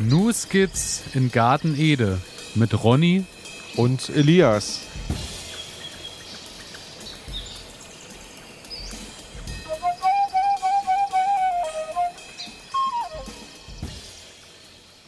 New 0.00 0.30
Skits 0.32 1.02
in 1.12 1.32
Garten 1.32 1.74
Ede 1.76 2.20
mit 2.54 2.84
Ronny 2.84 3.24
und 3.76 4.08
Elias. 4.10 4.86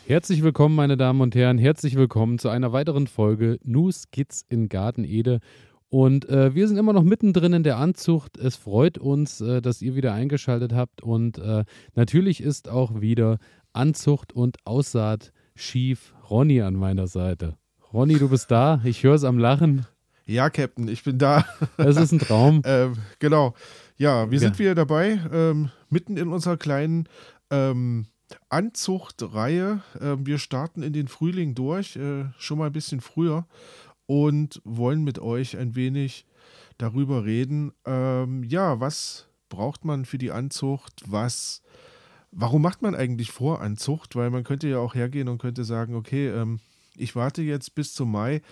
Herzlich 0.08 0.42
willkommen, 0.42 0.74
meine 0.74 0.96
Damen 0.96 1.20
und 1.20 1.36
Herren. 1.36 1.59
Herzlich 1.59 1.95
willkommen 1.95 2.41
zu 2.41 2.48
einer 2.48 2.72
weiteren 2.72 3.07
Folge 3.07 3.61
New 3.62 3.93
Skits 3.93 4.45
in 4.48 4.68
Garten 4.68 5.04
Ede. 5.04 5.38
Und 5.88 6.29
äh, 6.29 6.54
wir 6.54 6.68
sind 6.68 6.77
immer 6.77 6.93
noch 6.93 7.02
mittendrin 7.02 7.52
in 7.52 7.64
der 7.64 7.77
Anzucht. 7.77 8.38
Es 8.38 8.54
freut 8.54 8.96
uns, 8.96 9.41
äh, 9.41 9.61
dass 9.61 9.82
ihr 9.82 9.96
wieder 9.96 10.14
eingeschaltet 10.14 10.72
habt. 10.72 11.02
Und 11.02 11.38
äh, 11.38 11.64
natürlich 11.96 12.41
ist 12.41 12.68
auch 12.68 13.00
wieder 13.00 13.38
Anzucht 13.73 14.33
und 14.33 14.59
Aussaat 14.65 15.33
schief 15.55 16.15
Ronny 16.28 16.61
an 16.62 16.74
meiner 16.74 17.06
Seite. 17.06 17.56
Ronny, 17.92 18.19
du 18.19 18.28
bist 18.28 18.51
da. 18.51 18.80
Ich 18.84 19.02
höre 19.02 19.15
es 19.15 19.24
am 19.24 19.38
Lachen. 19.38 19.87
Ja, 20.27 20.48
Captain, 20.48 20.87
ich 20.87 21.02
bin 21.02 21.19
da. 21.19 21.45
Es 21.77 21.97
ist 21.97 22.12
ein 22.12 22.20
Traum. 22.20 22.62
ähm, 22.64 22.97
genau. 23.19 23.55
Ja, 23.97 24.30
wir 24.30 24.38
ja. 24.38 24.41
sind 24.41 24.59
wieder 24.59 24.75
dabei, 24.75 25.20
ähm, 25.33 25.70
mitten 25.88 26.16
in 26.16 26.28
unserer 26.28 26.56
kleinen 26.56 27.09
ähm, 27.51 28.06
Anzuchtreihe. 28.48 29.83
Äh, 30.00 30.16
wir 30.20 30.39
starten 30.39 30.83
in 30.83 30.92
den 30.92 31.09
Frühling 31.09 31.55
durch, 31.55 31.97
äh, 31.97 32.27
schon 32.39 32.59
mal 32.59 32.66
ein 32.66 32.73
bisschen 32.73 33.00
früher 33.00 33.47
und 34.06 34.61
wollen 34.64 35.05
mit 35.05 35.19
euch 35.19 35.56
ein 35.56 35.75
wenig 35.75 36.27
darüber 36.78 37.25
reden. 37.25 37.73
Ähm, 37.84 38.45
ja, 38.45 38.80
was 38.80 39.28
braucht 39.48 39.84
man 39.84 40.05
für 40.05 40.19
die 40.19 40.30
Anzucht? 40.30 41.02
Was, 41.06 41.62
warum 42.33 42.62
macht 42.62 42.83
man 42.83 42.95
eigentlich 42.95 43.33
Voranzucht? 43.33 44.17
Weil 44.17 44.31
man 44.31 44.45
könnte 44.45 44.69
ja 44.69 44.78
auch 44.78 44.95
hergehen 44.95 45.28
und 45.28 45.39
könnte 45.39 45.64
sagen, 45.64 45.95
okay, 45.95 46.28
ähm, 46.28 46.61
ich 46.97 47.17
warte 47.17 47.42
jetzt 47.42 47.75
bis 47.75 47.95
zum 47.95 48.11
Mai. 48.11 48.42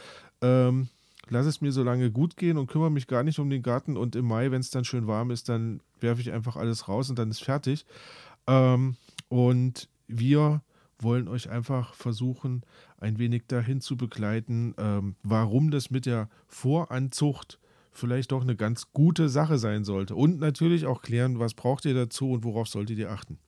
Ähm, 0.41 0.89
lass 1.29 1.47
es 1.47 1.61
mir 1.61 1.73
so 1.73 1.83
lange 1.83 2.11
gut 2.11 2.37
gehen 2.37 2.59
und 2.59 2.69
kümmere 2.69 2.91
mich 2.91 3.07
gar 3.07 3.23
nicht 3.23 3.39
um 3.39 3.51
den 3.51 3.63
Garten. 3.63 3.97
Und 3.97 4.17
im 4.17 4.27
Mai, 4.27 4.51
wenn 4.51 4.61
es 4.61 4.71
dann 4.71 4.85
schön 4.85 5.07
warm 5.07 5.31
ist, 5.31 5.49
dann 5.49 5.81
werfe 6.01 6.21
ich 6.21 6.33
einfach 6.33 6.57
alles 6.57 6.89
raus 6.89 7.11
und 7.11 7.19
dann 7.19 7.31
ist 7.31 7.45
fertig. 7.45 7.85
Ähm, 8.47 8.97
und 9.29 9.89
wir 10.07 10.63
wollen 11.01 11.29
euch 11.29 11.51
einfach 11.51 11.95
versuchen, 11.95 12.63
ein 12.99 13.19
wenig 13.19 13.45
dahin 13.47 13.81
zu 13.81 13.97
begleiten, 13.97 14.75
ähm, 14.79 15.15
warum 15.23 15.71
das 15.71 15.91
mit 15.91 16.07
der 16.07 16.29
Voranzucht 16.49 17.61
vielleicht 17.93 18.33
doch 18.33 18.43
eine 18.43 18.57
ganz 18.57 18.93
gute 18.93 19.29
Sache 19.29 19.59
sein 19.59 19.85
sollte. 19.85 20.15
Und 20.15 20.39
natürlich 20.39 20.87
auch 20.87 21.03
klären, 21.03 21.39
was 21.39 21.55
braucht 21.55 21.85
ihr 21.85 21.95
dazu 21.95 22.33
und 22.33 22.45
worauf 22.45 22.69
solltet 22.69 22.99
ihr 22.99 23.11
achten. 23.11 23.39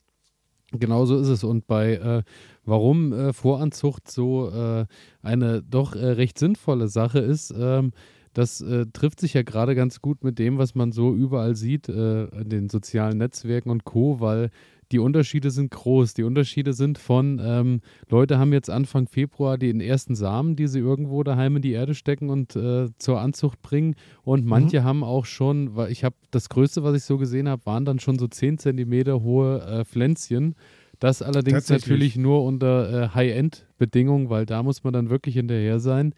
Genau 0.71 1.05
so 1.05 1.17
ist 1.19 1.27
es. 1.27 1.43
Und 1.43 1.67
bei 1.67 1.95
äh, 1.95 2.23
warum 2.65 3.11
äh, 3.11 3.33
Voranzucht 3.33 4.09
so 4.09 4.49
äh, 4.49 4.85
eine 5.21 5.61
doch 5.61 5.95
äh, 5.95 6.05
recht 6.05 6.39
sinnvolle 6.39 6.87
Sache 6.87 7.19
ist, 7.19 7.53
ähm, 7.57 7.91
das 8.33 8.61
äh, 8.61 8.85
trifft 8.93 9.19
sich 9.19 9.33
ja 9.33 9.43
gerade 9.43 9.75
ganz 9.75 10.01
gut 10.01 10.23
mit 10.23 10.39
dem, 10.39 10.57
was 10.57 10.73
man 10.73 10.93
so 10.93 11.13
überall 11.13 11.55
sieht 11.57 11.89
äh, 11.89 12.25
in 12.27 12.49
den 12.49 12.69
sozialen 12.69 13.17
Netzwerken 13.17 13.69
und 13.69 13.83
Co., 13.83 14.21
weil 14.21 14.51
die 14.91 14.99
Unterschiede 14.99 15.51
sind 15.51 15.71
groß. 15.71 16.13
Die 16.13 16.23
Unterschiede 16.23 16.73
sind 16.73 16.97
von, 16.97 17.39
ähm, 17.43 17.81
Leute 18.09 18.37
haben 18.37 18.53
jetzt 18.53 18.69
Anfang 18.69 19.07
Februar 19.07 19.57
den 19.57 19.79
ersten 19.79 20.15
Samen, 20.15 20.55
die 20.55 20.67
sie 20.67 20.79
irgendwo 20.79 21.23
daheim 21.23 21.55
in 21.55 21.61
die 21.61 21.71
Erde 21.71 21.95
stecken 21.95 22.29
und 22.29 22.55
äh, 22.55 22.89
zur 22.97 23.21
Anzucht 23.21 23.61
bringen. 23.61 23.95
Und 24.23 24.45
manche 24.45 24.81
mhm. 24.81 24.83
haben 24.83 25.03
auch 25.03 25.25
schon, 25.25 25.75
weil 25.75 25.91
ich 25.91 26.03
habe 26.03 26.15
das 26.31 26.49
Größte, 26.49 26.83
was 26.83 26.95
ich 26.95 27.03
so 27.03 27.17
gesehen 27.17 27.47
habe, 27.47 27.65
waren 27.65 27.85
dann 27.85 27.99
schon 27.99 28.19
so 28.19 28.27
10 28.27 28.57
Zentimeter 28.57 29.21
hohe 29.21 29.61
äh, 29.61 29.85
Pflänzchen. 29.85 30.55
Das 30.99 31.21
allerdings 31.21 31.67
natürlich 31.69 32.15
nur 32.15 32.43
unter 32.43 33.05
äh, 33.05 33.09
High-End-Bedingungen, 33.09 34.29
weil 34.29 34.45
da 34.45 34.61
muss 34.61 34.83
man 34.83 34.93
dann 34.93 35.09
wirklich 35.09 35.35
hinterher 35.35 35.79
sein. 35.79 36.13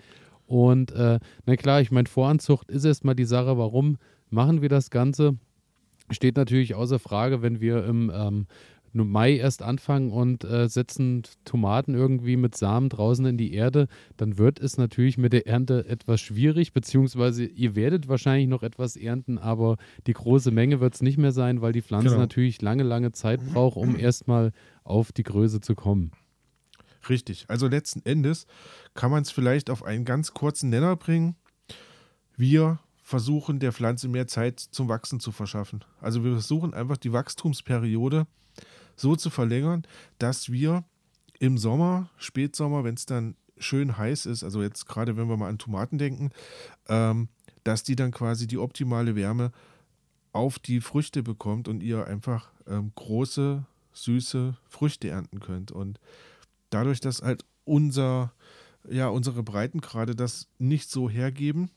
Und 0.45 0.91
äh, 0.91 1.19
na 1.45 1.55
klar, 1.55 1.79
ich 1.79 1.91
meine, 1.91 2.09
Voranzucht 2.09 2.69
ist 2.69 2.83
erstmal 2.83 3.15
die 3.15 3.23
Sache, 3.23 3.57
warum 3.57 3.97
machen 4.29 4.61
wir 4.61 4.69
das 4.69 4.89
Ganze? 4.89 5.37
Steht 6.13 6.37
natürlich 6.37 6.75
außer 6.75 6.99
Frage, 6.99 7.41
wenn 7.41 7.59
wir 7.61 7.85
im 7.85 8.11
ähm, 8.13 8.47
Mai 8.93 9.37
erst 9.37 9.63
anfangen 9.63 10.11
und 10.11 10.43
äh, 10.43 10.69
setzen 10.69 11.23
Tomaten 11.45 11.95
irgendwie 11.95 12.37
mit 12.37 12.55
Samen 12.55 12.89
draußen 12.89 13.25
in 13.25 13.37
die 13.37 13.53
Erde, 13.53 13.87
dann 14.17 14.37
wird 14.37 14.59
es 14.59 14.77
natürlich 14.77 15.17
mit 15.17 15.33
der 15.33 15.47
Ernte 15.47 15.85
etwas 15.87 16.21
schwierig, 16.21 16.73
beziehungsweise 16.73 17.45
ihr 17.45 17.75
werdet 17.75 18.07
wahrscheinlich 18.07 18.47
noch 18.47 18.61
etwas 18.61 18.95
ernten, 18.95 19.39
aber 19.39 19.77
die 20.05 20.13
große 20.13 20.51
Menge 20.51 20.79
wird 20.79 20.93
es 20.93 21.01
nicht 21.01 21.17
mehr 21.17 21.31
sein, 21.31 21.61
weil 21.61 21.73
die 21.73 21.81
Pflanze 21.81 22.09
genau. 22.09 22.19
natürlich 22.19 22.61
lange, 22.61 22.83
lange 22.83 23.11
Zeit 23.11 23.41
braucht, 23.51 23.77
um 23.77 23.95
erstmal 23.99 24.51
auf 24.83 25.11
die 25.11 25.23
Größe 25.23 25.59
zu 25.59 25.73
kommen. 25.73 26.11
Richtig. 27.09 27.45
Also 27.47 27.67
letzten 27.67 28.01
Endes 28.05 28.45
kann 28.93 29.11
man 29.11 29.23
es 29.23 29.31
vielleicht 29.31 29.69
auf 29.69 29.83
einen 29.83 30.05
ganz 30.05 30.33
kurzen 30.33 30.69
Nenner 30.69 30.95
bringen. 30.95 31.35
Wir 32.37 32.79
versuchen, 33.03 33.59
der 33.59 33.73
Pflanze 33.73 34.07
mehr 34.07 34.27
Zeit 34.27 34.59
zum 34.59 34.87
Wachsen 34.87 35.19
zu 35.19 35.31
verschaffen. 35.31 35.83
Also 36.01 36.23
wir 36.23 36.31
versuchen 36.31 36.73
einfach 36.73 36.97
die 36.97 37.11
Wachstumsperiode 37.11 38.25
so 38.95 39.15
zu 39.15 39.29
verlängern, 39.29 39.83
dass 40.17 40.51
wir 40.51 40.85
im 41.39 41.57
Sommer, 41.57 42.09
Spätsommer, 42.17 42.83
wenn 42.85 42.95
es 42.95 43.05
dann 43.05 43.35
schön 43.57 43.97
heiß 43.97 44.25
ist, 44.25 44.43
also 44.43 44.61
jetzt 44.63 44.87
gerade 44.87 45.17
wenn 45.17 45.27
wir 45.27 45.37
mal 45.37 45.49
an 45.49 45.57
Tomaten 45.57 45.97
denken, 45.97 46.31
ähm, 46.87 47.27
dass 47.63 47.83
die 47.83 47.95
dann 47.95 48.11
quasi 48.11 48.47
die 48.47 48.57
optimale 48.57 49.15
Wärme 49.15 49.51
auf 50.31 50.57
die 50.57 50.81
Früchte 50.81 51.23
bekommt 51.23 51.67
und 51.67 51.81
ihr 51.81 52.07
einfach 52.07 52.51
ähm, 52.67 52.91
große, 52.95 53.65
süße 53.93 54.57
Früchte 54.67 55.09
ernten 55.09 55.39
könnt. 55.39 55.71
Und 55.71 55.99
dadurch, 56.69 56.99
dass 56.99 57.21
halt 57.21 57.45
unser, 57.65 58.33
ja, 58.89 59.07
unsere 59.09 59.43
Breitengrade 59.43 60.15
das 60.15 60.47
nicht 60.57 60.89
so 60.89 61.09
hergeben, 61.09 61.69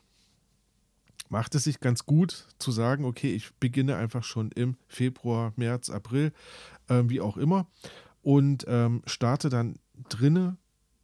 macht 1.29 1.55
es 1.55 1.63
sich 1.65 1.79
ganz 1.79 2.05
gut 2.05 2.47
zu 2.59 2.71
sagen, 2.71 3.05
okay, 3.05 3.33
ich 3.33 3.53
beginne 3.55 3.95
einfach 3.95 4.23
schon 4.23 4.51
im 4.51 4.77
Februar, 4.87 5.53
März, 5.55 5.89
April, 5.89 6.31
äh, 6.87 7.03
wie 7.07 7.21
auch 7.21 7.37
immer, 7.37 7.67
und 8.21 8.65
ähm, 8.67 9.01
starte 9.05 9.49
dann 9.49 9.79
drinne 10.09 10.57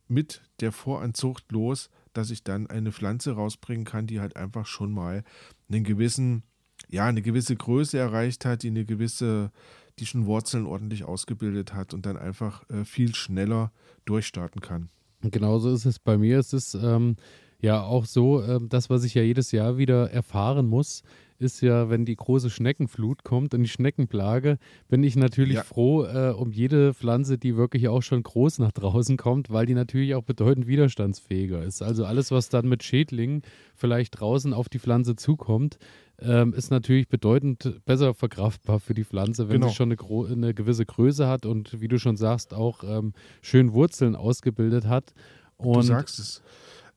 mit 0.07 0.41
der 0.59 0.71
Voranzucht 0.71 1.51
los, 1.51 1.89
dass 2.13 2.29
ich 2.29 2.43
dann 2.43 2.67
eine 2.67 2.91
Pflanze 2.91 3.33
rausbringen 3.33 3.85
kann, 3.85 4.07
die 4.07 4.19
halt 4.19 4.35
einfach 4.35 4.65
schon 4.65 4.91
mal 4.91 5.23
einen 5.69 5.83
gewissen, 5.83 6.43
ja, 6.89 7.05
eine 7.05 7.21
gewisse 7.21 7.55
Größe 7.55 7.97
erreicht 7.97 8.45
hat, 8.45 8.63
die 8.63 8.67
eine 8.67 8.85
gewisse, 8.85 9.51
die 9.99 10.05
schon 10.05 10.25
Wurzeln 10.25 10.65
ordentlich 10.65 11.03
ausgebildet 11.03 11.73
hat 11.73 11.93
und 11.93 12.05
dann 12.05 12.17
einfach 12.17 12.69
äh, 12.69 12.85
viel 12.85 13.15
schneller 13.15 13.71
durchstarten 14.05 14.61
kann. 14.61 14.89
Genauso 15.21 15.73
ist 15.73 15.85
es 15.85 15.99
bei 15.99 16.17
mir. 16.17 16.39
Es 16.39 16.51
ist 16.53 16.75
ähm, 16.75 17.15
ja, 17.63 17.81
auch 17.81 18.05
so, 18.05 18.41
äh, 18.41 18.59
das, 18.67 18.89
was 18.89 19.05
ich 19.05 19.13
ja 19.13 19.21
jedes 19.21 19.53
Jahr 19.53 19.77
wieder 19.77 20.11
erfahren 20.11 20.67
muss, 20.67 21.01
ist 21.39 21.61
ja, 21.61 21.89
wenn 21.89 22.03
die 22.03 22.15
große 22.15 22.49
Schneckenflut 22.49 23.23
kommt 23.23 23.53
und 23.53 23.63
die 23.63 23.69
Schneckenplage, 23.69 24.57
bin 24.89 25.01
ich 25.01 25.15
natürlich 25.15 25.55
ja. 25.55 25.63
froh 25.63 26.03
äh, 26.03 26.33
um 26.35 26.51
jede 26.51 26.93
Pflanze, 26.93 27.37
die 27.37 27.55
wirklich 27.55 27.87
auch 27.87 28.01
schon 28.01 28.21
groß 28.21 28.59
nach 28.59 28.73
draußen 28.73 29.15
kommt, 29.15 29.49
weil 29.49 29.65
die 29.65 29.75
natürlich 29.75 30.13
auch 30.13 30.23
bedeutend 30.23 30.67
widerstandsfähiger 30.67 31.63
ist. 31.63 31.81
Also 31.81 32.03
alles, 32.03 32.31
was 32.31 32.49
dann 32.49 32.67
mit 32.67 32.83
Schädlingen 32.83 33.43
vielleicht 33.75 34.19
draußen 34.19 34.53
auf 34.53 34.67
die 34.67 34.79
Pflanze 34.79 35.15
zukommt, 35.15 35.77
ähm, 36.19 36.53
ist 36.53 36.69
natürlich 36.69 37.07
bedeutend 37.07 37.79
besser 37.85 38.13
verkraftbar 38.13 38.81
für 38.81 38.93
die 38.93 39.05
Pflanze, 39.05 39.47
wenn 39.47 39.61
genau. 39.61 39.69
sie 39.69 39.75
schon 39.75 39.89
eine, 39.89 40.31
eine, 40.31 40.53
gewisse 40.53 40.85
Größe 40.85 41.29
hat 41.29 41.45
und 41.45 41.79
wie 41.79 41.87
du 41.87 41.97
schon 41.97 42.17
sagst, 42.17 42.53
auch 42.53 42.83
ähm, 42.83 43.13
schön 43.41 43.71
Wurzeln 43.71 44.17
ausgebildet 44.17 44.85
hat. 44.85 45.13
Und 45.55 45.75
du 45.77 45.81
sagst 45.81 46.19
es. 46.19 46.41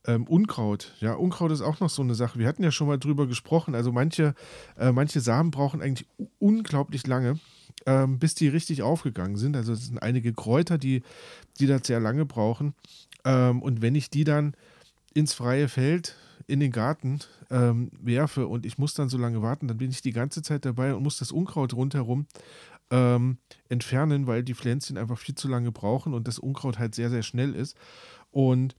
Ähm, 0.07 0.25
Unkraut, 0.25 0.95
ja, 1.01 1.15
Unkraut 1.15 1.51
ist 1.51 1.63
auch 1.63 1.81
noch 1.81 1.91
so 1.91 2.03
eine 2.03 2.15
Sache. 2.15 2.39
Wir 2.39 2.47
hatten 2.47 2.63
ja 2.63 2.71
schon 2.71 2.87
mal 2.87 2.99
drüber 2.99 3.27
gesprochen. 3.27 3.75
Also 3.75 3.93
manche, 3.93 4.35
äh, 4.79 4.93
manche 4.93 5.21
Samen 5.21 5.51
brauchen 5.51 5.83
eigentlich 5.83 6.07
unglaublich 6.39 7.07
lange, 7.07 7.39
ähm, 7.87 8.19
bis 8.19 8.35
die 8.35 8.49
richtig 8.49 8.83
aufgegangen 8.83 9.37
sind. 9.37 9.57
Also 9.57 9.73
es 9.73 9.87
sind 9.87 10.01
einige 10.01 10.33
Kräuter, 10.33 10.79
die, 10.79 11.03
die 11.59 11.67
das 11.67 11.87
sehr 11.87 12.01
lange 12.01 12.25
brauchen. 12.25 12.75
Ähm, 13.25 13.63
und 13.63 13.83
wenn 13.83 13.97
ich 13.97 14.09
die 14.09 14.25
dann 14.25 14.55
ins 15.13 15.33
freie 15.33 15.69
Feld, 15.69 16.17
in 16.47 16.61
den 16.61 16.71
Garten 16.71 17.19
ähm, 17.51 17.91
werfe 18.01 18.47
und 18.47 18.67
ich 18.67 18.79
muss 18.79 18.95
dann 18.95 19.09
so 19.09 19.19
lange 19.19 19.43
warten, 19.43 19.67
dann 19.67 19.79
bin 19.79 19.91
ich 19.91 20.03
die 20.03 20.13
ganze 20.13 20.43
Zeit 20.43 20.65
dabei 20.65 20.95
und 20.95 21.03
muss 21.03 21.19
das 21.19 21.33
Unkraut 21.33 21.75
rundherum 21.75 22.27
ähm, 22.91 23.39
entfernen, 23.69 24.29
weil 24.29 24.45
die 24.45 24.55
Pflänzchen 24.55 24.97
einfach 24.97 25.19
viel 25.19 25.35
zu 25.35 25.49
lange 25.49 25.73
brauchen 25.73 26.15
und 26.15 26.29
das 26.29 26.39
Unkraut 26.39 26.79
halt 26.79 26.95
sehr, 26.95 27.11
sehr 27.11 27.23
schnell 27.23 27.55
ist. 27.55 27.77
Und 28.31 28.77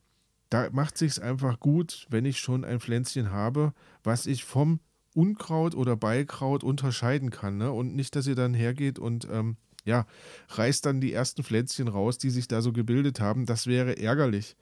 da 0.49 0.69
macht 0.71 0.97
sich 0.97 1.21
einfach 1.21 1.59
gut, 1.59 2.07
wenn 2.09 2.25
ich 2.25 2.39
schon 2.39 2.63
ein 2.63 2.79
Pflänzchen 2.79 3.31
habe, 3.31 3.73
was 4.03 4.25
ich 4.25 4.43
vom 4.43 4.79
Unkraut 5.13 5.75
oder 5.75 5.95
Beikraut 5.95 6.63
unterscheiden 6.63 7.31
kann. 7.31 7.57
Ne? 7.57 7.71
Und 7.71 7.95
nicht, 7.95 8.15
dass 8.15 8.27
ihr 8.27 8.35
dann 8.35 8.53
hergeht 8.53 8.99
und 8.99 9.27
ähm, 9.31 9.57
ja, 9.83 10.05
reißt 10.49 10.85
dann 10.85 11.01
die 11.01 11.13
ersten 11.13 11.43
Pflänzchen 11.43 11.87
raus, 11.87 12.17
die 12.17 12.29
sich 12.29 12.47
da 12.47 12.61
so 12.61 12.73
gebildet 12.73 13.19
haben. 13.19 13.45
Das 13.45 13.67
wäre 13.67 13.97
ärgerlich. 13.97 14.55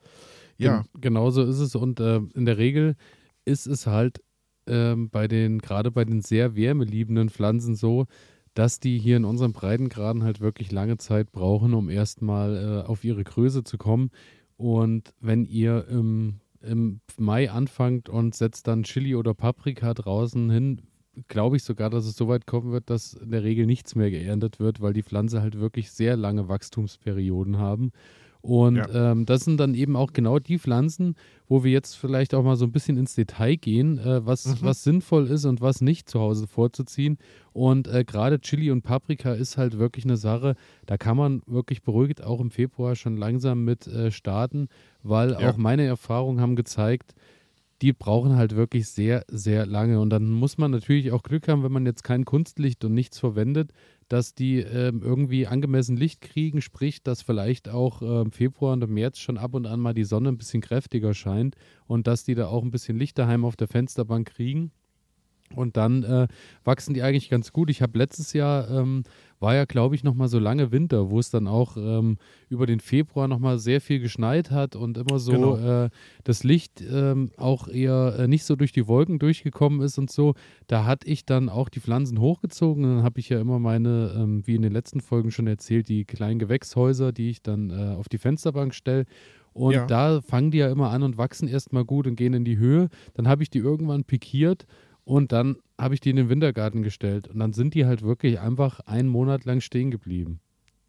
Ja. 0.56 0.82
Gen 0.92 1.00
genauso 1.00 1.42
ist 1.42 1.58
es. 1.58 1.74
Und 1.74 2.00
äh, 2.00 2.20
in 2.34 2.46
der 2.46 2.58
Regel 2.58 2.96
ist 3.44 3.66
es 3.66 3.86
halt 3.86 4.22
ähm, 4.66 5.10
bei 5.10 5.28
den, 5.28 5.58
gerade 5.58 5.90
bei 5.90 6.04
den 6.04 6.22
sehr 6.22 6.56
wärmeliebenden 6.56 7.28
Pflanzen 7.28 7.74
so, 7.74 8.06
dass 8.54 8.80
die 8.80 8.98
hier 8.98 9.18
in 9.18 9.24
unseren 9.24 9.52
Breitengraden 9.52 10.24
halt 10.24 10.40
wirklich 10.40 10.72
lange 10.72 10.96
Zeit 10.96 11.30
brauchen, 11.30 11.74
um 11.74 11.90
erstmal 11.90 12.56
äh, 12.56 12.86
auf 12.86 13.04
ihre 13.04 13.22
Größe 13.22 13.64
zu 13.64 13.76
kommen. 13.76 14.10
Und 14.56 15.12
wenn 15.20 15.44
ihr 15.44 15.86
im, 15.88 16.40
im 16.60 17.00
Mai 17.18 17.50
anfangt 17.50 18.08
und 18.08 18.34
setzt 18.34 18.66
dann 18.66 18.84
Chili 18.84 19.14
oder 19.14 19.34
Paprika 19.34 19.92
draußen 19.94 20.50
hin, 20.50 20.82
glaube 21.28 21.56
ich 21.56 21.64
sogar, 21.64 21.90
dass 21.90 22.06
es 22.06 22.16
so 22.16 22.28
weit 22.28 22.46
kommen 22.46 22.72
wird, 22.72 22.90
dass 22.90 23.14
in 23.14 23.30
der 23.30 23.42
Regel 23.42 23.66
nichts 23.66 23.94
mehr 23.94 24.10
geerntet 24.10 24.60
wird, 24.60 24.80
weil 24.80 24.92
die 24.92 25.02
Pflanze 25.02 25.40
halt 25.40 25.58
wirklich 25.58 25.90
sehr 25.90 26.16
lange 26.16 26.48
Wachstumsperioden 26.48 27.58
haben. 27.58 27.92
Und 28.46 28.76
ja. 28.76 29.10
ähm, 29.10 29.26
das 29.26 29.44
sind 29.44 29.58
dann 29.58 29.74
eben 29.74 29.96
auch 29.96 30.12
genau 30.12 30.38
die 30.38 30.60
Pflanzen, 30.60 31.16
wo 31.48 31.64
wir 31.64 31.72
jetzt 31.72 31.94
vielleicht 31.94 32.32
auch 32.32 32.44
mal 32.44 32.54
so 32.54 32.64
ein 32.64 32.70
bisschen 32.70 32.96
ins 32.96 33.16
Detail 33.16 33.56
gehen, 33.56 33.98
äh, 33.98 34.24
was, 34.24 34.46
mhm. 34.46 34.58
was 34.60 34.84
sinnvoll 34.84 35.26
ist 35.26 35.44
und 35.46 35.60
was 35.60 35.80
nicht 35.80 36.08
zu 36.08 36.20
Hause 36.20 36.46
vorzuziehen. 36.46 37.18
Und 37.52 37.88
äh, 37.88 38.04
gerade 38.04 38.40
Chili 38.40 38.70
und 38.70 38.82
Paprika 38.82 39.32
ist 39.32 39.56
halt 39.56 39.78
wirklich 39.78 40.04
eine 40.04 40.16
Sache, 40.16 40.54
da 40.86 40.96
kann 40.96 41.16
man 41.16 41.42
wirklich 41.46 41.82
beruhigt 41.82 42.22
auch 42.22 42.40
im 42.40 42.52
Februar 42.52 42.94
schon 42.94 43.16
langsam 43.16 43.64
mit 43.64 43.88
äh, 43.88 44.12
starten, 44.12 44.68
weil 45.02 45.32
ja. 45.32 45.50
auch 45.50 45.56
meine 45.56 45.84
Erfahrungen 45.84 46.40
haben 46.40 46.54
gezeigt, 46.54 47.14
die 47.82 47.92
brauchen 47.92 48.36
halt 48.36 48.56
wirklich 48.56 48.88
sehr, 48.88 49.24
sehr 49.28 49.66
lange. 49.66 50.00
Und 50.00 50.10
dann 50.10 50.30
muss 50.30 50.58
man 50.58 50.70
natürlich 50.70 51.12
auch 51.12 51.22
Glück 51.22 51.48
haben, 51.48 51.62
wenn 51.62 51.72
man 51.72 51.86
jetzt 51.86 52.04
kein 52.04 52.24
Kunstlicht 52.24 52.84
und 52.84 52.94
nichts 52.94 53.18
verwendet, 53.18 53.72
dass 54.08 54.34
die 54.34 54.58
ähm, 54.58 55.02
irgendwie 55.02 55.46
angemessen 55.46 55.96
Licht 55.96 56.20
kriegen, 56.20 56.62
sprich, 56.62 57.02
dass 57.02 57.22
vielleicht 57.22 57.68
auch 57.68 58.02
äh, 58.02 58.22
im 58.22 58.32
Februar 58.32 58.72
und 58.72 58.88
März 58.88 59.18
schon 59.18 59.36
ab 59.36 59.54
und 59.54 59.66
an 59.66 59.80
mal 59.80 59.94
die 59.94 60.04
Sonne 60.04 60.30
ein 60.30 60.38
bisschen 60.38 60.62
kräftiger 60.62 61.12
scheint 61.12 61.56
und 61.86 62.06
dass 62.06 62.24
die 62.24 62.34
da 62.34 62.46
auch 62.46 62.62
ein 62.62 62.70
bisschen 62.70 62.98
Licht 62.98 63.18
daheim 63.18 63.44
auf 63.44 63.56
der 63.56 63.68
Fensterbank 63.68 64.28
kriegen. 64.28 64.70
Und 65.54 65.76
dann 65.76 66.02
äh, 66.02 66.28
wachsen 66.64 66.94
die 66.94 67.02
eigentlich 67.02 67.30
ganz 67.30 67.52
gut. 67.52 67.70
Ich 67.70 67.82
habe 67.82 67.98
letztes 67.98 68.32
Jahr 68.32 68.70
ähm, 68.70 69.04
war 69.38 69.54
ja, 69.54 69.64
glaube 69.64 69.94
ich, 69.94 70.02
noch 70.02 70.14
mal 70.14 70.28
so 70.28 70.38
lange 70.38 70.72
Winter, 70.72 71.10
wo 71.10 71.18
es 71.18 71.30
dann 71.30 71.46
auch 71.46 71.76
ähm, 71.76 72.16
über 72.48 72.66
den 72.66 72.80
Februar 72.80 73.28
noch 73.28 73.38
mal 73.38 73.58
sehr 73.58 73.80
viel 73.80 74.00
geschneit 74.00 74.50
hat 74.50 74.76
und 74.76 74.96
immer 74.96 75.18
so 75.18 75.32
genau. 75.32 75.84
äh, 75.84 75.90
das 76.24 76.42
Licht 76.42 76.80
ähm, 76.80 77.30
auch 77.36 77.68
eher 77.68 78.16
äh, 78.18 78.28
nicht 78.28 78.44
so 78.44 78.56
durch 78.56 78.72
die 78.72 78.88
Wolken 78.88 79.18
durchgekommen 79.18 79.82
ist 79.82 79.98
und 79.98 80.10
so. 80.10 80.34
Da 80.66 80.84
hatte 80.84 81.06
ich 81.08 81.26
dann 81.26 81.48
auch 81.48 81.68
die 81.68 81.80
Pflanzen 81.80 82.20
hochgezogen. 82.20 82.84
Und 82.84 82.96
dann 82.96 83.04
habe 83.04 83.20
ich 83.20 83.28
ja 83.28 83.40
immer 83.40 83.58
meine, 83.58 84.14
ähm, 84.16 84.46
wie 84.46 84.54
in 84.54 84.62
den 84.62 84.72
letzten 84.72 85.00
Folgen 85.00 85.30
schon 85.30 85.46
erzählt, 85.46 85.88
die 85.88 86.04
kleinen 86.04 86.38
Gewächshäuser, 86.38 87.12
die 87.12 87.30
ich 87.30 87.42
dann 87.42 87.70
äh, 87.70 87.94
auf 87.96 88.08
die 88.08 88.18
Fensterbank 88.18 88.74
stelle. 88.74 89.04
Und 89.52 89.72
ja. 89.72 89.86
da 89.86 90.20
fangen 90.20 90.50
die 90.50 90.58
ja 90.58 90.70
immer 90.70 90.90
an 90.90 91.02
und 91.02 91.16
wachsen 91.16 91.48
erstmal 91.48 91.84
gut 91.84 92.06
und 92.06 92.16
gehen 92.16 92.34
in 92.34 92.44
die 92.44 92.58
Höhe. 92.58 92.88
Dann 93.14 93.26
habe 93.26 93.42
ich 93.42 93.48
die 93.48 93.58
irgendwann 93.58 94.04
pikiert 94.04 94.66
und 95.06 95.30
dann 95.30 95.56
habe 95.80 95.94
ich 95.94 96.00
die 96.00 96.10
in 96.10 96.16
den 96.16 96.28
Wintergarten 96.28 96.82
gestellt. 96.82 97.28
Und 97.28 97.38
dann 97.38 97.52
sind 97.52 97.74
die 97.74 97.86
halt 97.86 98.02
wirklich 98.02 98.40
einfach 98.40 98.80
einen 98.80 99.08
Monat 99.08 99.44
lang 99.44 99.60
stehen 99.60 99.92
geblieben. 99.92 100.40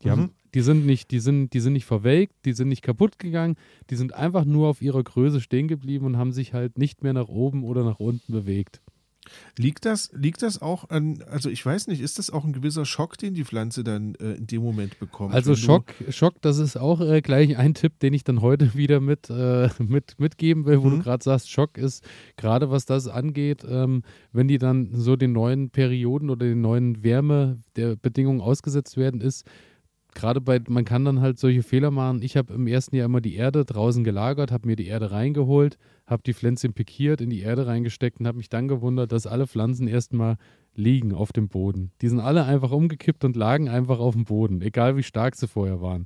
Die, 0.01 0.07
mhm. 0.07 0.11
haben, 0.11 0.31
die, 0.55 0.61
sind 0.61 0.87
nicht, 0.87 1.11
die, 1.11 1.19
sind, 1.19 1.53
die 1.53 1.59
sind 1.59 1.73
nicht 1.73 1.85
verwelkt, 1.85 2.33
die 2.43 2.53
sind 2.53 2.67
nicht 2.67 2.81
kaputt 2.81 3.19
gegangen, 3.19 3.57
die 3.91 3.95
sind 3.95 4.15
einfach 4.15 4.43
nur 4.43 4.69
auf 4.69 4.81
ihrer 4.81 5.03
Größe 5.03 5.39
stehen 5.39 5.67
geblieben 5.67 6.05
und 6.07 6.17
haben 6.17 6.31
sich 6.31 6.53
halt 6.53 6.79
nicht 6.79 7.03
mehr 7.03 7.13
nach 7.13 7.27
oben 7.27 7.63
oder 7.63 7.83
nach 7.83 7.99
unten 7.99 8.33
bewegt. 8.33 8.81
Liegt 9.57 9.85
das, 9.85 10.11
liegt 10.13 10.41
das 10.41 10.61
auch 10.61 10.89
an, 10.89 11.23
also 11.29 11.49
ich 11.49 11.65
weiß 11.65 11.87
nicht, 11.87 12.01
ist 12.01 12.19
das 12.19 12.29
auch 12.29 12.45
ein 12.45 12.53
gewisser 12.53 12.85
Schock, 12.85 13.17
den 13.17 13.33
die 13.33 13.43
Pflanze 13.43 13.83
dann 13.83 14.15
äh, 14.15 14.33
in 14.33 14.47
dem 14.47 14.61
Moment 14.61 14.99
bekommt? 14.99 15.33
Also 15.33 15.55
Schock, 15.55 15.93
Schock, 16.09 16.41
das 16.41 16.57
ist 16.57 16.77
auch 16.77 17.01
äh, 17.01 17.21
gleich 17.21 17.57
ein 17.57 17.73
Tipp, 17.73 17.99
den 17.99 18.13
ich 18.13 18.23
dann 18.23 18.41
heute 18.41 18.73
wieder 18.75 18.99
mit, 18.99 19.29
äh, 19.29 19.69
mit 19.79 20.19
mitgeben 20.19 20.65
will, 20.65 20.81
wo 20.81 20.87
mhm. 20.87 20.97
du 20.97 21.03
gerade 21.03 21.23
sagst, 21.23 21.51
Schock 21.51 21.77
ist 21.77 22.03
gerade 22.35 22.69
was 22.69 22.85
das 22.85 23.07
angeht, 23.07 23.65
ähm, 23.67 24.03
wenn 24.31 24.47
die 24.47 24.57
dann 24.57 24.89
so 24.93 25.15
den 25.15 25.31
neuen 25.31 25.69
Perioden 25.69 26.29
oder 26.29 26.45
den 26.45 26.61
neuen 26.61 27.03
Wärme 27.03 27.59
der 27.75 27.95
Bedingungen 27.95 28.41
ausgesetzt 28.41 28.97
werden, 28.97 29.21
ist, 29.21 29.45
gerade 30.17 30.41
bei, 30.41 30.59
man 30.67 30.83
kann 30.83 31.05
dann 31.05 31.21
halt 31.21 31.37
solche 31.37 31.63
Fehler 31.63 31.91
machen. 31.91 32.21
Ich 32.21 32.35
habe 32.35 32.53
im 32.53 32.67
ersten 32.67 32.95
Jahr 32.95 33.05
immer 33.05 33.21
die 33.21 33.35
Erde 33.35 33.63
draußen 33.63 34.03
gelagert, 34.03 34.51
habe 34.51 34.67
mir 34.67 34.75
die 34.75 34.87
Erde 34.87 35.11
reingeholt, 35.11 35.77
habe 36.05 36.23
die 36.25 36.33
Pflänzchen 36.33 36.73
pikiert, 36.73 37.21
in 37.21 37.29
die 37.29 37.41
Erde 37.41 37.67
reingesteckt 37.67 38.19
und 38.19 38.27
habe 38.27 38.37
mich 38.37 38.49
dann 38.49 38.67
gewundert, 38.67 39.11
dass 39.11 39.27
alle 39.27 39.47
Pflanzen 39.47 39.87
erstmal 39.87 40.37
liegen 40.75 41.13
auf 41.13 41.31
dem 41.31 41.47
Boden. 41.47 41.91
Die 42.01 42.09
sind 42.09 42.19
alle 42.19 42.45
einfach 42.45 42.71
umgekippt 42.71 43.23
und 43.23 43.35
lagen 43.35 43.69
einfach 43.69 43.99
auf 43.99 44.15
dem 44.15 44.25
Boden, 44.25 44.61
egal 44.61 44.97
wie 44.97 45.03
stark 45.03 45.35
sie 45.35 45.47
vorher 45.47 45.81
waren. 45.81 46.05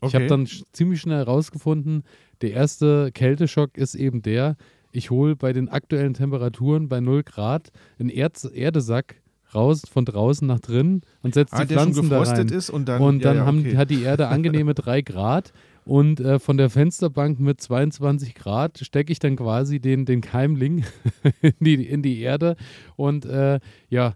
Okay. 0.00 0.08
Ich 0.08 0.14
habe 0.14 0.26
dann 0.26 0.48
ziemlich 0.72 1.00
schnell 1.00 1.18
herausgefunden, 1.18 2.04
der 2.40 2.52
erste 2.52 3.12
Kälteschock 3.12 3.76
ist 3.76 3.94
eben 3.94 4.22
der, 4.22 4.56
ich 4.92 5.10
hole 5.10 5.36
bei 5.36 5.52
den 5.52 5.68
aktuellen 5.68 6.14
Temperaturen 6.14 6.88
bei 6.88 7.00
0 7.00 7.22
Grad 7.22 7.70
einen 7.98 8.08
Erz 8.08 8.44
Erdesack 8.44 9.19
raus 9.54 9.82
von 9.90 10.04
draußen 10.04 10.46
nach 10.46 10.60
drin 10.60 11.02
und 11.22 11.34
setzt 11.34 11.54
ah, 11.54 11.64
die 11.64 11.74
Pflanzen 11.74 12.10
da 12.10 12.22
rein. 12.22 12.48
Ist 12.48 12.70
und 12.70 12.88
dann, 12.88 13.02
und 13.02 13.24
dann 13.24 13.36
ja, 13.36 13.44
ja, 13.44 13.58
okay. 13.58 13.76
hat 13.76 13.90
die 13.90 14.02
Erde 14.02 14.28
angenehme 14.28 14.74
3 14.74 15.02
Grad 15.02 15.52
und 15.84 16.20
äh, 16.20 16.38
von 16.38 16.56
der 16.56 16.70
Fensterbank 16.70 17.40
mit 17.40 17.60
22 17.60 18.34
Grad 18.34 18.78
stecke 18.78 19.12
ich 19.12 19.18
dann 19.18 19.36
quasi 19.36 19.80
den, 19.80 20.04
den 20.04 20.20
Keimling 20.20 20.84
in, 21.42 21.54
die, 21.60 21.86
in 21.86 22.02
die 22.02 22.20
Erde 22.20 22.56
und 22.96 23.24
äh, 23.24 23.60
ja, 23.88 24.14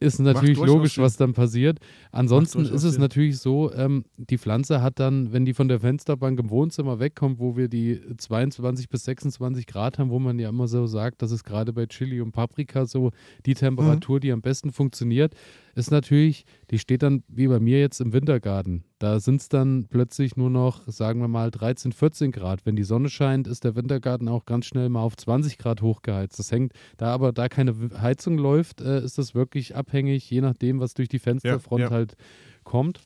ist 0.00 0.20
natürlich 0.20 0.58
logisch, 0.58 0.98
was 0.98 1.16
dann 1.16 1.32
passiert. 1.32 1.78
Ansonsten 2.12 2.64
ist 2.64 2.84
es 2.84 2.98
natürlich 2.98 3.38
so, 3.38 3.72
ähm, 3.72 4.04
die 4.16 4.38
Pflanze 4.38 4.80
hat 4.80 5.00
dann, 5.00 5.32
wenn 5.32 5.44
die 5.44 5.54
von 5.54 5.68
der 5.68 5.80
Fensterbank 5.80 6.38
im 6.38 6.50
Wohnzimmer 6.50 7.00
wegkommt, 7.00 7.40
wo 7.40 7.56
wir 7.56 7.68
die 7.68 8.00
22 8.16 8.88
bis 8.88 9.04
26 9.04 9.66
Grad 9.66 9.98
haben, 9.98 10.10
wo 10.10 10.18
man 10.18 10.38
ja 10.38 10.50
immer 10.50 10.68
so 10.68 10.86
sagt, 10.86 11.22
das 11.22 11.32
ist 11.32 11.44
gerade 11.44 11.72
bei 11.72 11.86
Chili 11.86 12.20
und 12.20 12.32
Paprika 12.32 12.86
so 12.86 13.10
die 13.44 13.54
Temperatur, 13.54 14.16
mhm. 14.16 14.20
die 14.20 14.32
am 14.32 14.40
besten 14.40 14.70
funktioniert, 14.70 15.34
ist 15.74 15.90
natürlich, 15.90 16.44
die 16.70 16.78
steht 16.78 17.02
dann 17.02 17.22
wie 17.28 17.48
bei 17.48 17.60
mir 17.60 17.80
jetzt 17.80 18.00
im 18.00 18.12
Wintergarten. 18.12 18.84
Da 18.98 19.20
sind 19.20 19.40
es 19.40 19.48
dann 19.48 19.86
plötzlich 19.88 20.36
nur 20.36 20.50
noch, 20.50 20.86
sagen 20.86 21.20
wir 21.20 21.28
mal, 21.28 21.50
13, 21.50 21.92
14 21.92 22.32
Grad. 22.32 22.66
Wenn 22.66 22.76
die 22.76 22.84
Sonne 22.84 23.08
scheint, 23.08 23.46
ist 23.46 23.64
der 23.64 23.74
Wintergarten 23.74 24.28
auch 24.28 24.44
ganz 24.44 24.66
schnell 24.66 24.88
mal 24.88 25.02
auf 25.02 25.16
20 25.16 25.56
Grad 25.58 25.82
hochgeheizt. 25.82 26.38
Das 26.38 26.52
hängt, 26.52 26.72
da 26.96 27.12
aber 27.12 27.32
da 27.32 27.48
keine 27.48 27.74
Heizung 28.00 28.36
läuft, 28.36 28.80
äh, 28.80 29.02
ist 29.02 29.18
das 29.18 29.34
wirklich 29.34 29.76
abhängig, 29.76 30.28
je 30.30 30.40
nachdem, 30.40 30.80
was 30.80 30.94
durch 30.94 31.08
die 31.08 31.18
Fensterfront 31.18 31.80
ja, 31.80 31.88
ja. 31.88 31.92
halt 31.92 32.16
kommt. 32.64 33.00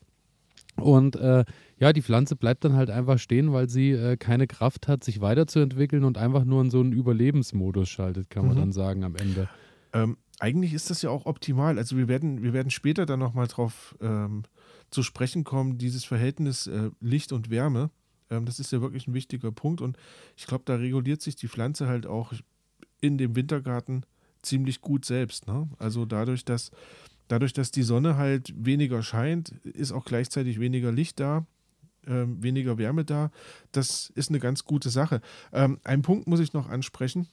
Und 0.76 1.16
äh, 1.16 1.44
ja, 1.78 1.92
die 1.92 2.02
Pflanze 2.02 2.34
bleibt 2.34 2.64
dann 2.64 2.74
halt 2.74 2.90
einfach 2.90 3.18
stehen, 3.18 3.52
weil 3.52 3.68
sie 3.68 3.90
äh, 3.90 4.16
keine 4.16 4.46
Kraft 4.46 4.88
hat, 4.88 5.04
sich 5.04 5.20
weiterzuentwickeln 5.20 6.04
und 6.04 6.16
einfach 6.16 6.44
nur 6.44 6.62
in 6.62 6.70
so 6.70 6.80
einen 6.80 6.92
Überlebensmodus 6.92 7.88
schaltet, 7.88 8.30
kann 8.30 8.46
man 8.46 8.56
mhm. 8.56 8.60
dann 8.60 8.72
sagen 8.72 9.04
am 9.04 9.14
Ende. 9.16 9.48
Ähm, 9.92 10.16
eigentlich 10.42 10.74
ist 10.74 10.90
das 10.90 11.02
ja 11.02 11.10
auch 11.10 11.26
optimal. 11.26 11.78
Also 11.78 11.96
wir 11.96 12.08
werden, 12.08 12.42
wir 12.42 12.52
werden 12.52 12.70
später 12.70 13.06
dann 13.06 13.20
nochmal 13.20 13.46
drauf 13.46 13.96
ähm, 14.00 14.42
zu 14.90 15.04
sprechen 15.04 15.44
kommen, 15.44 15.78
dieses 15.78 16.04
Verhältnis 16.04 16.66
äh, 16.66 16.90
Licht 17.00 17.30
und 17.32 17.48
Wärme. 17.48 17.90
Ähm, 18.28 18.44
das 18.44 18.58
ist 18.58 18.72
ja 18.72 18.80
wirklich 18.80 19.06
ein 19.06 19.14
wichtiger 19.14 19.52
Punkt. 19.52 19.80
Und 19.80 19.96
ich 20.36 20.48
glaube, 20.48 20.64
da 20.66 20.74
reguliert 20.74 21.22
sich 21.22 21.36
die 21.36 21.46
Pflanze 21.46 21.86
halt 21.86 22.06
auch 22.06 22.32
in 23.00 23.18
dem 23.18 23.36
Wintergarten 23.36 24.04
ziemlich 24.42 24.80
gut 24.80 25.04
selbst. 25.04 25.46
Ne? 25.46 25.68
Also 25.78 26.06
dadurch, 26.06 26.44
dass, 26.44 26.72
dadurch, 27.28 27.52
dass 27.52 27.70
die 27.70 27.84
Sonne 27.84 28.16
halt 28.16 28.52
weniger 28.56 29.04
scheint, 29.04 29.50
ist 29.64 29.92
auch 29.92 30.04
gleichzeitig 30.04 30.58
weniger 30.58 30.90
Licht 30.90 31.20
da. 31.20 31.46
Ähm, 32.04 32.42
weniger 32.42 32.78
Wärme 32.78 33.04
da. 33.04 33.30
Das 33.70 34.10
ist 34.16 34.30
eine 34.30 34.40
ganz 34.40 34.64
gute 34.64 34.90
Sache. 34.90 35.20
Ähm, 35.52 35.78
einen 35.84 36.02
Punkt 36.02 36.26
muss 36.26 36.40
ich 36.40 36.52
noch 36.52 36.68
ansprechen 36.68 37.28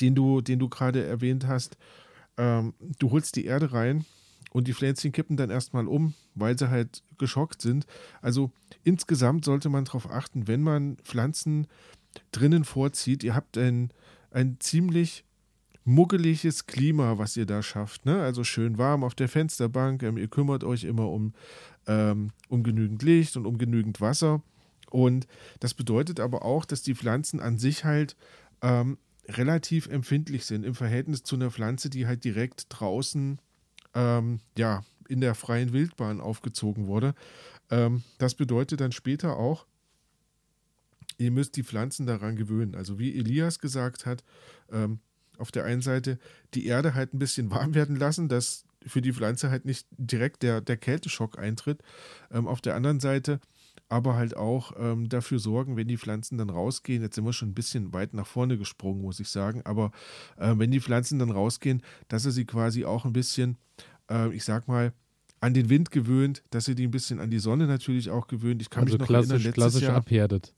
den 0.00 0.14
du, 0.14 0.40
den 0.40 0.58
du 0.58 0.68
gerade 0.68 1.04
erwähnt 1.04 1.46
hast. 1.46 1.76
Ähm, 2.36 2.74
du 2.98 3.10
holst 3.10 3.36
die 3.36 3.44
Erde 3.44 3.72
rein 3.72 4.04
und 4.52 4.68
die 4.68 4.74
Pflänzchen 4.74 5.12
kippen 5.12 5.36
dann 5.36 5.50
erstmal 5.50 5.86
um, 5.86 6.14
weil 6.34 6.58
sie 6.58 6.70
halt 6.70 7.02
geschockt 7.18 7.62
sind. 7.62 7.86
Also 8.20 8.50
insgesamt 8.84 9.44
sollte 9.44 9.68
man 9.68 9.84
darauf 9.84 10.10
achten, 10.10 10.48
wenn 10.48 10.62
man 10.62 10.96
Pflanzen 11.04 11.66
drinnen 12.30 12.64
vorzieht, 12.64 13.24
ihr 13.24 13.34
habt 13.34 13.56
ein, 13.56 13.90
ein 14.30 14.56
ziemlich 14.60 15.24
muggeliges 15.84 16.66
Klima, 16.66 17.18
was 17.18 17.36
ihr 17.36 17.46
da 17.46 17.62
schafft. 17.62 18.06
Ne? 18.06 18.20
Also 18.20 18.44
schön 18.44 18.78
warm 18.78 19.02
auf 19.04 19.14
der 19.14 19.28
Fensterbank. 19.28 20.02
Ähm, 20.02 20.16
ihr 20.16 20.28
kümmert 20.28 20.64
euch 20.64 20.84
immer 20.84 21.08
um, 21.08 21.34
ähm, 21.86 22.30
um 22.48 22.62
genügend 22.62 23.02
Licht 23.02 23.36
und 23.36 23.46
um 23.46 23.58
genügend 23.58 24.00
Wasser. 24.00 24.42
Und 24.90 25.26
das 25.60 25.74
bedeutet 25.74 26.20
aber 26.20 26.44
auch, 26.44 26.64
dass 26.64 26.82
die 26.82 26.94
Pflanzen 26.94 27.40
an 27.40 27.58
sich 27.58 27.84
halt 27.84 28.16
ähm, 28.60 28.98
relativ 29.28 29.86
empfindlich 29.86 30.44
sind 30.44 30.64
im 30.64 30.74
Verhältnis 30.74 31.22
zu 31.22 31.36
einer 31.36 31.50
Pflanze, 31.50 31.90
die 31.90 32.06
halt 32.06 32.24
direkt 32.24 32.66
draußen 32.68 33.38
ähm, 33.94 34.40
ja, 34.56 34.84
in 35.08 35.20
der 35.20 35.34
freien 35.34 35.72
Wildbahn 35.72 36.20
aufgezogen 36.20 36.86
wurde. 36.86 37.14
Ähm, 37.70 38.02
das 38.18 38.34
bedeutet 38.34 38.80
dann 38.80 38.92
später 38.92 39.36
auch, 39.36 39.66
ihr 41.18 41.30
müsst 41.30 41.56
die 41.56 41.62
Pflanzen 41.62 42.06
daran 42.06 42.36
gewöhnen. 42.36 42.74
Also 42.74 42.98
wie 42.98 43.16
Elias 43.18 43.58
gesagt 43.58 44.06
hat, 44.06 44.24
ähm, 44.70 45.00
auf 45.38 45.50
der 45.50 45.64
einen 45.64 45.82
Seite 45.82 46.18
die 46.54 46.66
Erde 46.66 46.94
halt 46.94 47.14
ein 47.14 47.18
bisschen 47.18 47.50
warm 47.50 47.74
werden 47.74 47.96
lassen, 47.96 48.28
dass 48.28 48.64
für 48.86 49.02
die 49.02 49.12
Pflanze 49.12 49.50
halt 49.50 49.64
nicht 49.64 49.86
direkt 49.96 50.42
der, 50.42 50.60
der 50.60 50.76
Kälteschock 50.76 51.38
eintritt. 51.38 51.82
Ähm, 52.30 52.46
auf 52.46 52.60
der 52.60 52.74
anderen 52.74 53.00
Seite 53.00 53.40
aber 53.92 54.16
halt 54.16 54.36
auch 54.36 54.72
ähm, 54.78 55.08
dafür 55.08 55.38
sorgen, 55.38 55.76
wenn 55.76 55.86
die 55.86 55.98
Pflanzen 55.98 56.38
dann 56.38 56.50
rausgehen, 56.50 57.02
jetzt 57.02 57.14
sind 57.14 57.24
wir 57.24 57.32
schon 57.32 57.50
ein 57.50 57.54
bisschen 57.54 57.92
weit 57.92 58.14
nach 58.14 58.26
vorne 58.26 58.58
gesprungen, 58.58 59.02
muss 59.02 59.20
ich 59.20 59.28
sagen, 59.28 59.62
aber 59.64 59.92
äh, 60.36 60.54
wenn 60.56 60.70
die 60.70 60.80
Pflanzen 60.80 61.18
dann 61.18 61.30
rausgehen, 61.30 61.82
dass 62.08 62.24
er 62.24 62.32
sie 62.32 62.44
quasi 62.44 62.84
auch 62.84 63.04
ein 63.04 63.12
bisschen 63.12 63.58
äh, 64.12 64.34
ich 64.34 64.44
sag 64.44 64.68
mal, 64.68 64.92
an 65.40 65.54
den 65.54 65.68
Wind 65.70 65.90
gewöhnt, 65.90 66.42
dass 66.50 66.68
ihr 66.68 66.74
die 66.74 66.86
ein 66.86 66.90
bisschen 66.90 67.18
an 67.18 67.30
die 67.30 67.40
Sonne 67.40 67.66
natürlich 67.66 68.10
auch 68.10 68.28
gewöhnt. 68.28 68.62
Ich 68.62 68.70
kann 68.70 68.84
also 68.84 68.94
mich 68.94 69.00
noch 69.00 69.06
klassisch, 69.06 69.30
erinnern, 69.30 69.44
letztes 69.44 69.54
klassisch 69.54 69.82
Jahr, 69.82 69.96
abhärtet. 69.96 70.54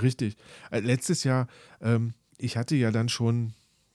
Richtig. 0.00 0.36
Äh, 0.70 0.80
letztes 0.80 1.24
Jahr, 1.24 1.48
ähm, 1.80 2.14
ich 2.36 2.56
hatte 2.56 2.76
ja 2.76 2.92
dann 2.92 3.08
schon 3.08 3.54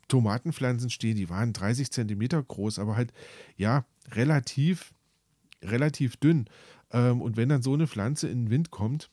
Tomatenpflanzen 0.10 0.89
stehen, 0.89 1.15
die 1.15 1.29
waren 1.29 1.53
30 1.53 1.91
Zentimeter 1.91 2.43
groß, 2.43 2.79
aber 2.79 2.95
halt, 2.95 3.13
ja, 3.55 3.86
relativ, 4.12 4.93
relativ 5.62 6.17
dünn. 6.17 6.50
Ähm, 6.93 7.21
und 7.21 7.35
wenn 7.35 7.50
dann 7.50 7.62
so 7.62 7.73
eine 7.73 7.88
Pflanze 7.88 8.29
in 8.29 8.45
den 8.45 8.50
Wind 8.50 8.71
kommt, 8.71 9.09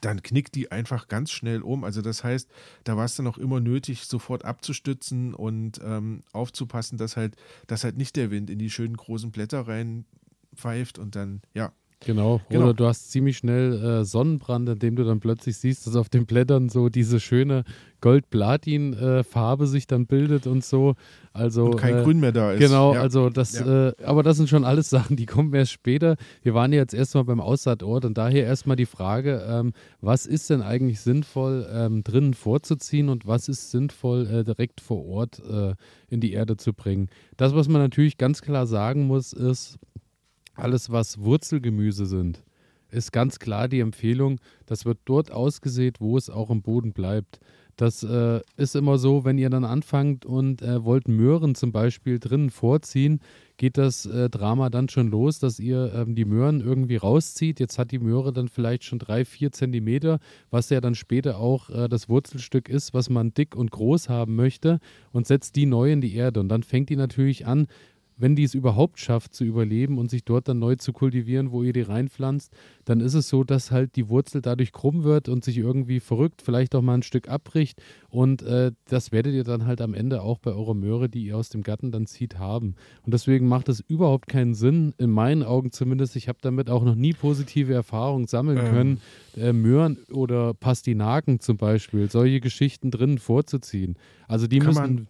dann 0.00 0.22
knickt 0.22 0.54
die 0.54 0.72
einfach 0.72 1.08
ganz 1.08 1.30
schnell 1.30 1.62
um. 1.62 1.84
Also 1.84 2.02
das 2.02 2.24
heißt, 2.24 2.50
da 2.84 2.96
war 2.96 3.04
es 3.04 3.16
dann 3.16 3.26
auch 3.26 3.38
immer 3.38 3.60
nötig, 3.60 4.06
sofort 4.06 4.44
abzustützen 4.44 5.34
und 5.34 5.80
ähm, 5.82 6.22
aufzupassen, 6.32 6.98
dass 6.98 7.16
halt, 7.16 7.36
dass 7.66 7.84
halt 7.84 7.96
nicht 7.96 8.16
der 8.16 8.30
Wind 8.30 8.50
in 8.50 8.58
die 8.58 8.70
schönen 8.70 8.96
großen 8.96 9.30
Blätter 9.30 9.66
reinpfeift 9.66 10.98
und 10.98 11.16
dann, 11.16 11.42
ja, 11.54 11.72
Genau. 12.04 12.40
Genau. 12.48 12.64
Oder 12.64 12.74
du 12.74 12.86
hast 12.86 13.10
ziemlich 13.10 13.36
schnell 13.36 14.00
äh, 14.00 14.04
Sonnenbrand, 14.04 14.68
indem 14.68 14.96
du 14.96 15.04
dann 15.04 15.20
plötzlich 15.20 15.58
siehst, 15.58 15.86
dass 15.86 15.96
auf 15.96 16.08
den 16.08 16.24
Blättern 16.24 16.70
so 16.70 16.88
diese 16.88 17.20
schöne 17.20 17.64
Gold-Platin-Farbe 18.00 19.66
sich 19.66 19.86
dann 19.86 20.06
bildet 20.06 20.46
und 20.46 20.64
so. 20.64 20.94
Also 21.32 21.66
und 21.66 21.76
kein 21.76 21.98
äh, 21.98 22.02
Grün 22.02 22.20
mehr 22.20 22.32
da 22.32 22.52
ist. 22.52 22.60
Genau, 22.60 22.94
ja. 22.94 23.00
also 23.00 23.28
das, 23.30 23.58
Ja. 23.58 23.88
äh, 23.88 23.92
aber 24.02 24.22
das 24.22 24.38
sind 24.38 24.48
schon 24.48 24.64
alles 24.64 24.88
Sachen, 24.90 25.16
die 25.16 25.26
kommen 25.26 25.52
erst 25.54 25.72
später. 25.72 26.16
Wir 26.42 26.54
waren 26.54 26.72
ja 26.72 26.78
jetzt 26.78 26.94
erstmal 26.94 27.24
beim 27.24 27.40
Aussaatort 27.40 28.04
und 28.06 28.16
daher 28.16 28.44
erstmal 28.44 28.76
die 28.76 28.86
Frage, 28.86 29.44
ähm, 29.46 29.72
was 30.00 30.26
ist 30.26 30.50
denn 30.50 30.62
eigentlich 30.62 31.00
sinnvoll 31.00 31.68
ähm, 31.70 32.02
drinnen 32.02 32.34
vorzuziehen 32.34 33.10
und 33.10 33.26
was 33.26 33.48
ist 33.48 33.70
sinnvoll 33.70 34.26
äh, 34.26 34.44
direkt 34.44 34.80
vor 34.80 35.06
Ort 35.06 35.40
äh, 35.40 35.74
in 36.08 36.20
die 36.20 36.32
Erde 36.32 36.56
zu 36.56 36.72
bringen? 36.72 37.10
Das, 37.36 37.54
was 37.54 37.68
man 37.68 37.82
natürlich 37.82 38.16
ganz 38.16 38.42
klar 38.42 38.66
sagen 38.66 39.06
muss, 39.06 39.32
ist, 39.32 39.78
alles, 40.60 40.90
was 40.90 41.18
Wurzelgemüse 41.18 42.06
sind, 42.06 42.42
ist 42.90 43.12
ganz 43.12 43.38
klar 43.38 43.68
die 43.68 43.80
Empfehlung, 43.80 44.40
das 44.66 44.84
wird 44.84 44.98
dort 45.04 45.30
ausgesät, 45.30 46.00
wo 46.00 46.16
es 46.16 46.30
auch 46.30 46.50
im 46.50 46.62
Boden 46.62 46.92
bleibt. 46.92 47.40
Das 47.76 48.02
äh, 48.02 48.40
ist 48.58 48.76
immer 48.76 48.98
so, 48.98 49.24
wenn 49.24 49.38
ihr 49.38 49.48
dann 49.48 49.64
anfangt 49.64 50.26
und 50.26 50.60
äh, 50.60 50.84
wollt 50.84 51.08
Möhren 51.08 51.54
zum 51.54 51.72
Beispiel 51.72 52.18
drinnen 52.18 52.50
vorziehen, 52.50 53.20
geht 53.56 53.78
das 53.78 54.04
äh, 54.04 54.28
Drama 54.28 54.68
dann 54.68 54.90
schon 54.90 55.08
los, 55.08 55.38
dass 55.38 55.58
ihr 55.58 55.90
ähm, 55.94 56.14
die 56.14 56.26
Möhren 56.26 56.60
irgendwie 56.60 56.96
rauszieht. 56.96 57.58
Jetzt 57.58 57.78
hat 57.78 57.90
die 57.90 57.98
Möhre 57.98 58.34
dann 58.34 58.48
vielleicht 58.48 58.84
schon 58.84 58.98
drei, 58.98 59.24
vier 59.24 59.50
Zentimeter, 59.52 60.18
was 60.50 60.68
ja 60.68 60.82
dann 60.82 60.94
später 60.94 61.38
auch 61.38 61.70
äh, 61.70 61.88
das 61.88 62.10
Wurzelstück 62.10 62.68
ist, 62.68 62.92
was 62.92 63.08
man 63.08 63.32
dick 63.32 63.56
und 63.56 63.70
groß 63.70 64.10
haben 64.10 64.36
möchte 64.36 64.78
und 65.12 65.26
setzt 65.26 65.56
die 65.56 65.64
neu 65.64 65.90
in 65.90 66.02
die 66.02 66.14
Erde. 66.14 66.40
Und 66.40 66.50
dann 66.50 66.62
fängt 66.62 66.90
die 66.90 66.96
natürlich 66.96 67.46
an, 67.46 67.66
wenn 68.20 68.36
die 68.36 68.44
es 68.44 68.54
überhaupt 68.54 68.98
schafft 69.00 69.34
zu 69.34 69.44
überleben 69.44 69.98
und 69.98 70.10
sich 70.10 70.24
dort 70.24 70.48
dann 70.48 70.58
neu 70.58 70.76
zu 70.76 70.92
kultivieren, 70.92 71.50
wo 71.52 71.62
ihr 71.62 71.72
die 71.72 71.80
reinpflanzt, 71.80 72.52
dann 72.84 73.00
ist 73.00 73.14
es 73.14 73.28
so, 73.28 73.44
dass 73.44 73.70
halt 73.70 73.96
die 73.96 74.08
Wurzel 74.08 74.42
dadurch 74.42 74.72
krumm 74.72 75.04
wird 75.04 75.28
und 75.28 75.44
sich 75.44 75.58
irgendwie 75.58 76.00
verrückt, 76.00 76.42
vielleicht 76.42 76.74
auch 76.74 76.82
mal 76.82 76.94
ein 76.94 77.02
Stück 77.02 77.28
abbricht. 77.28 77.80
Und 78.08 78.42
äh, 78.42 78.72
das 78.88 79.12
werdet 79.12 79.34
ihr 79.34 79.44
dann 79.44 79.66
halt 79.66 79.80
am 79.80 79.94
Ende 79.94 80.22
auch 80.22 80.38
bei 80.38 80.52
eurer 80.52 80.74
Möhre, 80.74 81.08
die 81.08 81.24
ihr 81.24 81.36
aus 81.36 81.48
dem 81.48 81.62
Garten 81.62 81.92
dann 81.92 82.06
zieht, 82.06 82.38
haben. 82.38 82.74
Und 83.02 83.14
deswegen 83.14 83.48
macht 83.48 83.68
es 83.68 83.80
überhaupt 83.80 84.28
keinen 84.28 84.54
Sinn, 84.54 84.94
in 84.98 85.10
meinen 85.10 85.42
Augen 85.42 85.72
zumindest. 85.72 86.16
Ich 86.16 86.28
habe 86.28 86.38
damit 86.42 86.68
auch 86.68 86.84
noch 86.84 86.94
nie 86.96 87.12
positive 87.12 87.72
Erfahrungen 87.72 88.26
sammeln 88.26 88.58
Ähm. 88.58 88.70
können, 88.70 89.00
äh, 89.36 89.52
Möhren 89.52 89.98
oder 90.12 90.54
Pastinaken 90.54 91.40
zum 91.40 91.56
Beispiel, 91.56 92.10
solche 92.10 92.40
Geschichten 92.40 92.90
drinnen 92.90 93.18
vorzuziehen. 93.18 93.96
Also 94.28 94.46
die 94.46 94.58
Kann 94.58 94.68
müssen. 94.68 95.08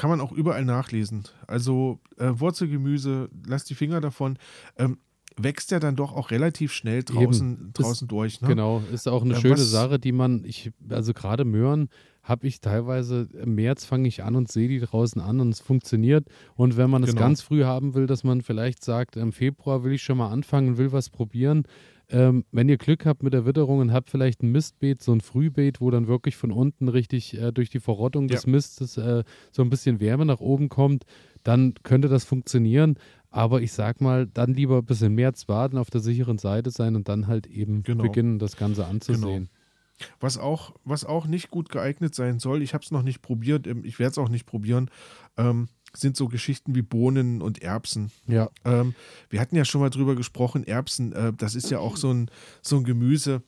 Kann 0.00 0.08
man 0.08 0.22
auch 0.22 0.32
überall 0.32 0.64
nachlesen. 0.64 1.24
Also 1.46 2.00
äh, 2.16 2.30
Wurzelgemüse, 2.34 3.28
lasst 3.46 3.68
die 3.68 3.74
Finger 3.74 4.00
davon. 4.00 4.38
Ähm, 4.78 4.96
wächst 5.36 5.70
ja 5.70 5.78
dann 5.78 5.94
doch 5.94 6.14
auch 6.14 6.30
relativ 6.30 6.72
schnell 6.72 7.02
draußen, 7.02 7.70
draußen 7.74 8.08
durch. 8.08 8.40
Ne? 8.40 8.48
Genau, 8.48 8.82
ist 8.92 9.06
auch 9.08 9.22
eine 9.22 9.34
Äh, 9.34 9.40
schöne 9.40 9.54
was- 9.54 9.70
Sache, 9.70 9.98
die 9.98 10.12
man, 10.12 10.42
ich, 10.44 10.72
also 10.88 11.12
gerade 11.12 11.44
Möhren 11.44 11.88
habe 12.22 12.46
ich 12.46 12.60
teilweise, 12.60 13.28
im 13.42 13.54
März 13.54 13.84
fange 13.84 14.08
ich 14.08 14.22
an 14.22 14.36
und 14.36 14.50
sehe 14.50 14.68
die 14.68 14.80
draußen 14.80 15.20
an 15.20 15.40
und 15.40 15.50
es 15.50 15.60
funktioniert. 15.60 16.26
Und 16.54 16.76
wenn 16.78 16.88
man 16.90 17.02
es 17.02 17.10
Genau. 17.10 17.20
ganz 17.20 17.42
früh 17.42 17.64
haben 17.64 17.94
will, 17.94 18.06
dass 18.06 18.24
man 18.24 18.40
vielleicht 18.42 18.82
sagt, 18.84 19.16
im 19.16 19.32
Februar 19.32 19.84
will 19.84 19.92
ich 19.92 20.02
schon 20.02 20.16
mal 20.18 20.30
anfangen, 20.30 20.78
will 20.78 20.92
was 20.92 21.10
probieren. 21.10 21.64
Ähm, 22.12 22.44
wenn 22.50 22.68
ihr 22.68 22.76
Glück 22.76 23.06
habt 23.06 23.22
mit 23.22 23.32
der 23.32 23.46
Witterung 23.46 23.78
und 23.78 23.92
habt 23.92 24.10
vielleicht 24.10 24.42
ein 24.42 24.50
Mistbeet, 24.50 25.00
so 25.02 25.12
ein 25.12 25.20
Frühbeet, 25.20 25.80
wo 25.80 25.90
dann 25.90 26.08
wirklich 26.08 26.36
von 26.36 26.50
unten 26.50 26.88
richtig 26.88 27.40
äh, 27.40 27.52
durch 27.52 27.70
die 27.70 27.78
Verrottung 27.80 28.26
des 28.28 28.44
Ja. 28.44 28.50
Mistes 28.50 28.96
äh, 28.96 29.22
so 29.52 29.62
ein 29.62 29.70
bisschen 29.70 30.00
Wärme 30.00 30.26
nach 30.26 30.40
oben 30.40 30.68
kommt, 30.68 31.04
dann 31.44 31.74
könnte 31.82 32.08
das 32.08 32.24
funktionieren. 32.24 32.96
Aber 33.30 33.62
ich 33.62 33.72
sag 33.72 34.00
mal, 34.00 34.26
dann 34.26 34.54
lieber 34.54 34.82
bis 34.82 35.02
im 35.02 35.14
März 35.14 35.46
warten, 35.48 35.78
auf 35.78 35.88
der 35.90 36.00
sicheren 36.00 36.38
Seite 36.38 36.70
sein 36.72 36.96
und 36.96 37.08
dann 37.08 37.28
halt 37.28 37.46
eben 37.46 37.84
Genau. 37.84 38.02
beginnen, 38.02 38.40
das 38.40 38.56
Ganze 38.56 38.86
anzusehen. 38.86 39.48
Was 40.18 40.38
auch, 40.38 40.74
was 40.82 41.04
auch 41.04 41.26
nicht 41.26 41.50
gut 41.50 41.68
geeignet 41.68 42.14
sein 42.14 42.38
soll, 42.38 42.62
ich 42.62 42.72
habe 42.74 42.82
es 42.82 42.90
noch 42.90 43.02
nicht 43.02 43.20
probiert, 43.22 43.66
ich 43.84 43.98
werde 43.98 44.12
es 44.12 44.18
auch 44.18 44.30
nicht 44.30 44.46
probieren, 44.46 44.90
ähm, 45.36 45.68
sind 45.96 46.16
so 46.16 46.28
Geschichten 46.28 46.74
wie 46.74 46.82
Bohnen 46.82 47.42
und 47.42 47.62
Erbsen. 47.62 48.10
Ja, 48.26 48.50
Ähm, 48.64 48.94
wir 49.28 49.40
hatten 49.40 49.56
ja 49.56 49.64
schon 49.64 49.80
mal 49.80 49.90
drüber 49.90 50.14
gesprochen, 50.16 50.64
Erbsen, 50.64 51.12
äh, 51.12 51.32
das 51.36 51.54
ist 51.54 51.70
ja 51.70 51.78
auch 51.80 51.96
so 51.96 52.12
ein, 52.12 52.30
so 52.62 52.76
ein 52.76 52.84
Gemüse, 52.84 53.42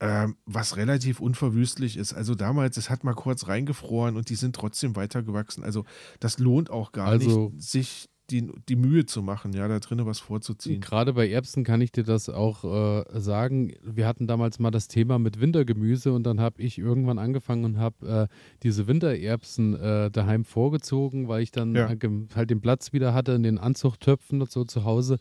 ähm, 0.00 0.36
was 0.44 0.76
relativ 0.76 1.20
unverwüstlich 1.20 1.96
ist. 1.96 2.12
Also 2.12 2.34
damals, 2.34 2.76
es 2.76 2.90
hat 2.90 3.04
mal 3.04 3.14
kurz 3.14 3.46
reingefroren 3.46 4.16
und 4.16 4.28
die 4.28 4.34
sind 4.34 4.56
trotzdem 4.56 4.96
weitergewachsen. 4.96 5.62
Also 5.62 5.84
das 6.20 6.38
lohnt 6.38 6.68
auch 6.70 6.92
gar 6.92 7.08
Also- 7.08 7.50
nicht, 7.50 7.62
sich 7.62 8.08
die, 8.30 8.50
die 8.68 8.76
Mühe 8.76 9.04
zu 9.04 9.22
machen, 9.22 9.52
ja, 9.52 9.68
da 9.68 9.78
drinnen 9.80 10.06
was 10.06 10.18
vorzuziehen. 10.18 10.80
gerade 10.80 11.12
bei 11.12 11.28
Erbsen 11.28 11.62
kann 11.62 11.80
ich 11.80 11.92
dir 11.92 12.04
das 12.04 12.28
auch 12.28 12.64
äh, 12.64 13.20
sagen. 13.20 13.72
Wir 13.82 14.06
hatten 14.06 14.26
damals 14.26 14.58
mal 14.58 14.70
das 14.70 14.88
Thema 14.88 15.18
mit 15.18 15.40
Wintergemüse 15.40 16.12
und 16.12 16.24
dann 16.24 16.40
habe 16.40 16.62
ich 16.62 16.78
irgendwann 16.78 17.18
angefangen 17.18 17.64
und 17.64 17.78
habe 17.78 18.28
äh, 18.30 18.34
diese 18.62 18.86
Wintererbsen 18.86 19.74
äh, 19.78 20.10
daheim 20.10 20.44
vorgezogen, 20.44 21.28
weil 21.28 21.42
ich 21.42 21.50
dann 21.50 21.74
Ja. 21.74 21.88
halt 21.88 22.02
halt 22.34 22.50
den 22.50 22.60
Platz 22.60 22.92
wieder 22.92 23.12
hatte 23.14 23.32
in 23.32 23.42
den 23.42 23.58
Anzuchttöpfen 23.58 24.40
und 24.40 24.50
so 24.50 24.64
zu 24.64 24.84
Hause. 24.84 25.18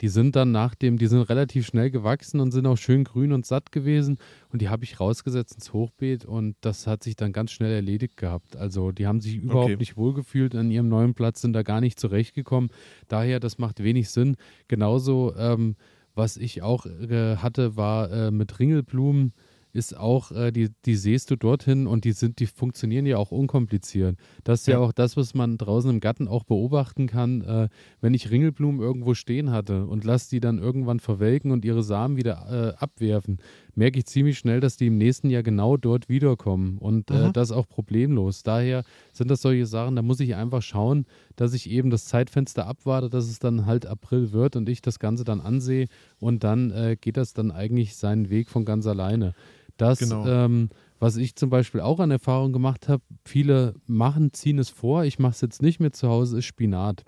Die 0.00 0.08
sind 0.08 0.36
dann 0.36 0.52
nach 0.52 0.74
dem, 0.74 0.98
die 0.98 1.06
sind 1.06 1.22
relativ 1.22 1.66
schnell 1.66 1.90
gewachsen 1.90 2.40
und 2.40 2.50
sind 2.52 2.66
auch 2.66 2.76
schön 2.76 3.04
grün 3.04 3.32
und 3.32 3.46
satt 3.46 3.72
gewesen. 3.72 4.18
Und 4.50 4.62
die 4.62 4.68
habe 4.68 4.84
ich 4.84 5.00
rausgesetzt 5.00 5.54
ins 5.54 5.72
Hochbeet 5.72 6.24
und 6.24 6.56
das 6.60 6.86
hat 6.86 7.02
sich 7.02 7.16
dann 7.16 7.32
ganz 7.32 7.52
schnell 7.52 7.72
erledigt 7.72 8.16
gehabt. 8.16 8.56
Also 8.56 8.92
die 8.92 9.06
haben 9.06 9.20
sich 9.20 9.36
überhaupt 9.36 9.64
Okay. 9.64 9.76
nicht 9.76 9.96
wohlgefühlt 9.96 10.54
an 10.54 10.70
ihrem 10.70 10.88
neuen 10.88 11.14
Platz, 11.14 11.40
sind 11.40 11.52
da 11.52 11.62
gar 11.62 11.80
nicht 11.80 11.98
zurechtgekommen. 11.98 12.70
Daher, 13.08 13.40
das 13.40 13.58
macht 13.58 13.82
wenig 13.82 14.10
Sinn. 14.10 14.36
Genauso, 14.68 15.34
ähm, 15.36 15.76
was 16.14 16.36
ich 16.36 16.62
auch 16.62 16.86
äh, 16.86 17.36
hatte, 17.36 17.76
war 17.76 18.10
äh, 18.10 18.30
mit 18.30 18.58
Ringelblumen 18.58 19.32
ist 19.74 19.96
auch, 19.96 20.30
äh, 20.32 20.52
die, 20.52 20.70
die 20.84 20.94
säst 20.94 21.30
du 21.30 21.36
dorthin 21.36 21.86
und 21.86 22.04
die 22.04 22.12
sind, 22.12 22.38
die 22.38 22.46
funktionieren 22.46 23.06
ja 23.06 23.16
auch 23.18 23.32
unkompliziert. 23.32 24.16
Das 24.44 24.60
ist 24.60 24.66
ja, 24.68 24.74
Ja. 24.74 24.78
auch 24.80 24.92
das, 24.92 25.16
was 25.16 25.34
man 25.34 25.58
draußen 25.58 25.90
im 25.90 26.00
Garten 26.00 26.28
auch 26.28 26.44
beobachten 26.44 27.06
kann. 27.06 27.42
Äh, 27.42 27.68
wenn 28.00 28.14
ich 28.14 28.30
Ringelblumen 28.30 28.80
irgendwo 28.80 29.14
stehen 29.14 29.50
hatte 29.50 29.86
und 29.86 30.04
lasse 30.04 30.30
die 30.30 30.40
dann 30.40 30.58
irgendwann 30.58 31.00
verwelken 31.00 31.50
und 31.50 31.64
ihre 31.64 31.82
Samen 31.82 32.16
wieder 32.16 32.74
äh, 32.78 32.82
abwerfen, 32.82 33.38
merke 33.74 33.98
ich 33.98 34.06
ziemlich 34.06 34.38
schnell, 34.38 34.60
dass 34.60 34.76
die 34.76 34.86
im 34.86 34.96
nächsten 34.98 35.28
Jahr 35.30 35.42
genau 35.42 35.76
dort 35.76 36.08
wiederkommen 36.08 36.78
und 36.78 37.10
äh, 37.10 37.32
das 37.32 37.50
auch 37.50 37.68
problemlos. 37.68 38.44
Daher 38.44 38.84
sind 39.12 39.30
das 39.30 39.42
solche 39.42 39.66
Sachen, 39.66 39.96
da 39.96 40.02
muss 40.02 40.20
ich 40.20 40.36
einfach 40.36 40.62
schauen, 40.62 41.06
dass 41.34 41.52
ich 41.54 41.68
eben 41.68 41.90
das 41.90 42.04
Zeitfenster 42.04 42.66
abwarte, 42.66 43.10
dass 43.10 43.24
es 43.28 43.40
dann 43.40 43.66
halt 43.66 43.86
April 43.86 44.30
wird 44.32 44.54
und 44.54 44.68
ich 44.68 44.80
das 44.82 45.00
Ganze 45.00 45.24
dann 45.24 45.40
ansehe 45.40 45.86
und 46.20 46.44
dann 46.44 46.70
äh, 46.70 46.96
geht 47.00 47.16
das 47.16 47.32
dann 47.34 47.50
eigentlich 47.50 47.96
seinen 47.96 48.30
Weg 48.30 48.48
von 48.48 48.64
ganz 48.64 48.86
alleine. 48.86 49.34
Das, 49.76 49.98
Genau. 49.98 50.26
ähm, 50.26 50.68
was 51.00 51.16
ich 51.16 51.34
zum 51.36 51.50
Beispiel 51.50 51.80
auch 51.80 51.98
an 52.00 52.10
Erfahrung 52.10 52.52
gemacht 52.52 52.88
habe, 52.88 53.02
viele 53.24 53.74
machen, 53.86 54.32
ziehen 54.32 54.58
es 54.58 54.70
vor, 54.70 55.04
ich 55.04 55.18
mache 55.18 55.32
es 55.32 55.40
jetzt 55.40 55.62
nicht 55.62 55.80
mehr 55.80 55.92
zu 55.92 56.08
Hause, 56.08 56.38
ist 56.38 56.44
Spinat. 56.44 57.04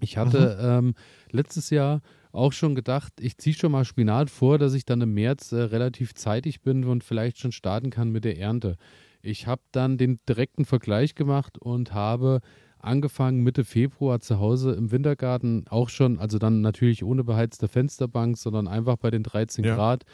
Ich 0.00 0.16
hatte 0.16 0.58
ähm, 0.60 0.94
letztes 1.30 1.70
Jahr 1.70 2.00
auch 2.32 2.52
schon 2.52 2.74
gedacht, 2.74 3.12
ich 3.20 3.36
ziehe 3.38 3.54
schon 3.54 3.72
mal 3.72 3.84
Spinat 3.84 4.30
vor, 4.30 4.58
dass 4.58 4.74
ich 4.74 4.84
dann 4.84 5.00
im 5.00 5.12
März 5.14 5.52
äh, 5.52 5.60
relativ 5.62 6.14
zeitig 6.14 6.62
bin 6.62 6.84
und 6.84 7.04
vielleicht 7.04 7.38
schon 7.38 7.52
starten 7.52 7.90
kann 7.90 8.10
mit 8.10 8.24
der 8.24 8.38
Ernte. 8.38 8.76
Ich 9.22 9.46
habe 9.46 9.62
dann 9.72 9.98
den 9.98 10.18
direkten 10.28 10.64
Vergleich 10.64 11.14
gemacht 11.14 11.58
und 11.58 11.92
habe 11.92 12.40
angefangen 12.78 13.42
Mitte 13.42 13.64
Februar 13.64 14.20
zu 14.20 14.38
Hause 14.38 14.72
im 14.72 14.90
Wintergarten 14.90 15.66
auch 15.68 15.90
schon, 15.90 16.18
also 16.18 16.38
dann 16.38 16.62
natürlich 16.62 17.04
ohne 17.04 17.22
beheizte 17.24 17.68
Fensterbank, 17.68 18.38
sondern 18.38 18.68
einfach 18.68 18.96
bei 18.96 19.10
den 19.10 19.22
13 19.22 19.64
Ja. 19.64 19.74
Grad 19.74 20.04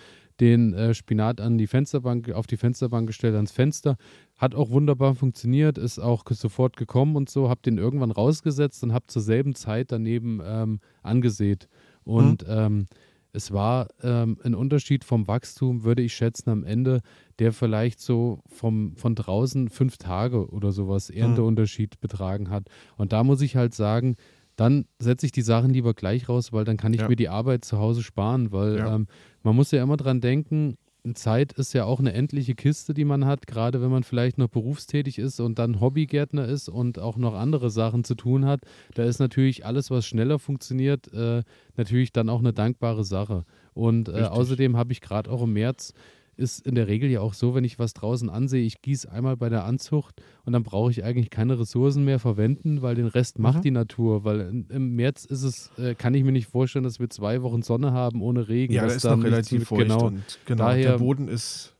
den 0.41 0.75
äh, 0.75 0.95
Spinat 0.95 1.41
an 1.41 1.59
die 1.59 1.67
Fensterbank, 1.67 2.31
auf 2.33 2.47
die 2.47 2.57
Fensterbank 2.57 3.07
gestellt, 3.07 3.35
ans 3.35 3.53
Fenster. 3.53 3.97
Hat 4.37 4.55
auch 4.55 4.71
wunderbar 4.71 5.15
funktioniert, 5.15 5.79
ist 5.79 5.99
auch 5.99 6.25
sofort 6.31 6.77
gekommen 6.77 7.17
und 7.17 7.31
so, 7.31 7.49
hab 7.49 7.63
den 7.63 7.79
irgendwann 7.79 8.11
rausgesetzt 8.11 8.83
und 8.83 8.93
hab 8.93 9.11
zur 9.11 9.23
selben 9.23 9.55
Zeit 9.55 9.93
daneben 9.93 10.41
ähm, 10.45 10.81
angesät. 11.03 11.69
Und 12.05 12.45
ähm, 12.49 12.89
es 13.33 13.53
war 13.53 13.89
ähm, 14.03 14.39
ein 14.45 14.55
Unterschied 14.55 15.05
vom 15.05 15.27
Wachstum, 15.29 15.85
würde 15.85 16.01
ich 16.03 16.15
schätzen, 16.15 16.49
am 16.51 16.65
Ende, 16.65 17.01
der 17.39 17.53
vielleicht 17.53 18.01
so 18.01 18.41
vom, 18.49 18.97
von 18.97 19.15
draußen 19.15 19.69
fünf 19.69 19.99
Tage 19.99 20.49
oder 20.51 20.73
sowas 20.73 21.11
Ernteunterschied 21.11 22.01
betragen 22.01 22.49
hat. 22.51 22.69
Und 22.97 23.13
da 23.13 23.25
muss 23.25 23.41
ich 23.43 23.57
halt 23.57 23.75
sagen, 23.75 24.17
dann 24.57 24.87
setze 24.99 25.27
ich 25.27 25.33
die 25.33 25.43
Sachen 25.43 25.69
lieber 25.71 25.93
gleich 25.93 26.31
raus, 26.31 26.51
weil 26.51 26.65
dann 26.65 26.79
kann 26.79 26.95
ich 26.95 27.01
Ja. 27.03 27.09
mir 27.09 27.17
die 27.17 27.29
Arbeit 27.29 27.67
zu 27.67 27.77
Hause 27.79 28.03
sparen, 28.03 28.53
weil 28.53 28.79
Ja. 28.79 28.95
ähm, 28.95 29.07
man 29.47 29.55
muss 29.55 29.71
ja 29.71 29.81
immer 29.81 29.97
dran 29.97 30.21
denken, 30.21 30.77
Zeit 31.15 31.53
ist 31.53 31.73
ja 31.73 31.85
auch 31.85 32.01
eine 32.01 32.13
endliche 32.13 32.57
Kiste, 32.57 32.95
die 32.95 33.05
man 33.05 33.27
hat, 33.27 33.47
gerade 33.47 33.81
wenn 33.81 33.93
man 33.93 34.03
vielleicht 34.03 34.39
noch 34.39 34.49
berufstätig 34.49 35.21
ist 35.21 35.39
und 35.39 35.61
dann 35.61 35.81
Hobbygärtner 35.81 36.47
ist 36.47 36.69
und 36.69 36.99
auch 36.99 37.17
noch 37.17 37.35
andere 37.35 37.71
Sachen 37.71 38.03
zu 38.03 38.17
tun 38.17 38.45
hat. 38.45 38.63
Da 38.95 39.05
ist 39.05 39.21
natürlich 39.21 39.65
alles, 39.65 39.89
was 39.89 40.05
schneller 40.05 40.41
funktioniert, 40.41 41.13
äh, 41.13 41.45
natürlich 41.77 42.13
dann 42.13 42.29
auch 42.29 42.41
eine 42.41 42.53
dankbare 42.53 43.05
Sache. 43.05 43.45
Und 43.73 44.09
äh, 44.09 44.23
außerdem 44.23 44.77
habe 44.77 44.91
ich 44.91 45.01
gerade 45.01 45.31
auch 45.31 45.43
im 45.43 45.53
März, 45.53 45.95
ist 46.37 46.67
in 46.67 46.75
der 46.75 46.87
Regel 46.87 47.11
ja 47.11 47.21
auch 47.21 47.35
so, 47.35 47.55
wenn 47.55 47.65
ich 47.65 47.79
was 47.79 47.95
draußen 47.95 48.29
ansehe, 48.29 48.65
ich 48.65 48.83
gieße 48.83 49.11
einmal 49.11 49.37
bei 49.37 49.49
der 49.49 49.65
Anzucht 49.65 50.21
und 50.45 50.53
dann 50.53 50.63
brauche 50.63 50.91
ich 50.91 51.03
eigentlich 51.05 51.31
keine 51.31 51.59
Ressourcen 51.59 52.05
mehr 52.05 52.19
verwenden, 52.19 52.83
weil 52.83 52.95
den 52.95 53.07
Rest 53.07 53.39
macht 53.39 53.59
Mhm. 53.59 53.63
die 53.63 53.71
Natur. 53.71 54.25
Weil 54.25 54.65
im 54.69 54.95
März 54.97 55.25
ist 55.25 55.43
es, 55.43 55.71
äh, 55.79 55.95
kann 55.95 56.15
ich 56.15 56.25
mir 56.25 56.33
nicht 56.33 56.47
vorstellen, 56.49 56.85
dass 56.85 57.01
wir 57.01 57.09
zwei 57.11 57.43
Wochen 57.43 57.63
Sonne 57.63 57.93
haben 57.93 58.21
ohne 58.23 58.49
Regen. 58.49 58.73
Ja, 58.75 58.83
dass 58.85 58.99
da 59.03 59.13
ist 59.13 59.17
noch 59.19 59.25
relativ 59.25 59.59
mit- 59.61 59.69
feucht 59.69 59.83
Genau. 59.83 60.07
und 60.09 60.23
genau, 60.45 60.65
Daher- 60.65 60.93
der 60.93 60.99
Boden 60.99 61.29
ist, 61.29 61.75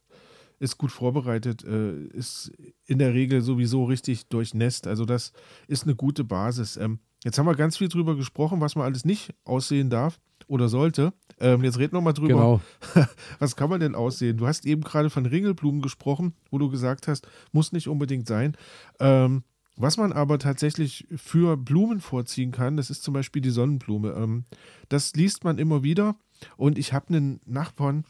ist 0.59 0.79
gut 0.79 0.91
vorbereitet, 0.91 1.63
äh, 1.65 2.05
ist 2.15 2.51
in 2.87 2.99
der 2.99 3.13
Regel 3.13 3.43
sowieso 3.43 3.85
richtig 3.85 4.29
durchnässt. 4.29 4.87
Also 4.87 5.05
das 5.05 5.33
ist 5.69 5.85
eine 5.85 5.95
gute 5.95 6.25
Basis. 6.25 6.79
Ähm, 6.79 6.99
jetzt 7.25 7.39
haben 7.39 7.45
wir 7.47 7.55
ganz 7.57 7.77
viel 7.77 7.89
drüber 7.89 8.17
gesprochen, 8.17 8.61
was 8.63 8.75
man 8.75 8.87
alles 8.87 9.05
nicht 9.05 9.35
aussehen 9.45 9.91
darf 9.91 10.19
oder 10.47 10.69
sollte. 10.69 11.13
Ähm, 11.39 11.65
jetzt 11.65 11.79
reden 11.79 11.95
wir 11.95 12.01
mal 12.01 12.13
drüber, 12.13 12.29
Genau. 12.29 12.61
was 13.39 13.57
kann 13.57 13.71
man 13.71 13.81
denn 13.81 13.95
aussehen? 13.95 14.37
Du 14.37 14.47
hast 14.47 14.65
eben 14.67 14.83
gerade 14.83 15.11
von 15.11 15.27
Ringelblumen 15.27 15.83
gesprochen, 15.83 16.35
wo 16.51 16.59
du 16.59 16.71
gesagt 16.71 17.09
hast, 17.09 17.27
muss 17.53 17.73
nicht 17.73 17.89
unbedingt 17.89 18.27
sein. 18.27 18.57
Ähm, 19.01 19.43
was 19.77 19.99
man 19.99 20.13
aber 20.13 20.39
tatsächlich 20.39 21.07
für 21.15 21.57
Blumen 21.57 22.01
vorziehen 22.01 22.51
kann, 22.51 22.79
das 22.79 22.89
ist 22.89 23.03
zum 23.03 23.13
Beispiel 23.13 23.43
die 23.43 23.51
Sonnenblume. 23.51 24.13
Ähm, 24.13 24.45
das 24.89 25.15
liest 25.15 25.45
man 25.45 25.59
immer 25.59 25.83
wieder. 25.83 26.17
Und 26.57 26.79
ich 26.79 26.93
habe 26.93 27.09
einen 27.09 27.41
Nachbarn, 27.45 28.05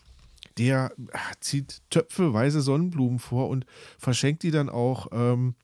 der 0.59 0.93
ah, 1.13 1.19
zieht 1.41 1.83
töpfeweise 1.91 2.61
Sonnenblumen 2.61 3.19
vor 3.19 3.49
und 3.49 3.67
verschenkt 3.99 4.43
die 4.45 4.51
dann 4.53 4.69
auch. 4.69 5.09
Ähm, 5.13 5.55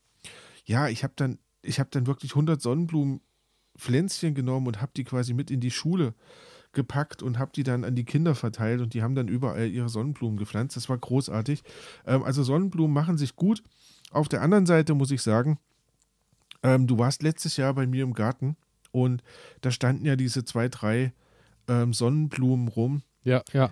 ja, 0.65 0.89
ich 0.89 1.05
habe 1.05 1.15
dann, 1.17 1.39
ich 1.63 1.79
habe 1.79 1.91
dann 1.93 2.07
wirklich 2.07 2.33
100 2.33 2.61
Sonnenblumenpflänzchen 2.61 4.35
genommen 4.35 4.67
und 4.67 4.81
habe 4.81 4.93
die 4.97 5.05
quasi 5.05 5.35
mit 5.35 5.51
in 5.51 5.61
die 5.61 5.71
Schule 5.71 6.15
gepackt 6.73 7.23
und 7.23 7.39
habe 7.39 7.53
die 7.55 7.63
dann 7.63 7.85
an 7.85 7.95
die 7.95 8.05
Kinder 8.05 8.35
verteilt 8.35 8.81
und 8.81 8.95
die 8.95 9.03
haben 9.03 9.15
dann 9.15 9.29
überall 9.29 9.69
ihre 9.69 9.89
Sonnenblumen 9.89 10.39
gepflanzt. 10.39 10.77
Das 10.77 10.89
war 10.89 10.99
großartig. 10.99 11.63
Ähm, 12.07 12.23
also 12.23 12.43
Sonnenblumen 12.43 12.93
machen 12.93 13.19
sich 13.19 13.37
gut. 13.37 13.63
Auf 14.11 14.29
der 14.29 14.43
anderen 14.43 14.67
Seite 14.67 14.95
muss 14.95 15.11
ich 15.11 15.23
sagen, 15.23 15.59
ähm, 16.63 16.87
du 16.87 16.99
warst 16.99 17.23
letztes 17.23 17.57
Jahr 17.57 17.75
bei 17.75 17.87
mir 17.87 18.05
im 18.05 18.15
Garten 18.15 18.57
und 18.91 19.23
da 19.61 19.71
standen 19.71 20.05
ja 20.05 20.17
diese 20.17 20.45
zwei, 20.45 20.69
drei 20.69 21.13
ähm, 21.69 21.93
Sonnenblumen 21.93 22.69
rum. 22.69 23.03
Ja, 23.25 23.43
ja, 23.53 23.71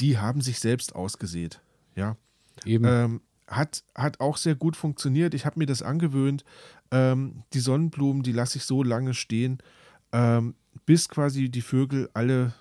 Die 0.00 0.18
haben 0.18 0.40
sich 0.40 0.58
selbst 0.58 0.94
ausgesät. 0.94 1.60
Ja. 1.94 2.16
eben. 2.64 2.84
Ähm, 2.86 3.20
hat, 3.46 3.84
hat 3.94 4.20
auch 4.20 4.36
sehr 4.38 4.54
gut 4.54 4.76
funktioniert. 4.76 5.34
Ich 5.34 5.44
habe 5.44 5.58
mir 5.58 5.66
das 5.66 5.82
angewöhnt. 5.82 6.44
Ähm, 6.90 7.42
die 7.52 7.60
Sonnenblumen, 7.60 8.22
die 8.22 8.32
lasse 8.32 8.58
ich 8.58 8.64
so 8.64 8.82
lange 8.82 9.14
stehen, 9.14 9.58
ähm, 10.12 10.54
bis 10.86 11.08
quasi 11.08 11.48
die 11.50 11.60
Vögel 11.62 12.08
alle, 12.14 12.54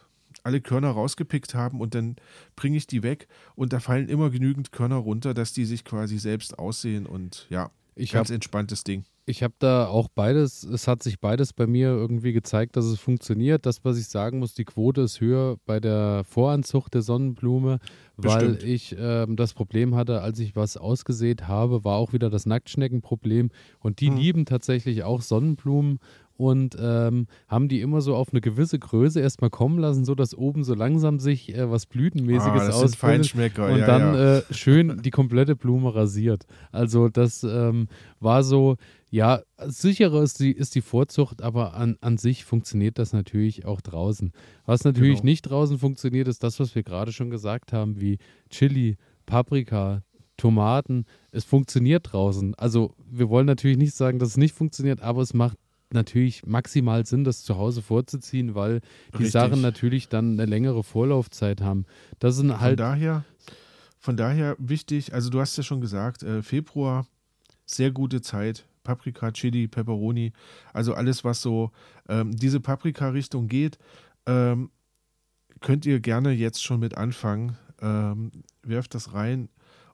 alle 0.44 0.62
Körner 0.62 0.92
rausgepickt 0.92 1.54
haben 1.56 1.80
und 1.82 1.96
dann 1.96 2.16
bringe 2.56 2.78
ich 2.78 2.88
die 2.88 3.04
weg 3.04 3.28
und 3.56 3.74
da 3.74 3.80
fallen 3.80 4.10
immer 4.10 4.30
genügend 4.30 4.72
Körner 4.72 4.98
runter, 4.98 5.34
dass 5.34 5.54
die 5.54 5.66
sich 5.66 5.84
quasi 5.86 6.18
selbst 6.20 6.58
aussehen 6.60 7.06
und 7.06 7.48
ja, 7.50 7.72
ich 7.96 8.12
ganz 8.12 8.30
habe 8.30 8.36
entspanntes 8.36 8.84
Ding. 8.84 9.04
ich 9.26 9.44
hab 9.44 9.54
da 9.60 9.88
auch 9.88 10.08
beides, 10.14 10.64
es 10.64 10.88
hat 10.88 11.04
sich 11.04 11.20
beides 11.20 11.54
bei 11.54 11.68
mir 11.68 11.90
irgendwie 11.90 12.34
gezeigt, 12.34 12.76
dass 12.76 12.86
es 12.86 13.00
funktioniert. 13.00 13.66
Das, 13.66 13.86
was 13.86 13.98
ich 13.98 14.08
sagen 14.08 14.40
muss, 14.40 14.56
die 14.56 14.66
Quote 14.66 15.02
ist 15.02 15.22
höher 15.22 15.58
bei 15.66 15.80
der 15.80 16.24
Voranzucht 16.26 16.94
der 16.96 17.02
Sonnenblume, 17.02 17.80
weil 18.18 18.50
Bestimmt. 18.50 18.64
ich 18.72 18.96
ähm, 18.98 19.36
das 19.36 19.54
Problem 19.54 19.96
hatte, 19.96 20.22
als 20.22 20.40
ich 20.40 20.56
was 20.56 20.76
ausgesät 20.76 21.48
habe, 21.48 21.84
war 21.86 21.96
auch 21.98 22.14
wieder 22.14 22.30
das 22.30 22.46
Nacktschneckenproblem. 22.46 23.52
Und 23.80 24.00
die 24.02 24.10
Hm. 24.10 24.18
lieben 24.18 24.46
tatsächlich 24.46 25.04
auch 25.04 25.22
Sonnenblumen 25.22 26.00
und 26.42 26.76
ähm, 26.80 27.28
haben 27.48 27.68
die 27.68 27.82
immer 27.82 28.02
so 28.02 28.16
auf 28.16 28.30
eine 28.32 28.42
gewisse 28.42 28.80
Größe 28.80 29.20
erstmal 29.20 29.52
kommen 29.52 29.78
lassen, 29.78 30.06
so 30.06 30.16
dass 30.16 30.34
oben 30.36 30.64
so 30.64 30.74
langsam 30.74 31.20
sich 31.20 31.54
äh, 31.56 31.70
was 31.70 31.86
Blütenmäßiges 31.86 32.62
Ah, 32.64 32.70
ausbildet. 32.70 33.60
Und 33.74 33.78
ja, 33.80 33.86
dann 33.86 34.02
ja. 34.16 34.38
Äh, 34.40 34.44
schön 34.52 35.02
die 35.04 35.12
komplette 35.12 35.56
Blume 35.56 35.94
rasiert. 35.94 36.46
Also 36.72 37.10
das 37.10 37.44
ähm, 37.44 37.88
war 38.20 38.44
so, 38.44 38.78
ja, 39.12 39.42
sicherer 39.64 40.24
ist 40.24 40.40
die, 40.40 40.52
ist 40.52 40.74
die 40.74 40.82
Vorzucht, 40.82 41.44
aber 41.44 41.76
an, 41.76 41.98
an 42.02 42.18
sich 42.18 42.44
funktioniert 42.44 42.98
das 42.98 43.14
natürlich 43.14 43.66
auch 43.66 43.82
draußen. 43.82 44.32
Was 44.66 44.84
natürlich 44.84 45.18
Genau. 45.20 45.26
nicht 45.26 45.44
draußen 45.44 45.78
funktioniert, 45.78 46.28
ist 46.28 46.44
das, 46.44 46.60
was 46.60 46.74
wir 46.74 46.82
gerade 46.82 47.12
schon 47.12 47.30
gesagt 47.30 47.72
haben, 47.72 48.02
wie 48.02 48.18
Chili, 48.50 48.98
Paprika, 49.28 50.02
Tomaten. 50.38 51.06
Es 51.32 51.44
funktioniert 51.44 52.12
draußen. 52.12 52.56
Also 52.56 52.96
wir 53.12 53.30
wollen 53.30 53.46
natürlich 53.46 53.78
nicht 53.78 53.94
sagen, 53.94 54.18
dass 54.18 54.30
es 54.30 54.38
nicht 54.38 54.56
funktioniert, 54.56 55.02
aber 55.02 55.22
es 55.22 55.36
macht 55.36 55.58
natürlich 55.94 56.46
maximal 56.46 57.06
Sinn, 57.06 57.24
das 57.24 57.44
zu 57.44 57.58
Hause 57.58 57.82
vorzuziehen, 57.82 58.56
weil 58.56 58.82
die 59.14 59.18
Richtig. 59.18 59.32
Sachen 59.32 59.62
natürlich 59.62 60.10
dann 60.10 60.34
eine 60.34 60.46
längere 60.46 60.84
Vorlaufzeit 60.84 61.62
haben. 61.62 61.86
Das 62.20 62.36
sind 62.36 62.50
Von 62.50 62.62
halt 62.62 62.80
daher, 62.80 63.26
von 64.00 64.18
daher 64.18 64.56
wichtig, 64.60 65.14
also 65.14 65.30
du 65.30 65.40
hast 65.40 65.58
ja 65.58 65.64
schon 65.64 65.82
gesagt, 65.82 66.24
äh, 66.24 66.42
Februar, 66.42 67.06
sehr 67.66 67.92
gute 67.92 68.22
Zeit. 68.22 68.66
Paprika, 68.84 69.32
Chili, 69.32 69.68
Pepperoni, 69.68 70.34
also 70.74 70.96
alles, 70.96 71.24
was 71.24 71.42
so 71.42 71.72
ähm, 72.10 72.36
diese 72.36 72.60
Paprika-Richtung 72.60 73.48
geht, 73.48 73.78
ähm, 74.26 74.72
könnt 75.60 75.86
ihr 75.86 76.00
gerne 76.00 76.32
jetzt 76.32 76.64
schon 76.64 76.80
mit 76.80 76.98
anfangen. 76.98 77.58
Ähm, 77.80 78.32
werft 78.64 78.96
das 78.96 79.14
rein 79.14 79.50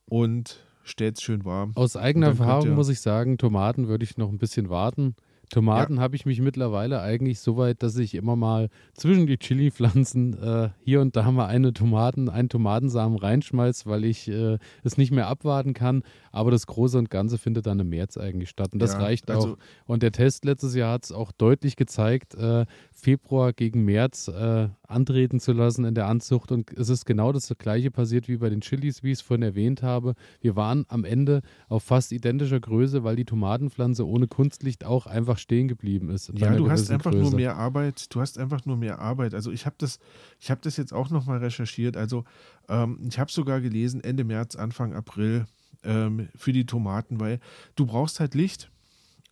und 0.06 0.60
stellt 0.84 1.18
es 1.18 1.24
schön 1.24 1.46
warm. 1.46 1.72
Aus 1.76 1.96
eigener 1.96 2.28
Erfahrung 2.28 2.74
muss 2.74 2.90
ich 2.90 3.02
sagen, 3.02 3.38
Tomaten 3.38 3.88
würde 3.88 4.04
ich 4.04 4.18
noch 4.18 4.30
ein 4.30 4.38
bisschen 4.38 4.70
warten. 4.70 5.16
Tomaten 5.50 6.00
habe 6.02 6.16
ich 6.16 6.26
mich 6.26 6.42
mittlerweile 6.42 7.02
eigentlich 7.02 7.40
so 7.40 7.56
weit, 7.56 7.82
dass 7.82 7.96
ich 7.98 8.16
immer 8.16 8.36
mal 8.36 8.70
zwischen 8.94 9.28
die 9.28 9.38
Chili-Pflanzen 9.38 10.34
äh, 10.42 10.70
hier 10.84 11.00
und 11.02 11.16
da 11.16 11.32
mal 11.32 11.46
eine 11.46 11.74
Tomaten, 11.74 12.28
einen 12.30 12.50
Tomatensamen 12.50 13.18
reinschmeiß, 13.18 13.86
weil 13.86 14.04
ich 14.04 14.28
äh, 14.28 14.58
es 14.84 14.98
nicht 14.98 15.12
mehr 15.12 15.28
abwarten 15.28 15.74
kann. 15.74 16.04
Aber 16.32 16.52
das 16.52 16.68
Große 16.68 16.98
und 16.98 17.10
Ganze 17.10 17.38
findet 17.38 17.66
dann 17.66 17.80
im 17.80 17.90
März 17.90 18.18
eigentlich 18.18 18.50
statt. 18.50 18.70
Und 18.74 18.80
das 18.80 18.94
Ja, 18.94 19.00
reicht 19.00 19.32
also- 19.32 19.54
auch. 19.54 19.58
Und 19.86 20.04
der 20.04 20.12
Test 20.12 20.44
letztes 20.44 20.76
Jahr 20.76 20.92
hat 20.94 21.06
es 21.06 21.12
auch 21.12 21.32
deutlich 21.32 21.76
gezeigt, 21.78 22.36
äh, 22.36 22.66
Februar 22.94 23.54
gegen 23.54 23.86
März 23.86 24.28
äh, 24.28 24.68
antreten 24.88 25.39
zu 25.39 25.52
lassen 25.52 25.86
in 25.86 25.93
der 25.93 26.08
Anzucht. 26.08 26.52
Und 26.52 26.71
es 26.73 26.89
ist 26.89 27.06
genau 27.06 27.32
das 27.32 27.54
gleiche 27.58 27.91
passiert 27.91 28.28
wie 28.28 28.38
bei 28.38 28.50
den 28.50 28.62
Chilis, 28.62 29.04
wie 29.04 29.12
ich 29.12 29.19
es 29.19 29.21
vorhin 29.21 29.43
erwähnt 29.43 29.84
habe. 29.84 30.15
Wir 30.41 30.56
waren 30.56 30.86
am 30.88 31.04
Ende 31.04 31.41
auf 31.67 31.84
fast 31.84 32.12
identischer 32.12 32.60
Größe, 32.60 33.04
weil 33.04 33.15
die 33.15 33.26
Tomatenpflanze 33.26 34.08
ohne 34.08 34.28
Kunstlicht 34.28 34.86
auch 34.86 35.06
einfach 35.06 35.38
stehen 35.38 35.67
geblieben 35.67 36.10
ist. 36.10 36.32
Ja, 36.36 36.56
du 36.56 36.69
hast 36.69 36.89
einfach 36.89 37.12
Größe. 37.12 37.23
nur 37.23 37.36
mehr 37.36 37.56
Arbeit. 37.56 38.13
Du 38.13 38.21
hast 38.21 38.38
einfach 38.38 38.65
nur 38.65 38.78
mehr 38.78 39.00
Arbeit. 39.00 39.34
Also 39.34 39.52
ich 39.52 39.65
habe 39.65 39.76
das, 39.78 40.00
ich 40.39 40.50
habe 40.50 40.62
das 40.63 40.78
jetzt 40.78 40.93
auch 40.93 41.10
noch 41.10 41.26
mal 41.26 41.39
recherchiert. 41.39 41.97
Also 41.97 42.23
ähm, 42.69 43.00
ich 43.08 43.19
habe 43.19 43.32
sogar 43.32 43.62
gelesen 43.62 44.02
Ende 44.02 44.23
März, 44.23 44.56
Anfang 44.56 44.93
April 44.93 45.45
ähm, 45.84 46.30
für 46.36 46.54
die 46.54 46.65
Tomaten, 46.65 47.19
weil 47.19 47.39
du 47.76 47.86
brauchst 47.86 48.19
halt 48.19 48.36
Licht 48.36 48.71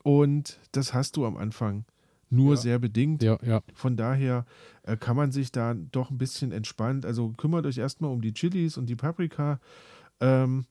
und 0.03 0.59
das 0.71 0.93
hast 0.93 1.17
du 1.17 1.25
am 1.25 1.37
Anfang 1.37 1.85
nur 2.29 2.55
Ja. 2.55 2.61
sehr 2.61 2.79
bedingt. 2.79 3.23
Ja, 3.23 3.38
ja. 3.43 3.61
Von 3.73 3.97
daher 3.97 4.45
äh, 4.83 4.97
kann 4.97 5.15
man 5.15 5.31
sich 5.31 5.51
da 5.51 5.73
doch 5.73 6.09
ein 6.09 6.17
bisschen 6.17 6.51
entspannt. 6.51 7.05
Also 7.05 7.29
kümmert 7.29 7.65
euch 7.65 7.77
erstmal 7.77 8.11
um 8.11 8.21
die 8.21 8.33
Chilis 8.33 8.77
und 8.77 8.88
die 8.88 8.95
Paprika. 8.95 9.59
Ähm, 10.19 10.65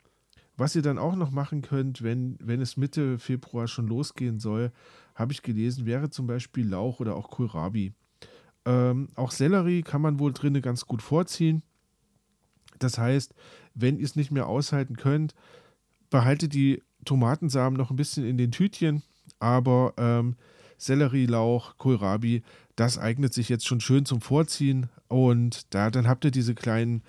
was 0.57 0.77
ihr 0.77 0.83
dann 0.83 0.99
auch 0.99 1.17
noch 1.17 1.31
machen 1.31 1.63
könnt, 1.63 2.03
wenn, 2.03 2.37
wenn 2.41 2.61
es 2.61 2.77
Mitte 2.77 3.19
Februar 3.19 3.67
schon 3.67 3.89
losgehen 3.89 4.39
soll, 4.39 4.71
habe 5.15 5.33
ich 5.33 5.43
gelesen, 5.43 5.87
wäre 5.87 6.11
zum 6.11 6.27
Beispiel 6.27 6.67
Lauch 6.69 7.01
oder 7.01 7.17
auch 7.17 7.31
Kohlrabi. 7.31 7.93
Ähm, 8.65 9.09
auch 9.17 9.31
Sellerie 9.31 9.83
kann 9.83 10.01
man 10.01 10.19
wohl 10.19 10.33
drinnen 10.33 10.63
ganz 10.63 10.87
gut 10.87 11.03
vorziehen. 11.03 11.63
Das 12.79 12.99
heißt, 12.99 13.35
wenn 13.75 13.99
ihr 13.99 14.05
es 14.05 14.17
nicht 14.17 14.31
mehr 14.31 14.47
aushalten 14.47 14.97
könnt, 14.97 15.35
behaltet 16.11 16.55
die 16.55 16.83
Tomatensamen 17.05 17.77
noch 17.77 17.91
ein 17.91 17.97
bisschen 17.97 18.25
in 18.25 18.39
den 18.39 18.51
Tütchen, 18.51 19.03
aber 19.39 19.93
ähm, 19.97 20.37
Sellerie, 20.79 21.27
Lauch, 21.27 21.77
Kohlrabi, 21.79 22.43
das 22.77 22.99
eignet 22.99 23.33
sich 23.33 23.49
jetzt 23.49 23.67
schon 23.67 23.81
schön 23.81 24.05
zum 24.05 24.21
Vorziehen 24.21 24.89
und 25.09 25.75
da 25.75 25.91
dann 25.91 26.09
habt 26.09 26.25
ihr 26.25 26.31
diese 26.31 26.55
kleinen, 26.55 27.03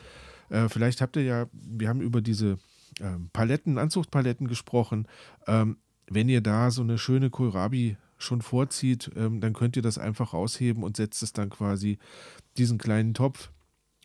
äh, 0.50 0.70
vielleicht 0.70 1.02
habt 1.02 1.16
ihr 1.16 1.24
ja, 1.24 1.46
wir 1.52 1.90
haben 1.90 2.02
über 2.02 2.22
diese 2.22 2.58
ähm, 3.00 3.30
Paletten, 3.34 3.78
Anzuchtpaletten 3.78 4.48
gesprochen. 4.48 5.08
Ähm, 5.48 5.78
wenn 6.08 6.30
ihr 6.30 6.42
da 6.42 6.72
so 6.72 6.82
eine 6.82 6.98
schöne 6.98 7.30
Kohlrabi 7.30 7.98
schon 8.18 8.42
vorzieht, 8.42 9.12
ähm, 9.16 9.42
dann 9.42 9.54
könnt 9.54 9.76
ihr 9.76 9.82
das 9.82 9.98
einfach 9.98 10.34
rausheben 10.34 10.84
und 10.84 10.98
setzt 10.98 11.24
es 11.24 11.34
dann 11.34 11.50
quasi 11.50 11.98
diesen 12.58 12.78
kleinen 12.78 13.14
Topf 13.14 13.52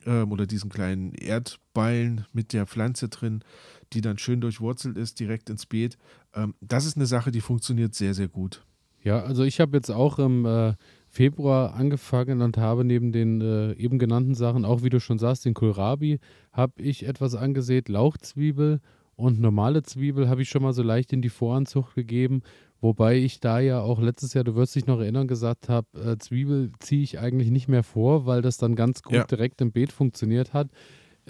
ähm, 0.07 0.33
oder 0.33 0.47
diesen 0.47 0.71
kleinen 0.71 1.13
Erdballen 1.15 2.27
mit 2.33 2.53
der 2.53 2.67
Pflanze 2.67 3.09
drin, 3.09 3.45
die 3.93 4.01
dann 4.01 4.19
schön 4.19 4.41
durchwurzelt 4.41 4.97
ist, 4.97 5.21
direkt 5.21 5.51
ins 5.51 5.67
Beet. 5.67 5.99
Ähm, 6.35 6.55
das 6.61 6.85
ist 6.85 6.97
eine 6.97 7.07
Sache, 7.07 7.31
die 7.31 7.41
funktioniert 7.41 7.95
sehr, 7.95 8.15
sehr 8.15 8.29
gut. 8.29 8.65
Ja, 9.03 9.23
also 9.23 9.45
ich 9.45 9.61
habe 9.61 9.77
jetzt 9.77 9.91
auch 9.91 10.19
im 10.19 10.45
äh, 10.45 10.75
Februar 11.09 11.75
angefangen 11.75 12.43
und 12.43 12.59
habe 12.59 12.85
neben 12.85 13.13
den 13.13 13.41
äh, 13.41 13.73
eben 13.73 13.99
genannten 13.99 14.35
Sachen, 14.35 14.65
auch 14.65 14.83
wie 14.83 14.91
du 14.91 15.01
schon 15.01 15.19
sagst, 15.19 15.45
den 15.45 15.55
Kohlrabi, 15.55 16.19
habe 16.53 16.83
ich 16.83 17.07
etwas 17.07 17.35
angesät, 17.35 17.89
Lauchzwiebel 17.89 18.81
und 19.17 19.41
normale 19.41 19.83
Zwiebel 19.83 20.29
habe 20.29 20.43
ich 20.43 20.49
schon 20.51 20.63
mal 20.63 20.73
so 20.73 20.83
leicht 20.83 21.13
in 21.13 21.23
die 21.23 21.29
Voranzucht 21.31 21.95
gegeben, 21.95 22.43
wobei 22.81 23.17
ich 23.19 23.41
da 23.41 23.59
ja 23.61 23.81
auch 23.81 24.01
letztes 24.01 24.35
Jahr, 24.35 24.45
du 24.45 24.55
wirst 24.55 24.75
dich 24.75 24.87
noch 24.87 25.01
erinnern, 25.01 25.29
gesagt 25.29 25.69
habe, 25.69 25.87
äh, 25.99 26.19
Zwiebel 26.19 26.71
ziehe 26.79 27.03
ich 27.03 27.19
eigentlich 27.19 27.51
nicht 27.51 27.69
mehr 27.69 27.83
vor, 27.83 28.27
weil 28.27 28.43
das 28.43 28.59
dann 28.59 28.77
ganz 28.77 29.03
gut 29.03 29.15
Ja. 29.15 29.25
direkt 29.25 29.61
im 29.63 29.73
Beet 29.73 29.93
funktioniert 29.93 30.53
hat. 30.53 30.69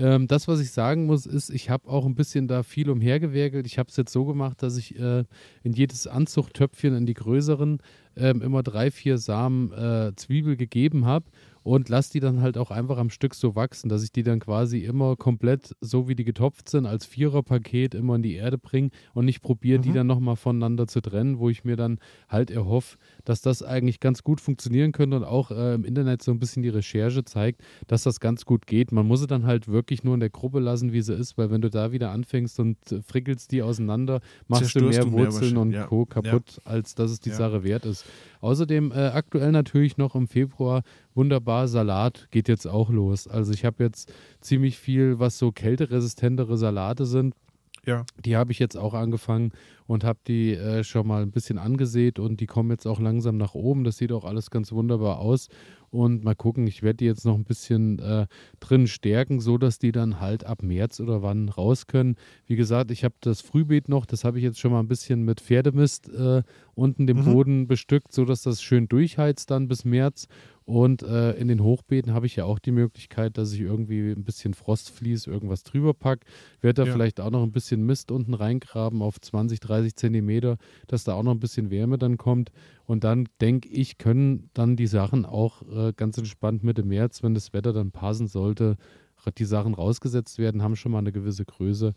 Ähm, 0.00 0.26
das, 0.26 0.48
was 0.48 0.60
ich 0.60 0.70
sagen 0.70 1.04
muss, 1.04 1.26
ist, 1.26 1.50
ich 1.50 1.68
habe 1.68 1.86
auch 1.86 2.06
ein 2.06 2.14
bisschen 2.14 2.48
da 2.48 2.62
viel 2.62 2.88
umhergewerkelt. 2.88 3.66
Ich 3.66 3.78
habe 3.78 3.90
es 3.90 3.96
jetzt 3.98 4.12
so 4.12 4.24
gemacht, 4.24 4.62
dass 4.62 4.78
ich 4.78 4.98
äh, 4.98 5.24
in 5.62 5.74
jedes 5.74 6.06
Anzuchttöpfchen, 6.06 6.96
in 6.96 7.04
die 7.04 7.12
größeren, 7.12 7.82
ähm, 8.16 8.40
immer 8.40 8.62
drei, 8.62 8.90
vier 8.90 9.18
Samen 9.18 9.72
äh, 9.72 10.12
Zwiebel 10.16 10.56
gegeben 10.56 11.04
habe 11.04 11.26
und 11.62 11.88
lasse 11.88 12.12
die 12.12 12.20
dann 12.20 12.40
halt 12.40 12.56
auch 12.56 12.70
einfach 12.70 12.98
am 12.98 13.10
Stück 13.10 13.34
so 13.34 13.54
wachsen, 13.54 13.88
dass 13.88 14.02
ich 14.02 14.12
die 14.12 14.22
dann 14.22 14.40
quasi 14.40 14.78
immer 14.78 15.16
komplett, 15.16 15.74
so 15.80 16.08
wie 16.08 16.14
die 16.14 16.24
getopft 16.24 16.68
sind, 16.68 16.86
als 16.86 17.04
Viererpaket 17.06 17.94
immer 17.94 18.16
in 18.16 18.22
die 18.22 18.34
Erde 18.34 18.58
bringe 18.58 18.90
und 19.14 19.24
nicht 19.26 19.42
probiere, 19.42 19.78
die 19.80 19.90
Mhm. 19.90 19.94
dann 19.94 20.06
nochmal 20.06 20.36
voneinander 20.36 20.86
zu 20.86 21.00
trennen, 21.00 21.38
wo 21.38 21.48
ich 21.50 21.64
mir 21.64 21.76
dann 21.76 21.98
halt 22.28 22.50
erhoffe, 22.50 22.96
dass 23.24 23.42
das 23.42 23.62
eigentlich 23.62 24.00
ganz 24.00 24.22
gut 24.24 24.40
funktionieren 24.40 24.92
könnte 24.92 25.16
und 25.16 25.24
auch 25.24 25.50
äh, 25.50 25.74
im 25.74 25.84
Internet 25.84 26.22
so 26.22 26.30
ein 26.32 26.38
bisschen 26.38 26.62
die 26.62 26.68
Recherche 26.70 27.24
zeigt, 27.24 27.60
dass 27.86 28.02
das 28.04 28.20
ganz 28.20 28.44
gut 28.44 28.66
geht. 28.66 28.92
Man 28.92 29.06
muss 29.06 29.20
sie 29.20 29.26
dann 29.26 29.44
halt 29.46 29.68
wirklich 29.68 30.02
nur 30.04 30.14
in 30.14 30.20
der 30.20 30.30
Gruppe 30.30 30.60
lassen, 30.60 30.92
wie 30.92 31.02
sie 31.02 31.14
ist, 31.14 31.36
weil 31.38 31.50
wenn 31.50 31.60
du 31.60 31.70
da 31.70 31.92
wieder 31.92 32.10
anfängst 32.10 32.58
und 32.60 32.76
äh, 32.90 33.02
frickelst 33.02 33.52
die 33.52 33.62
auseinander, 33.62 34.20
machst 34.48 34.74
du 34.74 34.80
Zerstörst 34.80 34.98
mehr 34.98 35.04
du 35.04 35.10
mehr 35.10 35.26
Wurzeln 35.26 35.56
und 35.56 35.72
ja. 35.72 35.86
Co. 35.86 36.06
kaputt, 36.06 36.60
als 36.64 36.94
dass 36.94 37.10
es 37.10 37.20
die 37.20 37.30
Ja. 37.30 37.36
Sache 37.36 37.64
wert 37.64 37.84
ist. 37.84 38.04
Außerdem 38.40 38.92
äh, 38.92 38.94
aktuell 39.08 39.52
natürlich 39.52 39.98
noch 39.98 40.14
im 40.14 40.26
Februar 40.26 40.82
wunderbar 41.14 41.68
Salat 41.68 42.28
geht 42.30 42.48
jetzt 42.48 42.66
auch 42.66 42.90
los. 42.90 43.26
Also 43.28 43.52
ich 43.52 43.64
habe 43.64 43.82
jetzt 43.84 44.12
ziemlich 44.40 44.78
viel, 44.78 45.18
was 45.18 45.38
so 45.38 45.52
kälteresistentere 45.52 46.56
Salate 46.56 47.06
sind. 47.06 47.34
Ja. 47.86 48.04
Die 48.24 48.36
habe 48.36 48.52
ich 48.52 48.58
jetzt 48.58 48.76
auch 48.76 48.92
angefangen 48.92 49.52
und 49.86 50.04
habe 50.04 50.18
die 50.28 50.52
äh, 50.52 50.84
schon 50.84 51.06
mal 51.06 51.22
ein 51.22 51.30
bisschen 51.30 51.56
angesät 51.58 52.18
und 52.18 52.40
die 52.40 52.46
kommen 52.46 52.70
jetzt 52.70 52.86
auch 52.86 53.00
langsam 53.00 53.38
nach 53.38 53.54
oben. 53.54 53.84
Das 53.84 53.96
sieht 53.96 54.12
auch 54.12 54.24
alles 54.24 54.50
ganz 54.50 54.70
wunderbar 54.70 55.18
aus. 55.18 55.48
Und 55.88 56.22
mal 56.22 56.36
gucken, 56.36 56.68
ich 56.68 56.82
werde 56.84 56.98
die 56.98 57.06
jetzt 57.06 57.24
noch 57.24 57.34
ein 57.34 57.44
bisschen 57.44 57.98
äh, 57.98 58.26
drin 58.60 58.86
stärken, 58.86 59.40
so 59.40 59.58
dass 59.58 59.78
die 59.80 59.90
dann 59.90 60.20
halt 60.20 60.44
ab 60.44 60.62
März 60.62 61.00
oder 61.00 61.22
wann 61.22 61.48
raus 61.48 61.88
können. 61.88 62.14
Wie 62.46 62.54
gesagt, 62.54 62.92
ich 62.92 63.02
habe 63.02 63.14
das 63.22 63.40
Frühbeet 63.40 63.88
noch, 63.88 64.06
das 64.06 64.22
habe 64.22 64.38
ich 64.38 64.44
jetzt 64.44 64.60
schon 64.60 64.70
mal 64.70 64.78
ein 64.78 64.86
bisschen 64.86 65.22
mit 65.22 65.40
Pferdemist 65.40 66.08
äh, 66.10 66.42
unten 66.74 67.06
den 67.08 67.16
Mhm. 67.20 67.24
Boden 67.24 67.66
bestückt, 67.66 68.12
so 68.12 68.24
dass 68.24 68.42
das 68.42 68.62
schön 68.62 68.88
durchheizt 68.88 69.50
dann 69.50 69.66
bis 69.66 69.84
März. 69.84 70.28
Und 70.70 71.02
äh, 71.02 71.32
in 71.32 71.48
den 71.48 71.64
Hochbeeten 71.64 72.14
habe 72.14 72.26
ich 72.26 72.36
ja 72.36 72.44
auch 72.44 72.60
die 72.60 72.70
Möglichkeit, 72.70 73.36
dass 73.38 73.52
ich 73.52 73.60
irgendwie 73.60 74.12
ein 74.12 74.22
bisschen 74.22 74.54
Frostvlies, 74.54 75.26
irgendwas 75.26 75.64
drüber 75.64 75.94
packe. 75.94 76.24
Werde 76.60 76.82
da 76.82 76.86
Ja. 76.86 76.92
vielleicht 76.92 77.18
auch 77.18 77.30
noch 77.32 77.42
ein 77.42 77.50
bisschen 77.50 77.84
Mist 77.84 78.12
unten 78.12 78.34
reingraben 78.34 79.02
auf 79.02 79.20
20, 79.20 79.58
30 79.58 79.96
Zentimeter, 79.96 80.58
dass 80.86 81.02
da 81.02 81.14
auch 81.14 81.24
noch 81.24 81.32
ein 81.32 81.40
bisschen 81.40 81.70
Wärme 81.72 81.98
dann 81.98 82.18
kommt. 82.18 82.52
Und 82.86 83.02
dann 83.02 83.28
denke 83.40 83.68
ich, 83.68 83.98
können 83.98 84.48
dann 84.54 84.76
die 84.76 84.86
Sachen 84.86 85.26
auch 85.26 85.62
äh, 85.68 85.92
ganz 85.92 86.16
entspannt 86.18 86.62
Mitte 86.62 86.84
März, 86.84 87.24
wenn 87.24 87.34
das 87.34 87.52
Wetter 87.52 87.72
dann 87.72 87.90
passen 87.90 88.28
sollte, 88.28 88.76
die 89.38 89.44
Sachen 89.46 89.74
rausgesetzt 89.74 90.38
werden, 90.38 90.62
haben 90.62 90.76
schon 90.76 90.92
mal 90.92 90.98
eine 90.98 91.10
gewisse 91.10 91.44
Größe 91.44 91.94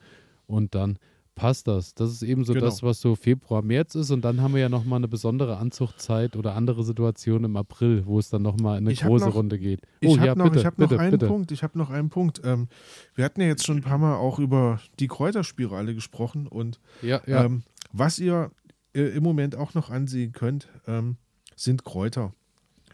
und 0.47 0.73
dann 0.73 0.97
passt 1.35 1.67
das. 1.67 1.93
Das 1.95 2.11
ist 2.11 2.21
eben 2.23 2.45
so 2.45 2.53
Genau. 2.53 2.65
das, 2.65 2.83
was 2.83 2.99
so 3.01 3.15
Februar, 3.15 3.61
März 3.61 3.95
ist. 3.95 4.11
Und 4.11 4.21
dann 4.23 4.41
haben 4.41 4.53
wir 4.53 4.61
ja 4.61 4.69
nochmal 4.69 4.97
eine 4.97 5.07
besondere 5.07 5.57
Anzuchtzeit 5.57 6.35
oder 6.35 6.55
andere 6.55 6.83
Situation 6.83 7.43
im 7.43 7.57
April, 7.57 8.05
wo 8.05 8.19
es 8.19 8.29
dann 8.29 8.41
nochmal 8.43 8.77
in 8.77 8.83
eine 8.85 8.93
Ich 8.93 9.01
große 9.01 9.25
noch- 9.25 9.35
Runde 9.35 9.57
geht. 9.57 9.81
Ich 9.99 10.09
oh 10.09 10.17
habe 10.17 10.27
ja, 10.27 10.35
noch, 10.35 10.45
bitte, 10.45 10.59
ich 10.59 10.65
hab 10.65 10.75
bitte, 10.77 10.93
noch 10.95 11.01
einen 11.01 11.11
bitte. 11.11 11.27
Punkt. 11.27 11.51
Ich 11.51 11.63
habe 11.63 11.77
noch 11.77 11.89
einen 11.89 12.09
Punkt. 12.09 12.41
Ähm, 12.43 12.67
wir 13.15 13.25
hatten 13.25 13.41
ja 13.41 13.47
jetzt 13.47 13.65
schon 13.65 13.77
ein 13.77 13.83
paar 13.83 13.97
Mal 13.97 14.15
auch 14.15 14.37
über 14.39 14.79
die 14.99 15.07
Kräuterspirale 15.07 15.95
gesprochen 15.95 16.47
und 16.47 16.79
Ja, 17.01 17.21
ja. 17.25 17.45
ähm, 17.45 17.63
was 17.91 18.19
ihr 18.19 18.51
äh, 18.95 19.01
im 19.01 19.23
Moment 19.23 19.55
auch 19.55 19.73
noch 19.73 19.89
ansehen 19.89 20.31
könnt, 20.33 20.67
ähm, 20.87 21.17
sind 21.55 21.83
Kräuter. 21.83 22.33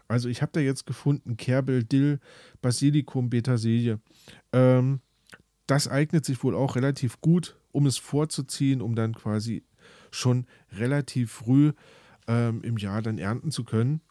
Also 0.08 0.28
ich 0.30 0.42
habe 0.42 0.52
da 0.54 0.60
jetzt 0.60 0.86
gefunden 0.88 1.38
Kerbel, 1.38 1.84
Dill, 1.84 2.20
Basilikum, 2.62 3.30
Petersilie. 3.30 4.00
Ähm, 4.54 5.02
das 5.68 5.88
eignet 5.88 6.26
sich 6.26 6.44
wohl 6.44 6.56
auch 6.56 6.76
relativ 6.76 7.22
gut, 7.22 7.59
um 7.72 7.86
es 7.86 7.98
vorzuziehen, 7.98 8.82
um 8.82 8.96
dann 8.96 9.14
quasi 9.14 9.64
schon 10.12 10.46
relativ 10.72 11.32
früh 11.32 11.74
ähm, 12.28 12.62
im 12.64 12.78
Jahr 12.78 13.02
dann 13.02 13.18
ernten 13.18 13.52
zu 13.52 13.64
können. 13.64 14.02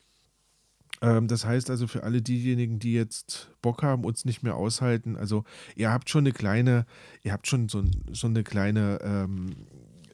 Ähm, 1.01 1.29
das 1.29 1.45
heißt 1.45 1.71
also 1.71 1.87
für 1.87 2.03
alle 2.03 2.23
diejenigen, 2.23 2.79
die 2.79 2.93
jetzt 2.93 3.51
Bock 3.63 3.83
haben, 3.83 4.05
uns 4.05 4.25
nicht 4.25 4.43
mehr 4.43 4.57
aushalten, 4.57 5.17
also 5.17 5.45
ihr 5.77 5.91
habt 5.91 6.11
schon 6.11 6.23
eine 6.23 6.33
kleine, 6.33 6.87
ihr 7.23 7.33
habt 7.33 7.47
schon 7.47 7.69
so, 7.69 7.85
so 8.13 8.27
eine 8.27 8.43
kleine 8.43 8.99
ähm, 9.03 9.67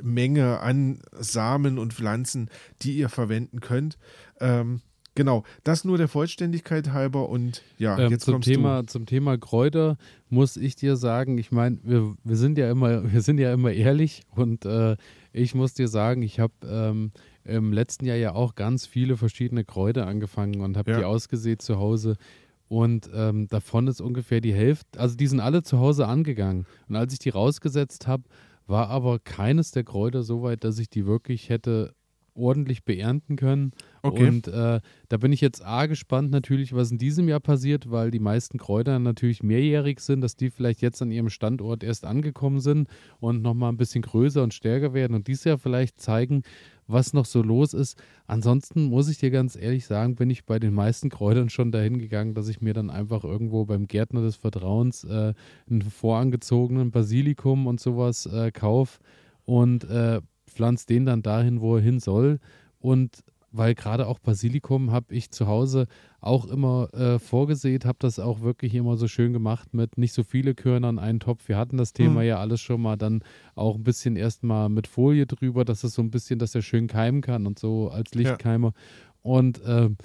Menge 0.02 0.60
an 0.60 1.00
Samen 1.12 1.78
und 1.78 1.94
Pflanzen, 1.94 2.50
die 2.82 2.96
ihr 2.96 3.08
verwenden 3.08 3.60
könnt. 3.60 3.98
Ähm, 4.40 4.82
genau, 5.14 5.44
das 5.62 5.84
nur 5.84 5.98
der 5.98 6.08
Vollständigkeit 6.08 6.92
halber 6.92 7.28
und 7.28 7.62
ja, 7.78 7.98
Ähm, 7.98 8.10
jetzt 8.10 8.24
zum, 8.24 8.34
kommst 8.34 8.48
Thema, 8.48 8.86
zum 8.86 9.06
Thema 9.06 9.38
Kräuter 9.38 9.96
muss 10.28 10.56
ich 10.56 10.76
dir 10.76 10.96
sagen, 10.96 11.38
ich 11.38 11.52
meine, 11.52 11.78
wir, 11.82 12.14
wir 12.24 12.36
sind 12.36 12.58
ja 12.58 12.70
immer, 12.70 13.02
wir 13.12 13.22
sind 13.22 13.38
ja 13.38 13.52
immer 13.52 13.72
ehrlich 13.72 14.22
und 14.34 14.64
äh, 14.64 14.96
ich 15.32 15.54
muss 15.54 15.74
dir 15.74 15.88
sagen, 15.88 16.22
ich 16.22 16.40
habe 16.40 16.52
ähm, 16.66 17.12
im 17.44 17.72
letzten 17.72 18.06
Jahr 18.06 18.16
ja 18.16 18.34
auch 18.34 18.54
ganz 18.54 18.86
viele 18.86 19.16
verschiedene 19.16 19.64
Kräuter 19.64 20.06
angefangen 20.06 20.60
und 20.60 20.76
habe 20.76 20.90
Ja. 20.92 20.98
die 20.98 21.04
ausgesät 21.04 21.60
zu 21.62 21.78
Hause. 21.78 22.16
Und 22.68 23.10
ähm, 23.14 23.46
davon 23.48 23.86
ist 23.88 24.00
ungefähr 24.00 24.40
die 24.40 24.54
Hälfte, 24.54 24.98
also 24.98 25.16
die 25.16 25.26
sind 25.26 25.40
alle 25.40 25.62
zu 25.62 25.78
Hause 25.78 26.06
angegangen. 26.08 26.66
Und 26.88 26.96
als 26.96 27.12
ich 27.12 27.18
die 27.18 27.28
rausgesetzt 27.28 28.06
habe, 28.06 28.22
war 28.66 28.88
aber 28.88 29.18
keines 29.18 29.70
der 29.72 29.84
Kräuter 29.84 30.22
so 30.22 30.42
weit, 30.42 30.64
dass 30.64 30.78
ich 30.78 30.88
die 30.88 31.04
wirklich 31.04 31.50
hätte 31.50 31.94
ordentlich 32.34 32.84
beernten 32.84 33.36
können. 33.36 33.72
Okay. 34.02 34.28
Und 34.28 34.48
äh, 34.48 34.80
da 35.08 35.16
bin 35.16 35.32
ich 35.32 35.40
jetzt 35.40 35.64
A 35.64 35.86
gespannt 35.86 36.30
natürlich, 36.30 36.74
was 36.74 36.90
in 36.90 36.98
diesem 36.98 37.28
Jahr 37.28 37.40
passiert, 37.40 37.90
weil 37.90 38.10
die 38.10 38.18
meisten 38.18 38.58
Kräuter 38.58 38.98
natürlich 38.98 39.42
mehrjährig 39.42 40.00
sind, 40.00 40.20
dass 40.20 40.36
die 40.36 40.50
vielleicht 40.50 40.82
jetzt 40.82 41.00
an 41.00 41.10
ihrem 41.10 41.30
Standort 41.30 41.82
erst 41.82 42.04
angekommen 42.04 42.60
sind 42.60 42.88
und 43.20 43.42
nochmal 43.42 43.72
ein 43.72 43.76
bisschen 43.76 44.02
größer 44.02 44.42
und 44.42 44.52
stärker 44.54 44.94
werden 44.94 45.14
und 45.14 45.28
dieses 45.28 45.44
Jahr 45.44 45.58
vielleicht 45.58 46.00
zeigen, 46.00 46.42
was 46.86 47.12
noch 47.12 47.24
so 47.24 47.42
los 47.42 47.72
ist. 47.72 48.02
Ansonsten 48.26 48.84
muss 48.84 49.08
ich 49.08 49.18
dir 49.18 49.30
ganz 49.30 49.56
ehrlich 49.56 49.86
sagen, 49.86 50.16
bin 50.16 50.30
ich 50.30 50.44
bei 50.44 50.58
den 50.58 50.74
meisten 50.74 51.08
Kräutern 51.08 51.48
schon 51.48 51.72
dahin 51.72 51.98
gegangen, 51.98 52.34
dass 52.34 52.48
ich 52.48 52.60
mir 52.60 52.74
dann 52.74 52.90
einfach 52.90 53.24
irgendwo 53.24 53.64
beim 53.64 53.86
Gärtner 53.86 54.22
des 54.22 54.36
Vertrauens 54.36 55.04
äh, 55.04 55.34
einen 55.70 55.82
vorangezogenen 55.82 56.90
Basilikum 56.90 57.66
und 57.66 57.80
sowas 57.80 58.26
äh, 58.26 58.50
kauf 58.52 58.98
und 59.44 59.84
äh, 59.84 60.20
pflanze 60.54 60.86
den 60.86 61.04
dann 61.04 61.22
dahin, 61.22 61.60
wo 61.60 61.76
er 61.76 61.82
hin 61.82 62.00
soll. 62.00 62.38
Und 62.78 63.22
weil 63.56 63.74
gerade 63.76 64.08
auch 64.08 64.18
Basilikum 64.18 64.90
habe 64.90 65.14
ich 65.14 65.30
zu 65.30 65.46
Hause 65.46 65.86
auch 66.20 66.44
immer 66.46 66.92
äh, 66.92 67.20
vorgesät, 67.20 67.84
habe 67.84 67.98
das 68.00 68.18
auch 68.18 68.40
wirklich 68.40 68.74
immer 68.74 68.96
so 68.96 69.06
schön 69.06 69.32
gemacht 69.32 69.74
mit 69.74 69.96
nicht 69.96 70.12
so 70.12 70.24
viele 70.24 70.54
Körner 70.56 70.88
in 70.88 70.98
einen 70.98 71.20
Topf. 71.20 71.46
Wir 71.48 71.56
hatten 71.56 71.76
das 71.76 71.92
Thema 71.92 72.22
Mhm. 72.22 72.26
ja 72.26 72.38
alles 72.40 72.60
schon 72.60 72.82
mal 72.82 72.96
dann 72.96 73.22
auch 73.54 73.76
ein 73.76 73.84
bisschen 73.84 74.16
erstmal 74.16 74.68
mit 74.70 74.88
Folie 74.88 75.26
drüber, 75.26 75.64
dass 75.64 75.84
es 75.84 75.94
so 75.94 76.02
ein 76.02 76.10
bisschen, 76.10 76.40
dass 76.40 76.54
er 76.56 76.62
schön 76.62 76.88
keimen 76.88 77.20
kann 77.20 77.46
und 77.46 77.58
so 77.58 77.90
als 77.90 78.12
Lichtkeimer. 78.14 78.72
Und 79.22 79.60
ähm, 79.64 79.98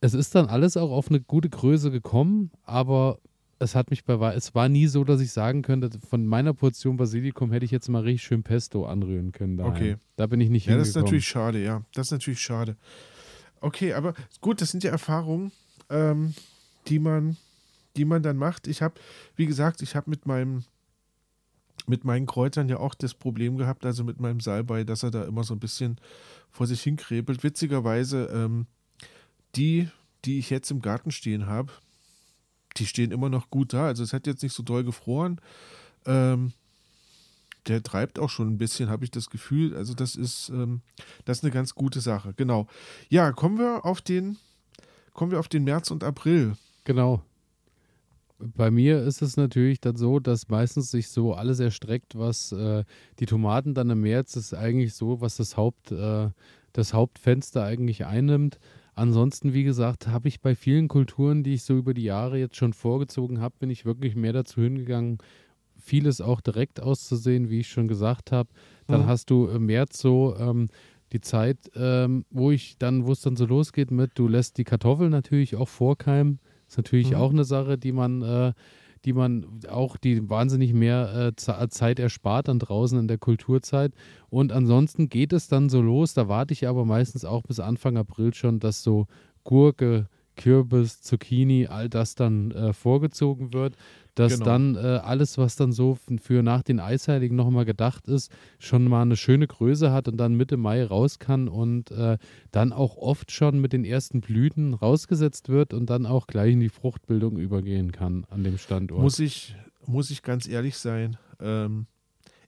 es 0.00 0.14
ist 0.14 0.36
dann 0.36 0.46
alles 0.46 0.76
auch 0.76 0.92
auf 0.92 1.08
eine 1.08 1.20
gute 1.20 1.48
Größe 1.50 1.90
gekommen, 1.90 2.52
aber 2.62 3.18
es 3.58 3.74
hat 3.74 3.90
mich 3.90 4.04
bei 4.04 4.14
es 4.34 4.54
war 4.54 4.68
nie 4.68 4.86
so, 4.86 5.04
dass 5.04 5.20
ich 5.20 5.32
sagen 5.32 5.62
könnte, 5.62 5.90
von 6.08 6.26
meiner 6.26 6.52
Portion 6.52 6.96
Basilikum 6.96 7.52
hätte 7.52 7.64
ich 7.64 7.70
jetzt 7.70 7.88
mal 7.88 8.02
richtig 8.02 8.26
schön 8.26 8.42
Pesto 8.42 8.86
anrühren 8.86 9.32
können. 9.32 9.56
Daheim. 9.56 9.72
Okay. 9.72 9.96
Da 10.16 10.26
bin 10.26 10.40
ich 10.40 10.50
nicht 10.50 10.66
Ja, 10.66 10.76
das 10.76 10.88
ist 10.88 10.94
hingekommen. 10.94 11.04
natürlich 11.06 11.28
schade, 11.28 11.62
ja. 11.62 11.82
Das 11.94 12.08
ist 12.08 12.12
natürlich 12.12 12.40
schade. 12.40 12.76
Okay, 13.60 13.94
aber 13.94 14.14
gut, 14.40 14.60
das 14.60 14.70
sind 14.70 14.84
ja 14.84 14.90
Erfahrungen, 14.90 15.52
ähm, 15.88 16.34
die 16.88 16.98
man, 16.98 17.36
die 17.96 18.04
man 18.04 18.22
dann 18.22 18.36
macht. 18.36 18.66
Ich 18.66 18.82
habe, 18.82 18.94
wie 19.36 19.46
gesagt, 19.46 19.80
ich 19.82 19.96
habe 19.96 20.10
mit 20.10 20.26
meinem 20.26 20.64
mit 21.88 22.04
meinen 22.04 22.26
Kräutern 22.26 22.68
ja 22.68 22.78
auch 22.78 22.94
das 22.94 23.14
Problem 23.14 23.56
gehabt, 23.58 23.86
also 23.86 24.02
mit 24.02 24.18
meinem 24.18 24.40
Salbei, 24.40 24.82
dass 24.82 25.04
er 25.04 25.12
da 25.12 25.24
immer 25.24 25.44
so 25.44 25.54
ein 25.54 25.60
bisschen 25.60 26.00
vor 26.50 26.66
sich 26.66 26.82
hinkrebelt. 26.82 27.44
Witzigerweise, 27.44 28.28
ähm, 28.34 28.66
die, 29.54 29.88
die 30.24 30.40
ich 30.40 30.50
jetzt 30.50 30.70
im 30.72 30.82
Garten 30.82 31.12
stehen 31.12 31.46
habe, 31.46 31.70
die 32.78 32.86
stehen 32.86 33.10
immer 33.10 33.28
noch 33.28 33.50
gut 33.50 33.72
da. 33.72 33.86
Also 33.86 34.02
es 34.02 34.12
hat 34.12 34.26
jetzt 34.26 34.42
nicht 34.42 34.54
so 34.54 34.62
doll 34.62 34.84
gefroren. 34.84 35.40
Ähm, 36.04 36.52
der 37.68 37.82
treibt 37.82 38.18
auch 38.18 38.30
schon 38.30 38.48
ein 38.48 38.58
bisschen, 38.58 38.88
habe 38.88 39.04
ich 39.04 39.10
das 39.10 39.30
Gefühl. 39.30 39.76
Also 39.76 39.94
das 39.94 40.16
ist, 40.16 40.50
ähm, 40.50 40.82
das 41.24 41.38
ist 41.38 41.44
eine 41.44 41.52
ganz 41.52 41.74
gute 41.74 42.00
Sache. 42.00 42.32
Genau. 42.36 42.66
Ja, 43.08 43.32
kommen 43.32 43.58
wir 43.58 43.84
auf 43.84 44.00
den, 44.00 44.36
kommen 45.12 45.32
wir 45.32 45.40
auf 45.40 45.48
den 45.48 45.64
März 45.64 45.90
und 45.90 46.04
April. 46.04 46.56
Genau. 46.84 47.22
Bei 48.38 48.70
mir 48.70 49.02
ist 49.02 49.22
es 49.22 49.36
natürlich 49.36 49.80
dann 49.80 49.96
so, 49.96 50.20
dass 50.20 50.48
meistens 50.48 50.90
sich 50.90 51.08
so 51.08 51.32
alles 51.34 51.58
erstreckt, 51.58 52.18
was 52.18 52.52
äh, 52.52 52.84
die 53.18 53.26
Tomaten 53.26 53.72
dann 53.72 53.88
im 53.88 54.02
März 54.02 54.36
ist 54.36 54.52
eigentlich 54.52 54.94
so, 54.94 55.22
was 55.22 55.36
das 55.36 55.56
Haupt, 55.56 55.90
äh, 55.90 56.28
das 56.74 56.92
Hauptfenster 56.92 57.64
eigentlich 57.64 58.04
einnimmt. 58.04 58.58
Ansonsten, 58.96 59.52
wie 59.52 59.62
gesagt, 59.62 60.08
habe 60.08 60.26
ich 60.26 60.40
bei 60.40 60.54
vielen 60.54 60.88
Kulturen, 60.88 61.42
die 61.42 61.54
ich 61.54 61.64
so 61.64 61.76
über 61.76 61.92
die 61.92 62.04
Jahre 62.04 62.38
jetzt 62.38 62.56
schon 62.56 62.72
vorgezogen 62.72 63.40
habe, 63.40 63.54
bin 63.58 63.68
ich 63.68 63.84
wirklich 63.84 64.16
mehr 64.16 64.32
dazu 64.32 64.62
hingegangen, 64.62 65.18
vieles 65.78 66.22
auch 66.22 66.40
direkt 66.40 66.80
auszusehen, 66.80 67.50
wie 67.50 67.60
ich 67.60 67.68
schon 67.68 67.88
gesagt 67.88 68.32
habe. 68.32 68.48
Dann 68.86 69.02
mhm. 69.02 69.06
hast 69.06 69.28
du 69.28 69.48
im 69.48 69.66
März 69.66 69.98
so 69.98 70.34
ähm, 70.38 70.68
die 71.12 71.20
Zeit, 71.20 71.58
ähm, 71.76 72.24
wo 72.30 72.50
ich 72.50 72.78
dann, 72.78 73.04
wo 73.04 73.12
es 73.12 73.20
dann 73.20 73.36
so 73.36 73.44
losgeht 73.44 73.90
mit, 73.90 74.12
du 74.14 74.28
lässt 74.28 74.56
die 74.56 74.64
Kartoffeln 74.64 75.10
natürlich 75.10 75.56
auch 75.56 75.68
vorkeimen. 75.68 76.40
Ist 76.66 76.78
natürlich 76.78 77.10
mhm. 77.10 77.16
auch 77.16 77.30
eine 77.30 77.44
Sache, 77.44 77.76
die 77.76 77.92
man, 77.92 78.22
äh, 78.22 78.52
die 79.04 79.12
man 79.12 79.60
auch, 79.68 79.96
die 79.96 80.28
wahnsinnig 80.28 80.72
mehr 80.72 81.32
äh, 81.38 81.68
Zeit 81.68 81.98
erspart 81.98 82.48
dann 82.48 82.58
draußen 82.58 82.98
in 82.98 83.08
der 83.08 83.18
Kulturzeit. 83.18 83.92
Und 84.28 84.52
ansonsten 84.52 85.08
geht 85.08 85.32
es 85.32 85.48
dann 85.48 85.68
so 85.68 85.80
los. 85.80 86.14
Da 86.14 86.28
warte 86.28 86.52
ich 86.52 86.66
aber 86.66 86.84
meistens 86.84 87.24
auch 87.24 87.42
bis 87.42 87.60
Anfang 87.60 87.96
April 87.96 88.34
schon, 88.34 88.58
dass 88.58 88.82
so 88.82 89.06
Gurke, 89.44 90.08
Kürbis, 90.36 91.00
Zucchini, 91.02 91.66
all 91.66 91.88
das 91.88 92.14
dann 92.14 92.50
äh, 92.50 92.72
vorgezogen 92.72 93.52
wird 93.52 93.76
dass 94.16 94.32
genau. 94.34 94.44
dann 94.46 94.74
äh, 94.74 94.78
alles, 94.78 95.38
was 95.38 95.56
dann 95.56 95.72
so 95.72 95.98
für 96.20 96.42
nach 96.42 96.62
den 96.62 96.80
Eisheiligen 96.80 97.36
nochmal 97.36 97.66
gedacht 97.66 98.08
ist, 98.08 98.32
schon 98.58 98.84
mal 98.84 99.02
eine 99.02 99.16
schöne 99.16 99.46
Größe 99.46 99.92
hat 99.92 100.08
und 100.08 100.16
dann 100.16 100.34
Mitte 100.34 100.56
Mai 100.56 100.84
raus 100.84 101.18
kann 101.18 101.48
und 101.48 101.90
äh, 101.90 102.16
dann 102.50 102.72
auch 102.72 102.96
oft 102.96 103.30
schon 103.30 103.60
mit 103.60 103.74
den 103.74 103.84
ersten 103.84 104.22
Blüten 104.22 104.74
rausgesetzt 104.74 105.50
wird 105.50 105.74
und 105.74 105.90
dann 105.90 106.06
auch 106.06 106.26
gleich 106.26 106.54
in 106.54 106.60
die 106.60 106.70
Fruchtbildung 106.70 107.36
übergehen 107.36 107.92
kann 107.92 108.24
an 108.30 108.42
dem 108.42 108.56
Standort. 108.56 109.02
Muss 109.02 109.18
ich, 109.18 109.54
muss 109.86 110.10
ich 110.10 110.22
ganz 110.22 110.48
ehrlich 110.48 110.78
sein, 110.78 111.18
ähm, 111.38 111.86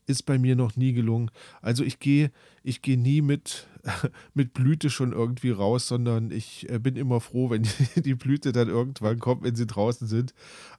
ist 0.06 0.22
bei 0.22 0.38
mir 0.38 0.56
noch 0.56 0.74
nie 0.74 0.94
gelungen. 0.94 1.30
Also 1.60 1.84
ich 1.84 1.98
gehe 1.98 2.30
ich 2.68 2.82
gehe 2.82 2.98
nie 2.98 3.22
mit, 3.22 3.66
mit 4.34 4.52
Blüte 4.52 4.90
schon 4.90 5.12
irgendwie 5.12 5.50
raus, 5.50 5.88
sondern 5.88 6.30
ich 6.30 6.68
äh, 6.68 6.78
bin 6.78 6.96
immer 6.96 7.20
froh, 7.20 7.50
wenn 7.50 7.62
die, 7.62 8.02
die 8.02 8.14
Blüte 8.14 8.52
dann 8.52 8.68
irgendwann 8.68 9.18
kommt, 9.18 9.42
wenn 9.42 9.56
sie 9.56 9.66
draußen 9.66 10.06
sind. 10.06 10.34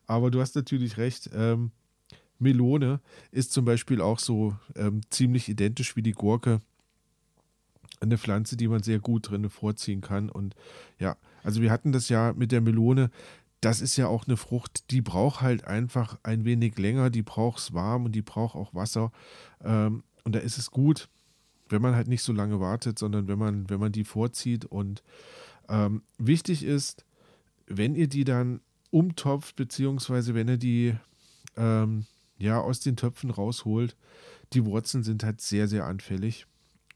Aber 0.09 0.31
du 0.31 0.41
hast 0.41 0.55
natürlich 0.55 0.97
recht. 0.97 1.29
Ähm, 1.33 1.71
Melone 2.39 2.99
ist 3.31 3.51
zum 3.51 3.65
Beispiel 3.65 4.01
auch 4.01 4.19
so 4.19 4.55
ähm, 4.75 5.01
ziemlich 5.09 5.49
identisch 5.49 5.95
wie 5.95 6.01
die 6.01 6.13
Gurke. 6.13 6.61
Eine 8.01 8.17
Pflanze, 8.17 8.57
die 8.57 8.67
man 8.67 8.81
sehr 8.81 8.99
gut 8.99 9.29
drin 9.29 9.49
vorziehen 9.49 10.01
kann. 10.01 10.29
Und 10.29 10.55
ja, 10.99 11.17
also 11.43 11.61
wir 11.61 11.69
hatten 11.69 11.91
das 11.91 12.09
ja 12.09 12.33
mit 12.33 12.51
der 12.51 12.61
Melone 12.61 13.11
das 13.61 13.81
ist 13.81 13.97
ja 13.97 14.07
auch 14.07 14.25
eine 14.25 14.37
Frucht, 14.37 14.89
die 14.91 15.01
braucht 15.01 15.41
halt 15.41 15.65
einfach 15.65 16.17
ein 16.23 16.45
wenig 16.45 16.77
länger, 16.77 17.09
die 17.09 17.23
braucht 17.23 17.59
es 17.59 17.73
warm 17.73 18.05
und 18.05 18.13
die 18.13 18.21
braucht 18.21 18.55
auch 18.55 18.73
Wasser. 18.73 19.11
Ähm, 19.63 20.03
und 20.23 20.33
da 20.33 20.39
ist 20.39 20.57
es 20.57 20.71
gut, 20.71 21.09
wenn 21.67 21.81
man 21.81 21.95
halt 21.95 22.07
nicht 22.07 22.23
so 22.23 22.31
lange 22.31 22.59
wartet, 22.59 22.97
sondern 22.97 23.27
wenn 23.27 23.37
man, 23.37 23.69
wenn 23.69 23.79
man 23.79 23.91
die 23.91 24.05
vorzieht. 24.05 24.65
Und 24.65 25.03
ähm, 25.67 26.03
wichtig 26.17 26.63
ist, 26.63 27.05
wenn 27.67 27.95
ihr 27.95 28.07
die 28.07 28.23
dann 28.23 28.61
umtopft, 28.91 29.55
beziehungsweise 29.55 30.33
wenn 30.33 30.47
ihr 30.47 30.57
die 30.57 30.95
ähm, 31.57 32.05
ja 32.37 32.59
aus 32.59 32.79
den 32.79 32.95
Töpfen 32.95 33.29
rausholt, 33.29 33.95
die 34.53 34.65
Wurzeln 34.65 35.03
sind 35.03 35.23
halt 35.23 35.41
sehr, 35.41 35.67
sehr 35.67 35.85
anfällig 35.85 36.45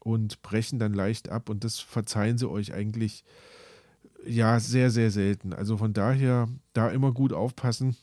und 0.00 0.42
brechen 0.42 0.78
dann 0.78 0.94
leicht 0.94 1.28
ab 1.28 1.48
und 1.48 1.64
das 1.64 1.78
verzeihen 1.78 2.38
sie 2.38 2.48
euch 2.48 2.72
eigentlich 2.72 3.24
ja, 4.26 4.58
sehr, 4.60 4.90
sehr 4.90 5.10
selten. 5.10 5.52
Also 5.52 5.76
von 5.76 5.92
daher 5.92 6.48
da 6.72 6.90
immer 6.90 7.12
gut 7.12 7.32
aufpassen. 7.32 7.96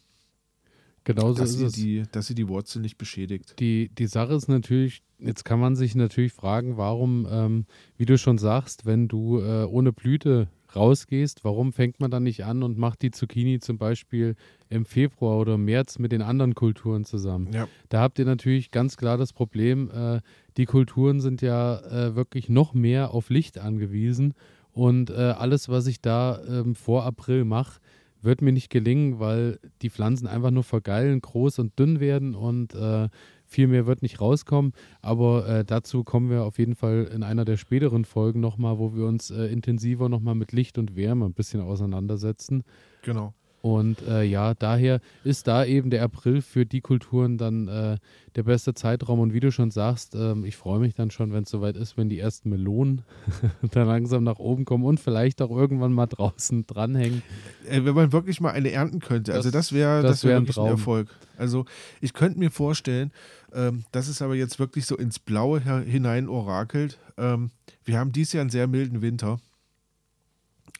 Genauso 1.03 1.39
dass 1.41 1.55
ist 1.55 1.61
es. 1.61 1.73
Die, 1.73 2.03
dass 2.11 2.27
sie 2.27 2.35
die 2.35 2.47
Wurzel 2.47 2.81
nicht 2.81 2.97
beschädigt. 2.97 3.55
Die, 3.59 3.89
die 3.89 4.05
Sache 4.05 4.33
ist 4.33 4.47
natürlich, 4.47 5.01
jetzt 5.17 5.45
kann 5.45 5.59
man 5.59 5.75
sich 5.75 5.95
natürlich 5.95 6.33
fragen, 6.33 6.77
warum, 6.77 7.27
ähm, 7.29 7.65
wie 7.97 8.05
du 8.05 8.17
schon 8.17 8.37
sagst, 8.37 8.85
wenn 8.85 9.07
du 9.07 9.39
äh, 9.39 9.63
ohne 9.63 9.93
Blüte 9.93 10.47
rausgehst, 10.75 11.43
warum 11.43 11.73
fängt 11.73 11.99
man 11.99 12.11
dann 12.11 12.23
nicht 12.23 12.45
an 12.45 12.63
und 12.63 12.77
macht 12.77 13.01
die 13.01 13.11
Zucchini 13.11 13.59
zum 13.59 13.77
Beispiel 13.77 14.35
im 14.69 14.85
Februar 14.85 15.37
oder 15.37 15.57
März 15.57 15.99
mit 15.99 16.11
den 16.11 16.21
anderen 16.21 16.55
Kulturen 16.55 17.05
zusammen? 17.05 17.51
Ja. 17.53 17.67
Da 17.89 18.01
habt 18.01 18.19
ihr 18.19 18.25
natürlich 18.25 18.71
ganz 18.71 18.97
klar 18.97 19.17
das 19.17 19.33
Problem, 19.33 19.89
äh, 19.91 20.21
die 20.57 20.65
Kulturen 20.65 21.21
sind 21.21 21.41
ja 21.41 21.79
äh, 21.79 22.15
wirklich 22.15 22.49
noch 22.49 22.73
mehr 22.73 23.13
auf 23.13 23.29
Licht 23.29 23.59
angewiesen 23.59 24.33
und 24.73 25.09
äh, 25.09 25.13
alles, 25.13 25.69
was 25.69 25.87
ich 25.87 26.01
da 26.01 26.41
ähm, 26.47 26.75
vor 26.75 27.03
April 27.05 27.45
mache, 27.45 27.79
wird 28.21 28.41
mir 28.41 28.51
nicht 28.51 28.69
gelingen, 28.69 29.19
weil 29.19 29.59
die 29.81 29.89
Pflanzen 29.89 30.27
einfach 30.27 30.51
nur 30.51 30.63
vergeilen, 30.63 31.21
groß 31.21 31.59
und 31.59 31.77
dünn 31.77 31.99
werden 31.99 32.35
und 32.35 32.73
äh, 32.75 33.09
viel 33.51 33.67
mehr 33.67 33.85
wird 33.85 34.01
nicht 34.01 34.21
rauskommen. 34.21 34.73
Aber 35.01 35.47
äh, 35.47 35.65
dazu 35.65 36.03
kommen 36.03 36.29
wir 36.29 36.43
auf 36.43 36.57
jeden 36.57 36.75
Fall 36.75 37.09
in 37.13 37.21
einer 37.21 37.45
der 37.45 37.57
späteren 37.57 38.05
Folgen 38.05 38.39
nochmal, 38.39 38.79
wo 38.79 38.95
wir 38.95 39.05
uns 39.05 39.29
äh, 39.29 39.45
intensiver 39.47 40.07
nochmal 40.07 40.35
mit 40.35 40.53
Licht 40.53 40.77
und 40.77 40.95
Wärme 40.95 41.25
ein 41.25 41.33
bisschen 41.33 41.61
auseinandersetzen. 41.61 42.63
Genau. 43.03 43.33
Und 43.61 44.01
äh, 44.07 44.23
ja, 44.23 44.55
daher 44.55 45.01
ist 45.23 45.47
da 45.47 45.63
eben 45.63 45.91
der 45.91 46.01
April 46.03 46.41
für 46.41 46.65
die 46.65 46.81
Kulturen 46.81 47.37
dann 47.37 47.67
äh, 47.67 47.97
der 48.35 48.43
beste 48.43 48.73
Zeitraum. 48.73 49.19
Und 49.19 49.33
wie 49.33 49.39
du 49.39 49.51
schon 49.51 49.69
sagst, 49.69 50.15
äh, 50.15 50.33
ich 50.45 50.57
freue 50.57 50.79
mich 50.79 50.95
dann 50.95 51.11
schon, 51.11 51.31
wenn 51.31 51.43
es 51.43 51.51
soweit 51.51 51.77
ist, 51.77 51.95
wenn 51.95 52.09
die 52.09 52.17
ersten 52.17 52.49
Melonen 52.49 53.03
dann 53.71 53.87
langsam 53.87 54.23
nach 54.23 54.39
oben 54.39 54.65
kommen 54.65 54.83
und 54.83 54.99
vielleicht 54.99 55.43
auch 55.43 55.51
irgendwann 55.51 55.93
mal 55.93 56.07
draußen 56.07 56.65
dranhängen. 56.65 57.21
Äh, 57.69 57.85
wenn 57.85 57.93
man 57.93 58.11
wirklich 58.11 58.41
mal 58.41 58.51
eine 58.51 58.71
ernten 58.71 58.99
könnte. 58.99 59.33
Also 59.33 59.51
das 59.51 59.73
wäre 59.73 60.01
das, 60.01 60.03
wär, 60.03 60.09
das 60.09 60.23
wär 60.23 60.39
wirklich 60.39 60.57
ein, 60.57 60.65
ein, 60.65 60.71
Erfolg. 60.71 61.09
Also 61.37 61.65
ich 62.01 62.13
könnte 62.13 62.39
mir 62.39 62.49
vorstellen, 62.49 63.11
ähm, 63.53 63.83
dass 63.91 64.07
es 64.07 64.21
aber 64.21 64.35
jetzt 64.35 64.59
wirklich 64.59 64.85
so 64.85 64.97
ins 64.97 65.19
Blaue 65.19 65.59
hinein 65.59 66.29
orakelt. 66.29 66.97
Ähm, 67.17 67.51
wir 67.83 67.99
haben 67.99 68.11
dieses 68.11 68.33
Jahr 68.33 68.41
einen 68.41 68.49
sehr 68.49 68.67
milden 68.67 69.01
Winter. 69.01 69.39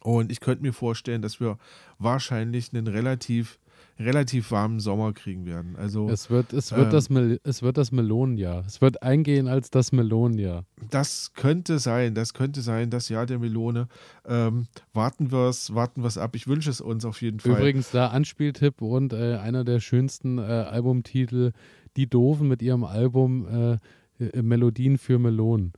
Und 0.01 0.31
ich 0.31 0.39
könnte 0.39 0.63
mir 0.63 0.73
vorstellen, 0.73 1.21
dass 1.21 1.39
wir 1.39 1.57
wahrscheinlich 1.99 2.73
einen 2.73 2.87
relativ, 2.87 3.59
relativ 3.99 4.49
warmen 4.49 4.79
Sommer 4.79 5.13
kriegen 5.13 5.45
werden. 5.45 5.75
Also, 5.75 6.09
es 6.09 6.31
wird, 6.31 6.53
es 6.53 6.71
wird, 6.71 6.85
ähm, 6.85 6.91
das, 6.91 7.09
Mel 7.11 7.39
es 7.43 7.61
wird 7.61 7.77
das 7.77 7.91
Melonenjahr. 7.91 8.63
Es 8.65 8.81
wird 8.81 9.03
eingehen 9.03 9.47
als 9.47 9.69
das 9.69 9.91
Melonenjahr. 9.91 10.65
Das 10.89 11.33
könnte 11.35 11.77
sein, 11.77 12.15
das 12.15 12.33
könnte 12.33 12.61
sein, 12.61 12.89
das 12.89 13.09
Jahr 13.09 13.27
der 13.27 13.37
Melone. 13.37 13.87
Ähm, 14.25 14.67
warten 14.93 15.31
wir 15.31 15.49
es 15.49 15.75
warten 15.75 16.01
wir's 16.01 16.17
ab. 16.17 16.35
Ich 16.35 16.47
wünsche 16.47 16.71
es 16.71 16.81
uns 16.81 17.05
auf 17.05 17.21
jeden 17.21 17.39
Fall. 17.39 17.51
Übrigens, 17.51 17.91
da 17.91 18.07
Anspieltipp 18.07 18.81
und 18.81 19.13
äh, 19.13 19.35
einer 19.35 19.63
der 19.63 19.79
schönsten 19.79 20.39
äh, 20.39 20.41
Albumtitel, 20.41 21.51
Die 21.97 22.09
Doofen 22.09 22.47
mit 22.47 22.61
ihrem 22.61 22.83
Album 22.83 23.79
äh, 24.19 24.41
Melodien 24.41 24.97
für 24.97 25.19
Melonen. 25.19 25.73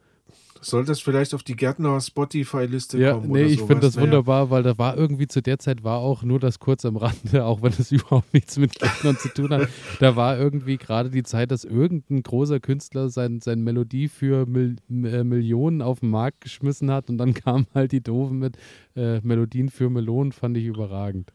Soll 0.63 0.85
das 0.85 1.01
vielleicht 1.01 1.33
auf 1.33 1.43
die 1.43 1.57
Gärtner 1.57 1.99
Spotify-Liste 1.99 2.97
ja, 2.97 3.13
kommen? 3.13 3.31
Nee, 3.31 3.43
ich 3.43 3.59
finde 3.59 3.81
das 3.81 3.95
naja. 3.95 4.07
wunderbar, 4.07 4.49
weil 4.49 4.63
da 4.63 4.77
war 4.77 4.95
irgendwie 4.97 5.27
zu 5.27 5.41
der 5.41 5.59
Zeit 5.59 5.83
war 5.83 5.97
auch 5.97 6.23
nur 6.23 6.39
das 6.39 6.59
kurz 6.59 6.85
am 6.85 6.95
Rande, 6.95 7.43
auch 7.45 7.61
wenn 7.61 7.73
es 7.73 7.91
überhaupt 7.91 8.33
nichts 8.33 8.57
mit 8.57 8.79
Gärtnern 8.79 9.17
zu 9.17 9.27
tun 9.29 9.49
hat. 9.53 9.67
Da 9.99 10.15
war 10.15 10.37
irgendwie 10.37 10.77
gerade 10.77 11.09
die 11.09 11.23
Zeit, 11.23 11.51
dass 11.51 11.65
irgendein 11.65 12.23
großer 12.23 12.61
Künstler 12.61 13.09
sein, 13.09 13.41
sein 13.41 13.61
Melodie 13.61 14.07
für 14.07 14.45
Mil 14.45 14.77
äh, 14.89 15.23
Millionen 15.23 15.81
auf 15.81 15.99
den 15.99 16.09
Markt 16.09 16.41
geschmissen 16.41 16.89
hat 16.91 17.09
und 17.09 17.17
dann 17.17 17.33
kamen 17.33 17.67
halt 17.73 17.91
die 17.91 18.01
Doofen 18.01 18.39
mit 18.39 18.57
äh, 18.95 19.19
Melodien 19.19 19.69
für 19.69 19.89
Melonen, 19.89 20.31
fand 20.31 20.55
ich 20.55 20.65
überragend. 20.65 21.33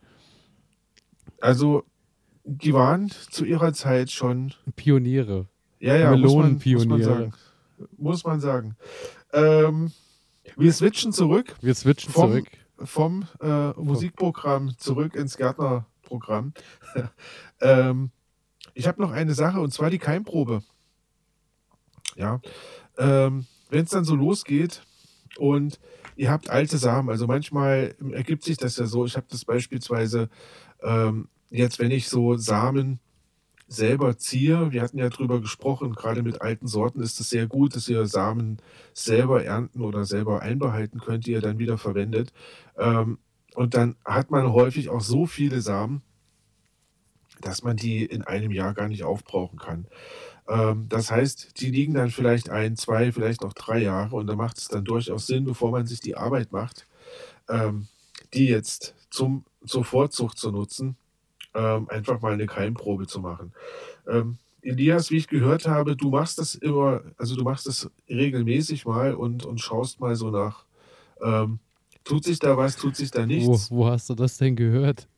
Also, 1.41 1.85
die 2.49 2.73
waren 2.73 3.11
zu 3.31 3.45
ihrer 3.45 3.75
Zeit 3.75 4.11
schon 4.11 4.55
Pioniere. 4.75 5.47
Ja, 5.81 5.97
ja, 5.97 6.11
Melonenpioniere. 6.11 6.89
Muss 6.89 6.99
man, 6.99 7.03
sagen. 7.03 7.33
Muss 7.97 8.25
man 8.25 8.41
sagen. 8.41 8.77
Ähm, 9.33 9.93
wir 10.57 10.73
switchen 10.73 11.13
zurück. 11.13 11.55
Wir 11.61 11.75
switchen 11.75 12.11
vom, 12.11 12.31
zurück. 12.31 12.49
Vom 12.79 13.27
äh, 13.41 13.71
Musikprogramm 13.73 14.77
zurück 14.79 15.15
ins 15.15 15.37
Gärtnerprogramm. 15.37 16.55
ähm, 17.61 18.11
ich 18.73 18.89
habe 18.89 19.03
noch 19.03 19.13
eine 19.13 19.35
Sache 19.35 19.61
und 19.61 19.73
zwar 19.73 19.91
die 19.91 19.99
Keimprobe. 19.99 20.63
Ja. 22.17 22.41
Ähm, 22.97 23.47
Wenn 23.69 23.85
es 23.85 23.91
dann 23.91 24.05
so 24.05 24.15
losgeht 24.15 24.83
und 25.37 25.79
ihr 26.17 26.31
habt 26.31 26.49
alte 26.49 26.79
Samen, 26.79 27.11
also 27.11 27.27
manchmal 27.27 27.95
ergibt 28.13 28.43
sich 28.43 28.57
das 28.57 28.79
ja 28.79 28.87
so, 28.87 29.05
ich 29.05 29.17
habe 29.17 29.27
das 29.29 29.45
beispielsweise 29.45 30.31
ähm, 30.83 31.29
jetzt, 31.51 31.79
wenn 31.79 31.91
ich 31.91 32.09
so 32.09 32.37
Samen 32.37 33.01
selber 33.69 34.17
ziehe. 34.17 34.73
Wir 34.73 34.83
hatten 34.83 34.99
ja 34.99 35.11
drüber 35.11 35.41
gesprochen, 35.41 35.95
gerade 35.95 36.23
mit 36.23 36.41
alten 36.41 36.67
Sorten 36.67 37.01
ist 37.01 37.21
es 37.21 37.31
sehr 37.31 37.47
gut, 37.47 37.77
dass 37.77 37.89
ihr 37.89 38.07
Samen 38.07 38.59
selber 38.95 39.45
ernten 39.45 39.83
oder 39.83 40.07
selber 40.07 40.41
einbehalten 40.41 41.01
könnt, 41.01 41.27
die 41.27 41.33
ihr 41.33 41.43
dann 41.43 41.59
wieder 41.59 41.79
verwendet. 41.79 42.33
Ähm, 42.79 43.19
und 43.55 43.75
dann 43.75 43.97
hat 44.05 44.31
man 44.31 44.53
häufig 44.53 44.89
auch 44.89 45.03
so 45.03 45.27
viele 45.27 45.61
Samen, 45.61 46.03
dass 47.41 47.63
man 47.63 47.77
die 47.77 48.05
in 48.05 48.23
einem 48.23 48.51
Jahr 48.51 48.75
gar 48.75 48.89
nicht 48.89 49.05
aufbrauchen 49.05 49.59
kann. 49.59 49.87
Ähm, 50.49 50.87
das 50.89 51.11
heißt, 51.11 51.61
die 51.61 51.71
liegen 51.71 51.95
dann 51.95 52.11
vielleicht 52.11 52.51
ein, 52.51 52.77
zwei, 52.77 53.13
vielleicht 53.13 53.43
auch 53.43 53.53
drei 53.53 53.81
Jahre 53.81 54.17
und 54.17 54.27
da 54.27 54.35
macht 54.35 54.59
es 54.59 54.69
dann 54.69 54.85
durchaus 54.85 55.27
Sinn, 55.27 55.45
bevor 55.45 55.71
man 55.71 55.87
sich 55.87 56.01
die 56.01 56.17
Arbeit 56.17 56.53
macht, 56.53 56.87
ähm, 57.49 57.89
die 58.35 58.47
jetzt 58.47 58.95
zum, 59.11 59.45
zur 59.67 59.85
Vorzucht 59.85 60.39
zu 60.39 60.51
nutzen, 60.51 60.97
ähm, 61.55 61.89
einfach 61.89 62.21
mal 62.21 62.33
eine 62.33 62.47
Keimprobe 62.47 63.07
zu 63.07 63.21
machen. 63.21 63.53
Ähm, 64.07 64.39
Elias, 64.63 65.11
wie 65.11 65.17
ich 65.17 65.29
gehört 65.29 65.67
habe, 65.67 65.97
du 65.97 66.11
machst 66.11 66.39
das 66.39 66.55
immer, 66.55 67.03
also 67.17 67.37
du 67.37 67.45
machst 67.45 67.67
das 67.67 67.91
regelmäßig 68.09 68.87
mal 68.87 69.15
und, 69.15 69.45
und 69.45 69.61
schaust 69.61 70.01
mal 70.01 70.17
so 70.17 70.31
nach, 70.31 70.65
ähm, 71.23 71.59
tut 72.05 72.25
sich 72.25 72.39
da 72.39 72.57
was, 72.57 72.77
tut 72.77 72.97
sich 72.97 73.11
da 73.11 73.25
nichts. 73.25 73.71
Wo, 73.71 73.77
wo 73.77 73.87
hast 73.87 74.11
du 74.11 74.15
das 74.15 74.37
denn 74.39 74.57
gehört? 74.57 75.09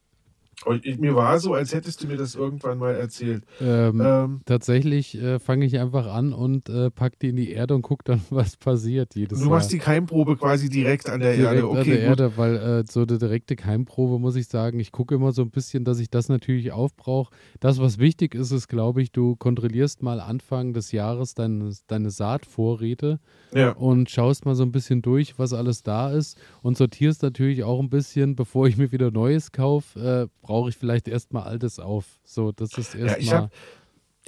Ich, 0.82 0.98
mir 0.98 1.14
war 1.14 1.38
so, 1.40 1.54
als 1.54 1.72
hättest 1.74 2.02
du 2.02 2.06
mir 2.06 2.16
das 2.16 2.34
irgendwann 2.34 2.78
mal 2.78 2.94
erzählt. 2.94 3.44
Ähm, 3.60 4.00
ähm, 4.04 4.40
tatsächlich 4.44 5.20
äh, 5.20 5.38
fange 5.38 5.64
ich 5.64 5.78
einfach 5.78 6.06
an 6.06 6.32
und 6.34 6.68
äh, 6.68 6.90
pack 6.90 7.18
die 7.18 7.30
in 7.30 7.36
die 7.36 7.50
Erde 7.52 7.74
und 7.74 7.82
guck 7.82 8.04
dann, 8.04 8.20
was 8.30 8.56
passiert 8.56 9.14
jedes 9.14 9.38
Du 9.38 9.46
Jahr. 9.46 9.54
machst 9.54 9.72
die 9.72 9.78
Keimprobe 9.78 10.36
quasi 10.36 10.68
direkt 10.68 11.08
an 11.08 11.20
der 11.20 11.34
direkt 11.34 11.56
Erde. 11.56 11.68
Okay, 11.68 11.78
an 11.78 11.86
der 11.86 11.96
gut. 11.96 12.04
Erde, 12.04 12.32
weil 12.36 12.56
äh, 12.56 12.84
so 12.90 13.00
eine 13.00 13.18
direkte 13.18 13.56
Keimprobe 13.56 14.18
muss 14.18 14.36
ich 14.36 14.48
sagen, 14.48 14.78
ich 14.80 14.92
gucke 14.92 15.14
immer 15.14 15.32
so 15.32 15.42
ein 15.42 15.50
bisschen, 15.50 15.84
dass 15.84 15.98
ich 15.98 16.10
das 16.10 16.28
natürlich 16.28 16.72
aufbrauche. 16.72 17.32
Das, 17.60 17.80
was 17.80 17.98
wichtig 17.98 18.34
ist, 18.34 18.50
ist, 18.50 18.68
glaube 18.68 19.00
ich, 19.00 19.12
du 19.12 19.36
kontrollierst 19.36 20.02
mal 20.02 20.20
Anfang 20.20 20.74
des 20.74 20.92
Jahres 20.92 21.34
deine, 21.34 21.72
deine 21.86 22.10
Saatvorräte 22.10 23.18
ja. 23.54 23.70
und 23.72 24.10
schaust 24.10 24.44
mal 24.44 24.54
so 24.54 24.62
ein 24.62 24.72
bisschen 24.72 25.00
durch, 25.00 25.38
was 25.38 25.52
alles 25.52 25.82
da 25.82 26.10
ist 26.10 26.38
und 26.62 26.76
sortierst 26.76 27.22
natürlich 27.22 27.64
auch 27.64 27.80
ein 27.80 27.88
bisschen, 27.90 28.36
bevor 28.36 28.68
ich 28.68 28.76
mir 28.76 28.92
wieder 28.92 29.10
Neues 29.10 29.52
kaufe, 29.52 30.28
äh, 30.30 30.46
brauche 30.50 30.68
ich 30.68 30.76
vielleicht 30.76 31.06
erstmal 31.06 31.44
Altes 31.44 31.78
auf. 31.78 32.18
So, 32.24 32.50
das 32.50 32.76
ist 32.76 32.96
erstmal. 32.96 33.08
Ja, 33.08 33.16
ich 33.18 33.32
habe 33.32 33.50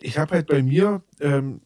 ich 0.00 0.18
hab 0.18 0.30
halt 0.30 0.46
bei 0.46 0.62
mir, 0.62 1.02
ähm, 1.18 1.62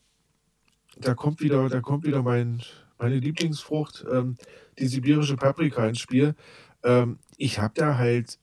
da 0.98 1.12
kommt 1.12 1.42
wieder, 1.42 1.68
da 1.68 1.82
kommt 1.82 2.06
wieder 2.06 2.22
mein, 2.22 2.62
meine 2.98 3.18
Lieblingsfrucht, 3.18 4.06
ähm, 4.10 4.36
die 4.78 4.86
sibirische 4.86 5.36
Paprika 5.36 5.86
ins 5.86 5.98
Spiel. 5.98 6.34
Ähm, 6.82 7.18
ich 7.36 7.58
habe 7.58 7.74
da 7.76 7.98
halt, 7.98 8.38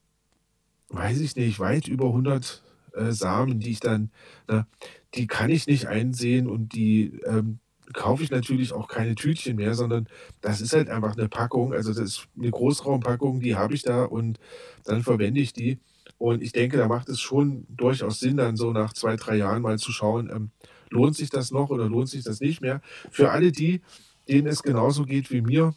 weiß 0.89 1.19
ich 1.19 1.36
nicht, 1.36 1.60
weit 1.60 1.88
über 1.88 2.06
100 2.06 2.62
äh, 2.93 3.12
Samen, 3.12 3.60
die 3.60 3.71
ich 3.71 3.80
dann, 3.80 4.12
na, 4.47 4.67
die 5.15 5.26
kann 5.26 5.49
ich 5.49 5.65
nicht 5.65 5.88
einsehen 5.88 6.47
und 6.47 6.76
die 6.76 7.19
ähm, 7.26 7.58
kaufe 7.91 8.23
ich 8.23 8.30
natürlich 8.30 8.71
auch 8.71 8.88
keine 8.88 9.15
Tütchen 9.15 9.56
mehr, 9.56 9.73
sondern 9.73 10.08
das 10.41 10.62
ist 10.62 10.73
halt 10.73 10.89
einfach 10.89 11.17
eine 11.17 11.28
Packung. 11.28 11.73
Also 11.73 11.91
das 11.91 12.04
ist 12.04 12.28
eine 12.38 12.52
Großraumpackung, 12.52 13.39
die 13.39 13.56
habe 13.56 13.73
ich 13.73 13.82
da 13.82 14.04
und 14.04 14.39
dann 14.84 15.02
verwende 15.02 15.39
ich 15.39 15.54
die. 15.54 15.80
Und 16.23 16.41
ich 16.41 16.53
denke, 16.53 16.77
da 16.77 16.88
macht 16.88 17.09
es 17.09 17.19
schon 17.19 17.65
durchaus 17.67 18.21
Sinn, 18.21 18.38
dann 18.38 18.55
so 18.55 18.71
nach 18.71 18.93
zwei, 18.93 19.17
drei 19.17 19.36
Jahren 19.36 19.62
mal 19.62 19.77
zu 19.77 19.91
schauen, 19.91 20.29
ähm, 20.33 20.51
lohnt 20.89 21.17
sich 21.17 21.29
das 21.29 21.51
noch 21.51 21.69
oder 21.69 21.89
lohnt 21.89 22.07
sich 22.07 22.23
das 22.23 22.39
nicht 22.39 22.62
mehr. 22.62 22.79
Für 23.12 23.31
alle 23.31 23.51
die, 23.51 23.81
denen 24.29 24.47
es 24.47 24.63
genauso 24.63 25.03
geht 25.03 25.31
wie 25.31 25.41
mir, 25.41 25.75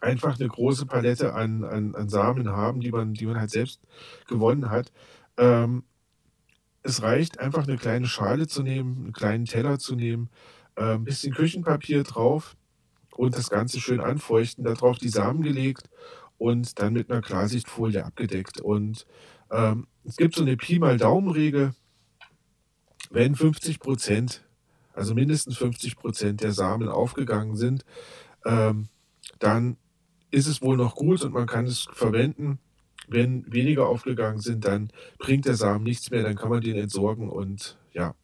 einfach 0.00 0.36
eine 0.36 0.48
große 0.48 0.84
Palette 0.84 1.32
an, 1.32 1.62
an, 1.62 1.94
an 1.94 2.08
Samen 2.08 2.48
haben, 2.48 2.80
die 2.80 2.90
man, 2.90 3.14
die 3.14 3.24
man 3.26 3.38
halt 3.38 3.52
selbst 3.52 3.80
gewonnen 4.26 4.68
hat. 4.68 4.90
Ähm, 5.36 5.84
es 6.82 7.00
reicht 7.00 7.38
einfach 7.38 7.68
eine 7.68 7.76
kleine 7.76 8.08
Schale 8.08 8.48
zu 8.48 8.64
nehmen, 8.64 8.96
einen 8.96 9.12
kleinen 9.12 9.44
Teller 9.44 9.78
zu 9.78 9.94
nehmen, 9.94 10.28
äh, 10.74 10.94
ein 10.94 11.04
bisschen 11.04 11.32
Küchenpapier 11.32 12.02
drauf 12.02 12.56
und 13.14 13.36
das 13.36 13.48
Ganze 13.48 13.78
schön 13.78 14.00
anfeuchten, 14.00 14.64
darauf 14.64 14.98
die 14.98 15.08
Samen 15.08 15.42
gelegt 15.42 15.88
und 16.40 16.78
dann 16.80 16.94
mit 16.94 17.10
einer 17.10 17.20
Klarsichtfolie 17.20 18.02
abgedeckt. 18.02 18.62
Und 18.62 19.06
ähm, 19.50 19.86
es 20.04 20.16
gibt 20.16 20.34
so 20.34 20.42
eine 20.42 20.56
Pi 20.56 20.78
mal 20.78 20.96
Daumen-Regel, 20.96 21.74
wenn 23.10 23.34
50 23.34 23.78
Prozent, 23.78 24.42
also 24.94 25.14
mindestens 25.14 25.58
50 25.58 25.96
Prozent 25.96 26.42
der 26.42 26.52
Samen 26.52 26.88
aufgegangen 26.88 27.56
sind, 27.56 27.84
ähm, 28.46 28.88
dann 29.38 29.76
ist 30.30 30.46
es 30.46 30.62
wohl 30.62 30.78
noch 30.78 30.94
gut 30.94 31.22
und 31.22 31.34
man 31.34 31.46
kann 31.46 31.66
es 31.66 31.88
verwenden. 31.92 32.58
Wenn 33.06 33.44
weniger 33.52 33.86
aufgegangen 33.86 34.40
sind, 34.40 34.64
dann 34.64 34.90
bringt 35.18 35.44
der 35.44 35.56
Samen 35.56 35.84
nichts 35.84 36.10
mehr, 36.10 36.22
dann 36.22 36.36
kann 36.36 36.48
man 36.48 36.62
den 36.62 36.76
entsorgen 36.76 37.28
und 37.28 37.76
ja. 37.92 38.14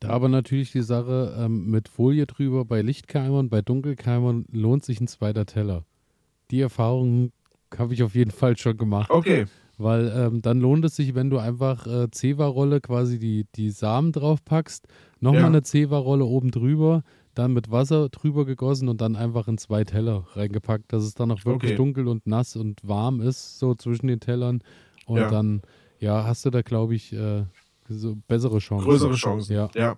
Da 0.00 0.08
aber 0.08 0.28
natürlich 0.28 0.72
die 0.72 0.82
Sache 0.82 1.36
ähm, 1.38 1.70
mit 1.70 1.88
Folie 1.88 2.26
drüber, 2.26 2.64
bei 2.64 2.82
Lichtkeimern, 2.82 3.50
bei 3.50 3.62
Dunkelkeimern 3.62 4.46
lohnt 4.50 4.84
sich 4.84 5.00
ein 5.00 5.06
zweiter 5.06 5.46
Teller. 5.46 5.84
Die 6.50 6.60
Erfahrung 6.60 7.30
habe 7.78 7.94
ich 7.94 8.02
auf 8.02 8.14
jeden 8.14 8.30
Fall 8.30 8.56
schon 8.56 8.76
gemacht. 8.76 9.10
Okay. 9.10 9.46
Weil 9.78 10.12
ähm, 10.14 10.42
dann 10.42 10.60
lohnt 10.60 10.84
es 10.84 10.96
sich, 10.96 11.14
wenn 11.14 11.30
du 11.30 11.38
einfach 11.38 11.86
äh, 11.86 12.10
Zewa-Rolle 12.10 12.80
quasi 12.80 13.18
die, 13.18 13.46
die 13.54 13.70
Samen 13.70 14.12
drauf 14.12 14.44
packst, 14.44 14.86
nochmal 15.20 15.40
ja. 15.42 15.46
eine 15.48 15.62
Zewa-Rolle 15.62 16.24
oben 16.24 16.50
drüber, 16.50 17.02
dann 17.34 17.52
mit 17.52 17.70
Wasser 17.70 18.08
drüber 18.10 18.44
gegossen 18.44 18.88
und 18.88 19.00
dann 19.00 19.16
einfach 19.16 19.48
in 19.48 19.56
zwei 19.58 19.84
Teller 19.84 20.26
reingepackt, 20.34 20.92
dass 20.92 21.04
es 21.04 21.14
dann 21.14 21.30
auch 21.30 21.44
wirklich 21.44 21.72
Okay. 21.72 21.76
dunkel 21.76 22.06
und 22.06 22.26
nass 22.26 22.54
und 22.56 22.80
warm 22.86 23.20
ist, 23.20 23.58
so 23.58 23.74
zwischen 23.74 24.06
den 24.06 24.20
Tellern. 24.20 24.62
Und 25.06 25.18
Ja. 25.18 25.28
dann, 25.30 25.62
ja, 25.98 26.24
hast 26.24 26.44
du 26.44 26.50
da, 26.50 26.62
glaube 26.62 26.94
ich, 26.94 27.12
äh, 27.12 27.44
so 27.88 28.16
bessere 28.28 28.58
Chancen. 28.58 28.84
Größere 28.84 29.14
Chancen. 29.14 29.54
Ja. 29.54 29.70
ja. 29.74 29.96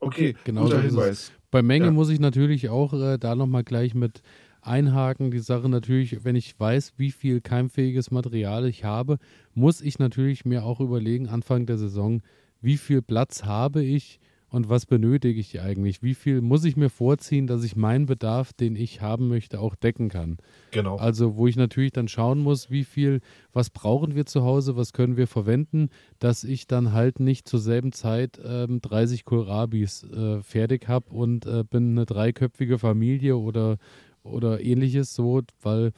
Okay, 0.00 0.34
Genau 0.44 0.64
guter. 0.64 0.80
Hinweis. 0.80 1.30
Bei 1.50 1.62
Menge 1.62 1.90
muss 1.90 2.08
ich 2.08 2.20
natürlich 2.20 2.68
auch 2.68 2.92
äh, 2.94 3.18
da 3.18 3.34
nochmal 3.34 3.64
gleich 3.64 3.94
mit 3.94 4.22
einhaken. 4.62 5.30
Die 5.30 5.38
Sache 5.38 5.68
natürlich, 5.68 6.24
wenn 6.24 6.36
ich 6.36 6.58
weiß, 6.58 6.94
wie 6.96 7.10
viel 7.10 7.40
keimfähiges 7.40 8.10
Material 8.10 8.66
ich 8.66 8.84
habe, 8.84 9.18
muss 9.54 9.80
ich 9.80 9.98
natürlich 9.98 10.44
mir 10.44 10.64
auch 10.64 10.80
überlegen, 10.80 11.28
Anfang 11.28 11.66
der 11.66 11.78
Saison, 11.78 12.22
wie 12.60 12.76
viel 12.76 13.02
Platz 13.02 13.44
habe 13.44 13.82
ich 13.82 14.20
und 14.50 14.68
was 14.68 14.84
benötige 14.84 15.38
ich 15.38 15.60
eigentlich? 15.60 16.02
Wie 16.02 16.14
viel 16.14 16.40
muss 16.40 16.64
ich 16.64 16.76
mir 16.76 16.90
vorziehen, 16.90 17.46
dass 17.46 17.62
ich 17.62 17.76
meinen 17.76 18.06
Bedarf, 18.06 18.52
den 18.52 18.74
ich 18.74 19.00
haben 19.00 19.28
möchte, 19.28 19.60
auch 19.60 19.76
decken 19.76 20.08
kann? 20.08 20.38
Genau. 20.72 20.96
Also, 20.96 21.36
wo 21.36 21.46
ich 21.46 21.56
natürlich 21.56 21.92
dann 21.92 22.08
schauen 22.08 22.40
muss, 22.40 22.68
wie 22.68 22.84
viel, 22.84 23.20
was 23.52 23.70
brauchen 23.70 24.16
wir 24.16 24.26
zu 24.26 24.42
Hause, 24.42 24.76
was 24.76 24.92
können 24.92 25.16
wir 25.16 25.28
verwenden, 25.28 25.88
dass 26.18 26.42
ich 26.42 26.66
dann 26.66 26.92
halt 26.92 27.20
nicht 27.20 27.48
zur 27.48 27.60
selben 27.60 27.92
Zeit 27.92 28.40
ähm, 28.44 28.80
30 28.80 29.24
Kohlrabis 29.24 30.02
äh, 30.02 30.42
fertig 30.42 30.88
habe 30.88 31.10
und 31.10 31.46
äh, 31.46 31.62
bin 31.62 31.92
eine 31.92 32.06
dreiköpfige 32.06 32.78
Familie 32.78 33.36
oder, 33.36 33.78
oder 34.22 34.60
ähnliches 34.60 35.14
so, 35.14 35.42
weil 35.62 35.92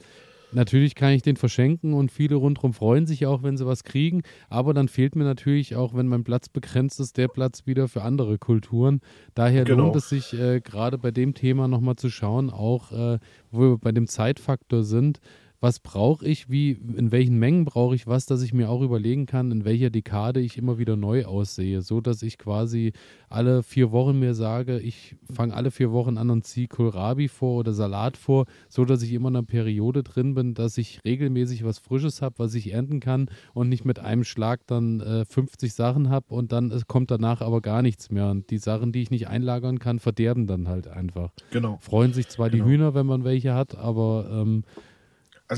natürlich 0.51 0.93
kann 0.95 1.13
ich 1.13 1.23
den 1.23 1.35
verschenken 1.35 1.93
und 1.93 2.11
viele 2.11 2.35
rundherum 2.35 2.73
freuen 2.73 3.07
sich 3.07 3.25
auch, 3.25 3.41
wenn 3.43 3.57
sie 3.57 3.65
was 3.65 3.83
kriegen, 3.83 4.21
aber 4.49 4.73
dann 4.73 4.87
fehlt 4.87 5.15
mir 5.15 5.23
natürlich 5.23 5.75
auch, 5.75 5.93
wenn 5.95 6.07
mein 6.07 6.23
Platz 6.23 6.47
begrenzt 6.49 6.99
ist, 6.99 7.17
der 7.17 7.27
Platz 7.27 7.65
wieder 7.65 7.87
für 7.87 8.03
andere 8.03 8.37
Kulturen. 8.37 9.01
Daher 9.33 9.63
Genau. 9.65 9.85
lohnt 9.85 9.95
es 9.95 10.09
sich 10.09 10.33
äh, 10.33 10.61
gerade 10.61 10.97
bei 10.97 11.11
dem 11.11 11.33
Thema 11.33 11.67
nochmal 11.67 11.95
zu 11.95 12.09
schauen, 12.09 12.49
auch 12.51 12.91
äh, 12.91 13.19
wo 13.51 13.59
wir 13.61 13.77
bei 13.79 13.91
dem 13.91 14.07
Zeitfaktor 14.07 14.83
sind, 14.83 15.19
was 15.63 15.79
brauche 15.79 16.25
ich, 16.27 16.49
wie, 16.49 16.71
in 16.71 17.13
welchen 17.13 17.39
Mengen 17.39 17.63
brauche 17.63 17.95
ich 17.95 18.05
was, 18.05 18.25
dass 18.25 18.41
ich 18.41 18.53
mir 18.53 18.69
auch 18.69 18.81
überlegen 18.81 19.25
kann, 19.25 19.49
in 19.49 19.63
welcher 19.63 19.89
Dekade 19.89 20.41
ich 20.41 20.57
immer 20.57 20.77
wieder 20.77 20.97
neu 20.97 21.23
aussehe, 21.23 21.81
so 21.81 22.01
dass 22.01 22.21
ich 22.21 22.37
quasi 22.37 22.91
alle 23.29 23.63
vier 23.63 23.93
Wochen 23.93 24.19
mir 24.19 24.33
sage, 24.33 24.79
ich 24.79 25.15
fange 25.33 25.53
alle 25.53 25.71
vier 25.71 25.93
Wochen 25.93 26.17
an 26.17 26.31
und 26.31 26.45
ziehe 26.45 26.67
Kohlrabi 26.67 27.29
vor 27.29 27.59
oder 27.59 27.71
Salat 27.71 28.17
vor, 28.17 28.45
so 28.67 28.83
dass 28.83 29.01
ich 29.03 29.13
immer 29.13 29.29
in 29.29 29.37
einer 29.37 29.45
Periode 29.45 30.03
drin 30.03 30.33
bin, 30.33 30.53
dass 30.53 30.77
ich 30.77 30.99
regelmäßig 31.05 31.63
was 31.63 31.79
Frisches 31.79 32.21
habe, 32.21 32.39
was 32.39 32.55
ich 32.55 32.73
ernten 32.73 32.99
kann 32.99 33.29
und 33.53 33.69
nicht 33.69 33.85
mit 33.85 33.99
einem 33.99 34.25
Schlag 34.25 34.67
dann 34.67 34.99
äh, 34.99 35.23
50 35.23 35.73
Sachen 35.73 36.09
habe 36.09 36.25
und 36.35 36.51
dann 36.51 36.71
es 36.71 36.87
kommt 36.87 37.09
danach 37.09 37.39
aber 37.39 37.61
gar 37.61 37.81
nichts 37.81 38.11
mehr. 38.11 38.29
Und 38.29 38.49
die 38.49 38.57
Sachen, 38.57 38.91
die 38.91 39.01
ich 39.01 39.11
nicht 39.11 39.29
einlagern 39.29 39.79
kann, 39.79 39.99
verderben 39.99 40.45
dann 40.45 40.67
halt 40.67 40.89
einfach. 40.89 41.31
Genau. 41.51 41.77
Freuen 41.79 42.11
sich 42.11 42.27
zwar 42.27 42.49
Genau. 42.49 42.65
die 42.65 42.69
Hühner, 42.69 42.93
wenn 42.93 43.05
man 43.05 43.23
welche 43.23 43.53
hat, 43.53 43.77
aber 43.77 44.27
ähm, 44.29 44.65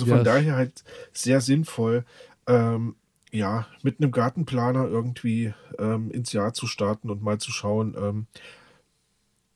Also 0.01 0.05
von 0.08 0.19
es- 0.19 0.23
daher 0.25 0.55
halt 0.55 0.84
sehr 1.13 1.41
sinnvoll, 1.41 2.05
ähm, 2.47 2.95
ja, 3.31 3.67
mit 3.81 3.99
einem 3.99 4.12
Gartenplaner 4.12 4.88
irgendwie 4.88 5.53
ähm, 5.77 6.12
ins 6.12 6.31
Jahr 6.31 6.53
zu 6.53 6.67
starten 6.67 7.10
und 7.10 7.21
mal 7.21 7.38
zu 7.38 7.51
schauen, 7.51 7.95
ähm, 7.97 8.27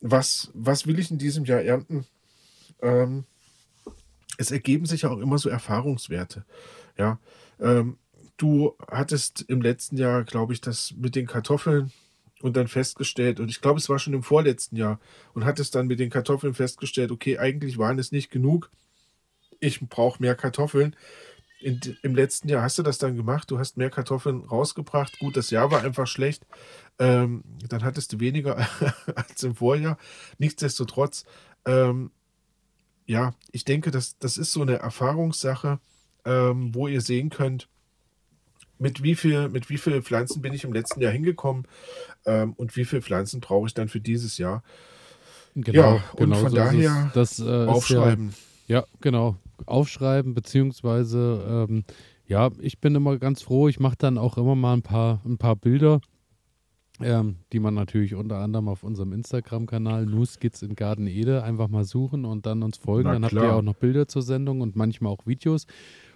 was, 0.01 0.51
was 0.53 0.87
will 0.87 0.99
ich 0.99 1.11
in 1.11 1.17
diesem 1.17 1.45
Jahr 1.45 1.61
ernten. 1.61 2.05
Ähm, 2.81 3.25
es 4.37 4.51
ergeben 4.51 4.85
sich 4.85 5.01
ja 5.03 5.09
auch 5.09 5.19
immer 5.19 5.37
so 5.37 5.49
Erfahrungswerte. 5.49 6.45
Ja, 6.97 7.19
ähm, 7.59 7.97
du 8.37 8.75
hattest 8.89 9.45
im 9.47 9.61
letzten 9.61 9.97
Jahr, 9.97 10.23
glaube 10.23 10.53
ich, 10.53 10.61
das 10.61 10.93
mit 10.97 11.15
den 11.15 11.27
Kartoffeln 11.27 11.91
und 12.41 12.55
dann 12.55 12.69
festgestellt, 12.69 13.41
und 13.41 13.49
ich 13.49 13.59
glaube, 13.61 13.79
es 13.79 13.89
war 13.89 13.99
schon 13.99 14.13
im 14.13 14.23
vorletzten 14.23 14.77
Jahr, 14.77 14.99
und 15.33 15.43
hattest 15.43 15.75
dann 15.75 15.87
mit 15.87 15.99
den 15.99 16.09
Kartoffeln 16.09 16.53
festgestellt, 16.53 17.11
okay, 17.11 17.37
eigentlich 17.37 17.77
waren 17.77 17.99
es 17.99 18.13
nicht 18.13 18.31
genug 18.31 18.71
ich 19.59 19.79
brauche 19.81 20.21
mehr 20.21 20.35
Kartoffeln. 20.35 20.95
In, 21.59 21.79
Im 22.03 22.15
letzten 22.15 22.47
Jahr 22.47 22.63
hast 22.63 22.77
du 22.79 22.83
das 22.83 22.99
dann 22.99 23.17
gemacht, 23.17 23.51
du 23.51 23.59
hast 23.59 23.75
mehr 23.75 23.89
Kartoffeln 23.89 24.45
rausgebracht. 24.45 25.19
Gut, 25.19 25.35
das 25.35 25.49
Jahr 25.49 25.71
war 25.71 25.83
einfach 25.83 26.07
schlecht. 26.07 26.45
Ähm, 26.99 27.43
dann 27.67 27.83
hattest 27.83 28.13
du 28.13 28.19
weniger 28.19 28.65
als 29.15 29.43
im 29.43 29.55
Vorjahr. 29.55 29.97
Nichtsdestotrotz, 30.37 31.25
ähm, 31.65 32.11
ja, 33.05 33.33
ich 33.51 33.65
denke, 33.65 33.91
das, 33.91 34.17
das 34.19 34.37
ist 34.37 34.53
so 34.53 34.61
eine 34.61 34.77
Erfahrungssache, 34.77 35.79
ähm, 36.25 36.73
wo 36.73 36.87
ihr 36.87 37.01
sehen 37.01 37.29
könnt, 37.29 37.67
mit 38.77 39.03
wie 39.03 39.15
viel, 39.15 39.49
mit 39.49 39.69
wie 39.69 39.77
viel 39.77 40.01
Pflanzen 40.01 40.41
bin 40.41 40.53
ich 40.53 40.63
im 40.63 40.73
letzten 40.73 41.01
Jahr 41.01 41.11
hingekommen 41.11 41.67
ähm, 42.25 42.53
und 42.53 42.75
wie 42.77 42.85
viele 42.85 43.01
Pflanzen 43.01 43.41
brauche 43.41 43.67
ich 43.67 43.73
dann 43.73 43.89
für 43.89 43.99
dieses 43.99 44.37
Jahr. 44.37 44.63
genau, 45.55 45.95
Ja, 45.95 46.03
und 46.13 46.19
genau 46.19 46.35
von 46.37 46.49
so 46.51 46.55
daher 46.55 47.11
das, 47.13 47.39
äh, 47.39 47.65
Aufschreiben. 47.65 48.33
Ja, 48.67 48.79
ja, 48.79 48.85
genau. 49.01 49.35
Aufschreiben, 49.65 50.33
beziehungsweise, 50.33 51.67
ähm, 51.69 51.83
ja, 52.25 52.49
ich 52.59 52.79
bin 52.79 52.95
immer 52.95 53.17
ganz 53.17 53.41
froh, 53.41 53.67
ich 53.67 53.79
mache 53.79 53.97
dann 53.97 54.17
auch 54.17 54.37
immer 54.37 54.55
mal 54.55 54.73
ein 54.73 54.81
paar, 54.81 55.21
ein 55.25 55.37
paar 55.37 55.55
Bilder 55.55 56.01
ähm, 57.01 57.37
die 57.53 57.59
man 57.59 57.73
natürlich 57.73 58.15
unter 58.15 58.37
anderem 58.37 58.67
auf 58.67 58.83
unserem 58.83 59.13
Instagram-Kanal 59.13 60.05
New 60.05 60.25
Skits 60.25 60.61
in 60.61 60.75
Garden 60.75 61.07
Ede 61.07 61.43
einfach 61.43 61.69
mal 61.69 61.85
suchen 61.85 62.25
und 62.25 62.45
dann 62.45 62.63
uns 62.63 62.77
folgen. 62.77 63.07
Na 63.07 63.13
dann 63.13 63.25
habt 63.25 63.33
ihr 63.33 63.53
auch 63.53 63.61
noch 63.61 63.75
Bilder 63.75 64.07
zur 64.07 64.21
Sendung 64.21 64.61
und 64.61 64.75
manchmal 64.75 65.11
auch 65.11 65.25
Videos. 65.25 65.65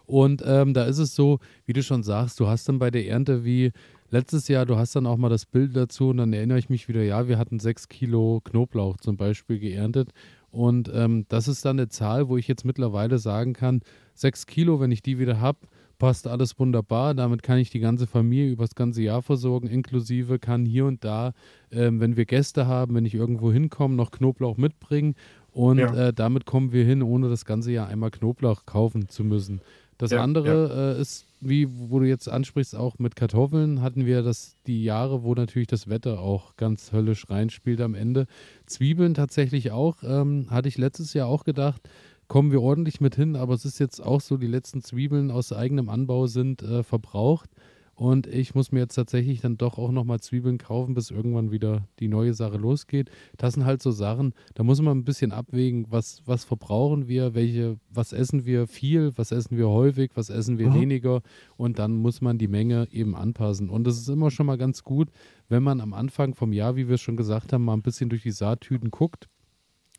Und 0.06 0.44
ähm, 0.46 0.74
da 0.74 0.84
ist 0.84 0.98
es 0.98 1.16
so, 1.16 1.40
wie 1.66 1.74
du 1.74 1.82
schon 1.82 2.04
sagst, 2.04 2.40
du 2.40 2.48
hast 2.48 2.68
dann 2.68 2.80
bei 2.80 2.92
der 2.92 3.08
Ernte 3.08 3.46
wie 3.46 3.72
letztes 4.10 4.50
Jahr, 4.50 4.66
du 4.66 4.76
hast 4.76 4.96
dann 4.96 5.08
auch 5.08 5.16
mal 5.16 5.30
das 5.30 5.46
Bild 5.46 5.76
dazu 5.76 6.10
und 6.10 6.18
dann 6.18 6.34
erinnere 6.34 6.60
ich 6.60 6.70
mich 6.70 6.90
wieder, 6.90 7.02
ja, 7.02 7.30
wir 7.30 7.38
hatten 7.38 7.60
sechs 7.60 7.88
Kilo 7.88 8.42
Knoblauch 8.44 8.98
zum 8.98 9.16
Beispiel 9.16 9.60
geerntet. 9.60 10.10
Und 10.54 10.90
ähm, 10.94 11.26
das 11.30 11.48
ist 11.48 11.66
dann 11.66 11.80
eine 11.80 11.90
Zahl, 11.90 12.30
wo 12.30 12.38
ich 12.38 12.48
jetzt 12.48 12.64
mittlerweile 12.64 13.18
sagen 13.18 13.54
kann, 13.54 13.82
sechs 14.14 14.46
Kilo, 14.46 14.80
wenn 14.80 14.92
ich 14.92 15.02
die 15.02 15.18
wieder 15.18 15.42
habe, 15.42 15.58
passt 15.98 16.28
alles 16.28 16.60
wunderbar. 16.60 17.16
Damit 17.16 17.42
kann 17.42 17.58
ich 17.58 17.72
die 17.72 17.80
ganze 17.80 18.06
Familie 18.06 18.52
über 18.52 18.64
das 18.64 18.76
ganze 18.76 19.02
Jahr 19.02 19.24
versorgen, 19.24 19.68
inklusive 19.68 20.38
kann 20.38 20.64
hier 20.64 20.86
und 20.86 21.04
da, 21.04 21.34
ähm, 21.72 22.00
wenn 22.00 22.18
wir 22.18 22.26
Gäste 22.26 22.68
haben, 22.68 22.94
wenn 22.94 23.06
ich 23.06 23.16
irgendwo 23.16 23.52
hinkomme, 23.52 23.96
noch 23.96 24.12
Knoblauch 24.12 24.58
mitbringen. 24.58 25.16
Und 25.52 25.80
Ja. 25.80 26.10
äh, 26.10 26.14
damit 26.14 26.46
kommen 26.46 26.72
wir 26.72 26.86
hin, 26.86 27.02
ohne 27.02 27.30
das 27.30 27.46
ganze 27.46 27.72
Jahr 27.72 27.88
einmal 27.88 28.12
Knoblauch 28.12 28.68
kaufen 28.68 29.08
zu 29.10 29.24
müssen. 29.24 29.60
Das 30.04 30.12
Ja, 30.12 30.22
andere 30.22 30.96
Äh, 30.98 31.02
ist, 31.02 31.26
wie 31.40 31.68
wo 31.90 32.00
du 32.00 32.06
jetzt 32.06 32.28
ansprichst, 32.28 32.76
auch 32.76 33.00
mit 33.00 33.16
Kartoffeln 33.16 33.82
hatten 33.82 34.06
wir 34.06 34.22
das 34.22 34.58
die 34.68 34.84
Jahre, 34.84 35.24
wo 35.24 35.34
natürlich 35.34 35.68
das 35.68 35.88
Wetter 35.88 36.20
auch 36.20 36.58
ganz 36.58 36.92
höllisch 36.92 37.30
reinspielt 37.30 37.80
am 37.80 37.96
Ende. 37.96 38.28
Zwiebeln 38.66 39.14
tatsächlich 39.14 39.72
auch, 39.72 40.04
ähm, 40.04 40.48
hatte 40.50 40.68
ich 40.68 40.78
letztes 40.78 41.14
Jahr 41.14 41.28
auch 41.28 41.46
gedacht, 41.46 41.82
kommen 42.28 42.52
wir 42.52 42.62
ordentlich 42.62 43.00
mit 43.00 43.16
hin, 43.16 43.36
aber 43.38 43.54
es 43.54 43.64
ist 43.64 43.80
jetzt 43.80 44.02
auch 44.02 44.20
so, 44.20 44.36
die 44.38 44.48
letzten 44.48 44.82
Zwiebeln 44.82 45.32
aus 45.32 45.54
eigenem 45.54 45.88
Anbau 45.88 46.28
sind 46.28 46.64
äh, 46.64 46.84
verbraucht. 46.84 47.50
Und 47.96 48.26
ich 48.26 48.56
muss 48.56 48.72
mir 48.72 48.80
jetzt 48.80 48.96
tatsächlich 48.96 49.42
dann 49.42 49.58
doch 49.58 49.78
auch 49.78 49.92
nochmal 49.92 50.20
Zwiebeln 50.20 50.58
kaufen, 50.58 50.96
bis 50.96 51.12
irgendwann 51.12 51.52
wieder 51.52 51.88
die 52.00 52.08
neue 52.08 52.34
Sache 52.34 52.58
losgeht. 52.58 53.12
Das 53.38 53.54
sind 53.54 53.66
halt 53.66 53.84
so 53.84 53.92
Sachen, 53.92 54.34
da 54.56 54.64
muss 54.64 54.82
man 54.82 54.98
ein 54.98 55.04
bisschen 55.06 55.32
abwägen, 55.32 55.86
was, 55.90 56.24
was 56.26 56.44
verbrauchen 56.44 57.08
wir, 57.08 57.36
welche, 57.36 57.78
was 57.90 58.12
essen 58.12 58.46
wir 58.46 58.66
viel, 58.66 59.12
was 59.16 59.32
essen 59.32 59.58
wir 59.58 59.70
häufig, 59.70 60.12
was 60.16 60.30
essen 60.32 60.58
wir 60.58 60.70
Mhm. 60.72 60.74
weniger. 60.74 61.22
Und 61.56 61.78
dann 61.78 61.96
muss 61.96 62.20
man 62.20 62.40
die 62.40 62.48
Menge 62.48 62.88
eben 62.92 63.16
anpassen. 63.16 63.70
Und 63.70 63.86
das 63.86 63.98
ist 64.00 64.10
immer 64.10 64.32
schon 64.32 64.48
mal 64.48 64.58
ganz 64.58 64.84
gut, 64.84 65.10
wenn 65.48 65.62
man 65.62 65.80
am 65.80 65.94
Anfang 65.94 66.34
vom 66.34 66.52
Jahr, 66.52 66.76
wie 66.76 66.88
wir 66.88 66.96
es 66.96 67.02
schon 67.02 67.18
gesagt 67.18 67.54
haben, 67.54 67.64
mal 67.64 67.74
ein 67.74 67.84
bisschen 67.84 68.10
durch 68.10 68.24
die 68.24 68.32
Saattüten 68.32 68.90
guckt 68.90 69.30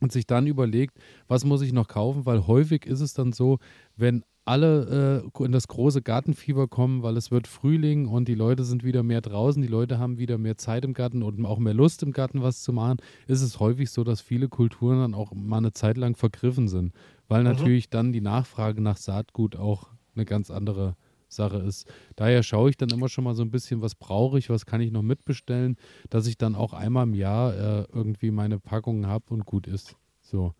und 0.00 0.10
sich 0.10 0.26
dann 0.26 0.48
überlegt, 0.48 0.98
was 1.28 1.44
muss 1.44 1.62
ich 1.62 1.72
noch 1.72 1.86
kaufen, 1.86 2.26
weil 2.26 2.48
häufig 2.48 2.86
ist 2.86 3.00
es 3.00 3.14
dann 3.14 3.32
so, 3.32 3.60
wenn 3.96 4.24
alle 4.44 5.22
äh, 5.38 5.44
in 5.44 5.52
das 5.52 5.68
große 5.68 6.02
Gartenfieber 6.02 6.68
kommen, 6.68 7.02
weil 7.02 7.16
es 7.16 7.30
wird 7.30 7.46
Frühling 7.46 8.06
und 8.06 8.28
die 8.28 8.34
Leute 8.34 8.64
sind 8.64 8.84
wieder 8.84 9.02
mehr 9.02 9.20
draußen, 9.20 9.62
die 9.62 9.68
Leute 9.68 9.98
haben 9.98 10.18
wieder 10.18 10.36
mehr 10.36 10.58
Zeit 10.58 10.84
im 10.84 10.92
Garten 10.92 11.22
und 11.22 11.44
auch 11.46 11.58
mehr 11.58 11.74
Lust 11.74 12.02
im 12.02 12.12
Garten 12.12 12.42
was 12.42 12.62
zu 12.62 12.72
machen, 12.72 12.98
ist 13.26 13.42
es 13.42 13.58
häufig 13.60 13.90
so, 13.90 14.04
dass 14.04 14.20
viele 14.20 14.48
Kulturen 14.48 15.00
dann 15.00 15.14
auch 15.14 15.32
mal 15.32 15.58
eine 15.58 15.72
Zeit 15.72 15.96
lang 15.96 16.14
vergriffen 16.14 16.68
sind, 16.68 16.92
weil 17.28 17.42
natürlich 17.42 17.88
dann 17.88 18.12
die 18.12 18.20
Nachfrage 18.20 18.82
nach 18.82 18.98
Saatgut 18.98 19.56
auch 19.56 19.88
eine 20.14 20.26
ganz 20.26 20.50
andere 20.50 20.96
Sache 21.28 21.56
ist. 21.58 21.90
Daher 22.16 22.42
schaue 22.42 22.70
ich 22.70 22.76
dann 22.76 22.90
immer 22.90 23.08
schon 23.08 23.24
mal 23.24 23.34
so 23.34 23.42
ein 23.42 23.50
bisschen, 23.50 23.80
was 23.80 23.94
brauche 23.94 24.38
ich, 24.38 24.50
was 24.50 24.66
kann 24.66 24.80
ich 24.80 24.92
noch 24.92 25.02
mitbestellen, 25.02 25.76
dass 26.10 26.26
ich 26.26 26.38
dann 26.38 26.54
auch 26.54 26.72
einmal 26.72 27.04
im 27.04 27.14
Jahr 27.14 27.54
äh, 27.54 27.86
irgendwie 27.92 28.30
meine 28.30 28.58
Packungen 28.58 29.06
habe 29.06 29.24
und 29.30 29.46
gut 29.46 29.66
ist. 29.66 29.96
So. 30.22 30.54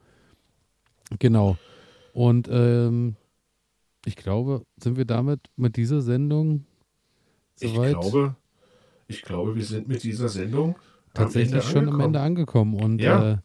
Genau. 1.19 1.57
Und 2.13 2.49
ähm, 2.51 3.17
ich 4.07 4.17
glaube, 4.17 4.63
sind 4.77 4.97
wir 4.97 5.05
damit 5.05 5.41
mit 5.57 5.77
dieser 5.77 6.01
Sendung 6.01 6.65
soweit 7.57 7.93
Ich 7.93 8.01
glaube, 8.01 8.37
ich 9.09 9.23
glaube, 9.23 9.55
wir 9.57 9.65
sind 9.65 9.89
mit 9.89 10.03
dieser 10.03 10.29
Sendung 10.29 10.77
tatsächlich 11.15 11.65
am 11.65 11.71
schon 11.71 11.89
am. 11.89 12.01
Ende 12.01 12.21
angekommen 12.21 12.75
und 12.75 13.01
Ja. 13.01 13.33
äh, 13.33 13.37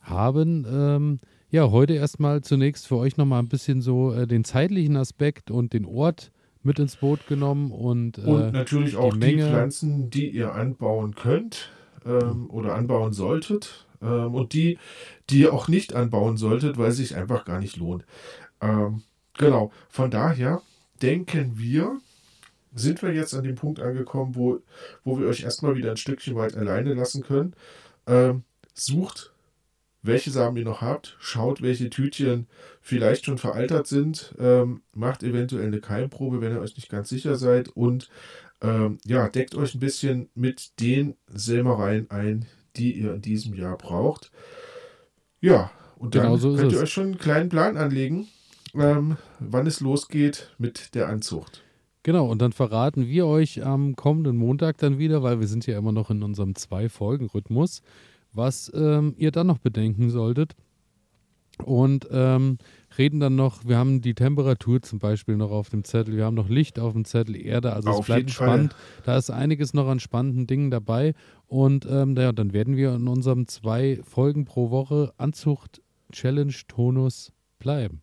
haben 0.00 0.66
ähm, 0.70 1.20
ja 1.50 1.70
heute 1.70 1.94
erstmal 1.94 2.42
zunächst 2.42 2.86
für 2.86 2.96
euch 2.96 3.16
nochmal 3.16 3.40
ein 3.42 3.48
bisschen 3.48 3.82
so 3.82 4.12
äh, 4.12 4.26
den 4.26 4.44
zeitlichen 4.44 4.96
Aspekt 4.96 5.50
und 5.50 5.72
den 5.72 5.84
Ort 5.84 6.32
mit 6.62 6.78
ins 6.78 6.96
Boot 6.96 7.26
genommen 7.26 7.70
und, 7.72 8.18
äh, 8.18 8.22
Und 8.22 8.52
natürlich 8.52 8.96
auch 8.96 9.12
die, 9.12 9.18
Menge- 9.18 9.46
Pflanzen, 9.48 10.10
die 10.10 10.28
ihr 10.30 10.54
anbauen 10.54 11.14
könnt 11.14 11.70
ähm, 12.04 12.48
oder 12.50 12.74
anbauen 12.74 13.12
solltet. 13.12 13.86
Ähm, 14.00 14.34
und 14.34 14.52
die, 14.52 14.78
die 15.30 15.40
ihr 15.40 15.52
auch 15.52 15.68
nicht 15.68 15.94
anbauen 15.94 16.36
solltet, 16.36 16.78
weil 16.78 16.90
es 16.90 16.96
sich 16.96 17.16
einfach 17.16 17.44
gar 17.44 17.58
nicht 17.60 17.76
lohnt. 17.76 18.04
Ähm, 18.60 19.02
genau. 19.38 19.72
Von 19.88 20.10
daher 20.10 20.62
denken 21.02 21.58
wir, 21.58 22.00
sind 22.74 23.02
wir 23.02 23.12
jetzt 23.14 23.34
an 23.34 23.44
dem 23.44 23.56
Punkt 23.56 23.80
angekommen, 23.80 24.34
wo, 24.36 24.60
wo 25.04 25.18
wir 25.18 25.28
euch 25.28 25.42
erstmal 25.44 25.76
wieder 25.76 25.90
ein 25.92 25.96
Stückchen 25.96 26.36
weit 26.36 26.56
alleine 26.56 26.94
lassen 26.94 27.22
können. 27.22 27.54
Ähm, 28.06 28.44
sucht, 28.74 29.32
welche 30.02 30.30
Samen 30.30 30.56
ihr 30.58 30.64
noch 30.64 30.80
habt, 30.82 31.16
schaut, 31.20 31.62
welche 31.62 31.90
Tütchen 31.90 32.46
vielleicht 32.80 33.24
schon 33.26 33.38
veraltert 33.38 33.86
sind, 33.86 34.34
ähm, 34.38 34.82
macht 34.94 35.22
eventuell 35.22 35.66
eine 35.66 35.80
Keimprobe, 35.80 36.40
wenn 36.40 36.52
ihr 36.52 36.60
euch 36.60 36.76
nicht 36.76 36.88
ganz 36.90 37.08
sicher 37.08 37.36
seid 37.36 37.68
und 37.70 38.08
ähm, 38.62 38.98
ja, 39.04 39.28
deckt 39.28 39.54
euch 39.54 39.74
ein 39.74 39.80
bisschen 39.80 40.30
mit 40.34 40.80
den 40.80 41.16
Sämereien 41.28 42.10
ein, 42.10 42.46
die 42.76 42.92
ihr 42.92 43.14
in 43.14 43.22
diesem 43.22 43.54
Jahr 43.54 43.76
braucht. 43.78 44.30
Ja, 45.40 45.70
und 45.96 46.14
dann 46.14 46.22
Genau 46.22 46.36
so 46.36 46.54
könnt 46.54 46.72
ihr 46.72 46.78
es. 46.78 46.84
euch 46.84 46.92
schon 46.92 47.04
einen 47.06 47.18
kleinen 47.18 47.48
Plan 47.48 47.76
anlegen, 47.76 48.28
ähm, 48.74 49.16
wann 49.40 49.66
es 49.66 49.80
losgeht 49.80 50.54
mit 50.58 50.94
der 50.94 51.08
Anzucht. 51.08 51.62
Genau, 52.02 52.26
und 52.26 52.40
dann 52.40 52.52
verraten 52.52 53.06
wir 53.06 53.26
euch 53.26 53.64
am 53.64 53.96
kommenden 53.96 54.36
Montag 54.36 54.78
dann 54.78 54.98
wieder, 54.98 55.22
weil 55.22 55.40
wir 55.40 55.46
sind 55.46 55.66
ja 55.66 55.76
immer 55.76 55.92
noch 55.92 56.10
in 56.10 56.22
unserem 56.22 56.54
Zwei-Folgen-Rhythmus, 56.54 57.82
was 58.32 58.72
ähm, 58.74 59.14
ihr 59.18 59.30
dann 59.30 59.46
noch 59.46 59.58
bedenken 59.58 60.10
solltet. 60.10 60.54
Und 61.64 62.08
ähm, 62.12 62.58
reden 62.96 63.18
dann 63.18 63.34
noch, 63.34 63.64
wir 63.66 63.76
haben 63.76 64.00
die 64.00 64.14
Temperatur 64.14 64.80
zum 64.80 65.00
Beispiel 65.00 65.36
noch 65.36 65.50
auf 65.50 65.70
dem 65.70 65.82
Zettel, 65.82 66.16
wir 66.16 66.24
haben 66.24 66.36
noch 66.36 66.48
Licht 66.48 66.78
auf 66.78 66.92
dem 66.92 67.04
Zettel, 67.04 67.36
Erde, 67.36 67.72
also 67.72 67.90
es 67.90 67.96
Auf 67.96 68.06
bleibt 68.06 68.20
jeden 68.20 68.32
Fall. 68.32 68.46
spannend. 68.46 68.76
Da 69.04 69.16
ist 69.16 69.30
einiges 69.30 69.74
noch 69.74 69.88
an 69.88 69.98
spannenden 69.98 70.46
Dingen 70.46 70.70
dabei. 70.70 71.14
Und 71.46 71.86
ähm, 71.90 72.14
ja, 72.16 72.32
dann 72.32 72.52
werden 72.52 72.76
wir 72.76 72.94
in 72.94 73.08
unserem 73.08 73.48
zwei 73.48 74.00
Folgen 74.04 74.44
pro 74.44 74.70
Woche 74.70 75.12
Anzucht 75.16 75.82
Challenge 76.12 76.54
Tonus 76.68 77.32
bleiben. 77.58 78.02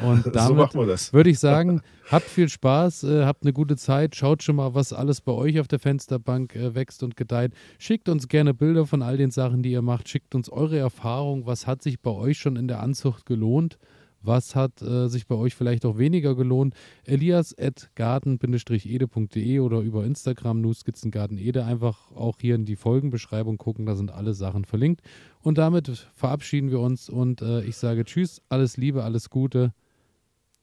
Und 0.00 0.24
so 0.24 0.30
damit 0.30 0.56
machen 0.56 0.80
wir 0.80 0.86
das. 0.86 1.12
würde 1.12 1.30
ich 1.30 1.38
sagen, 1.38 1.80
habt 2.10 2.26
viel 2.26 2.48
Spaß, 2.48 3.04
äh, 3.04 3.24
habt 3.24 3.42
eine 3.42 3.52
gute 3.52 3.76
Zeit, 3.76 4.14
schaut 4.14 4.42
schon 4.42 4.56
mal, 4.56 4.74
was 4.74 4.92
alles 4.92 5.20
bei 5.20 5.32
euch 5.32 5.60
auf 5.60 5.68
der 5.68 5.78
Fensterbank 5.78 6.54
äh, 6.54 6.74
wächst 6.74 7.02
und 7.02 7.16
gedeiht. 7.16 7.52
Schickt 7.78 8.08
uns 8.08 8.28
gerne 8.28 8.54
Bilder 8.54 8.86
von 8.86 9.02
all 9.02 9.16
den 9.16 9.30
Sachen, 9.30 9.62
die 9.62 9.72
ihr 9.72 9.82
macht. 9.82 10.08
Schickt 10.08 10.34
uns 10.34 10.48
eure 10.48 10.78
Erfahrung. 10.78 11.46
Was 11.46 11.66
hat 11.66 11.82
sich 11.82 12.00
bei 12.00 12.10
euch 12.10 12.38
schon 12.38 12.56
in 12.56 12.68
der 12.68 12.80
Anzucht 12.80 13.26
gelohnt? 13.26 13.78
Was 14.22 14.56
hat 14.56 14.82
äh, 14.82 15.08
sich 15.08 15.28
bei 15.28 15.36
euch 15.36 15.54
vielleicht 15.54 15.86
auch 15.86 15.98
weniger 15.98 16.34
gelohnt? 16.34 16.74
Elias 17.04 17.56
at 17.56 17.90
garten-ede.de 17.94 19.60
oder 19.60 19.80
über 19.80 20.04
Instagram 20.04 20.60
Nuskizzengartenede 20.62 21.64
einfach 21.64 22.10
auch 22.12 22.38
hier 22.40 22.56
in 22.56 22.64
die 22.64 22.74
Folgenbeschreibung 22.74 23.56
gucken. 23.56 23.86
Da 23.86 23.94
sind 23.94 24.10
alle 24.10 24.34
Sachen 24.34 24.64
verlinkt. 24.64 25.00
Und 25.42 25.58
damit 25.58 26.08
verabschieden 26.14 26.72
wir 26.72 26.80
uns 26.80 27.08
und 27.08 27.40
äh, 27.40 27.62
ich 27.62 27.76
sage 27.76 28.04
Tschüss, 28.04 28.42
alles 28.48 28.76
Liebe, 28.76 29.04
alles 29.04 29.30
Gute 29.30 29.72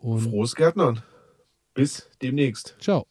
und 0.03 0.19
Frohes 0.19 0.53
Gärtnern. 0.55 1.01
Bis 1.73 2.09
demnächst. 2.21 2.75
ciao. 2.79 3.07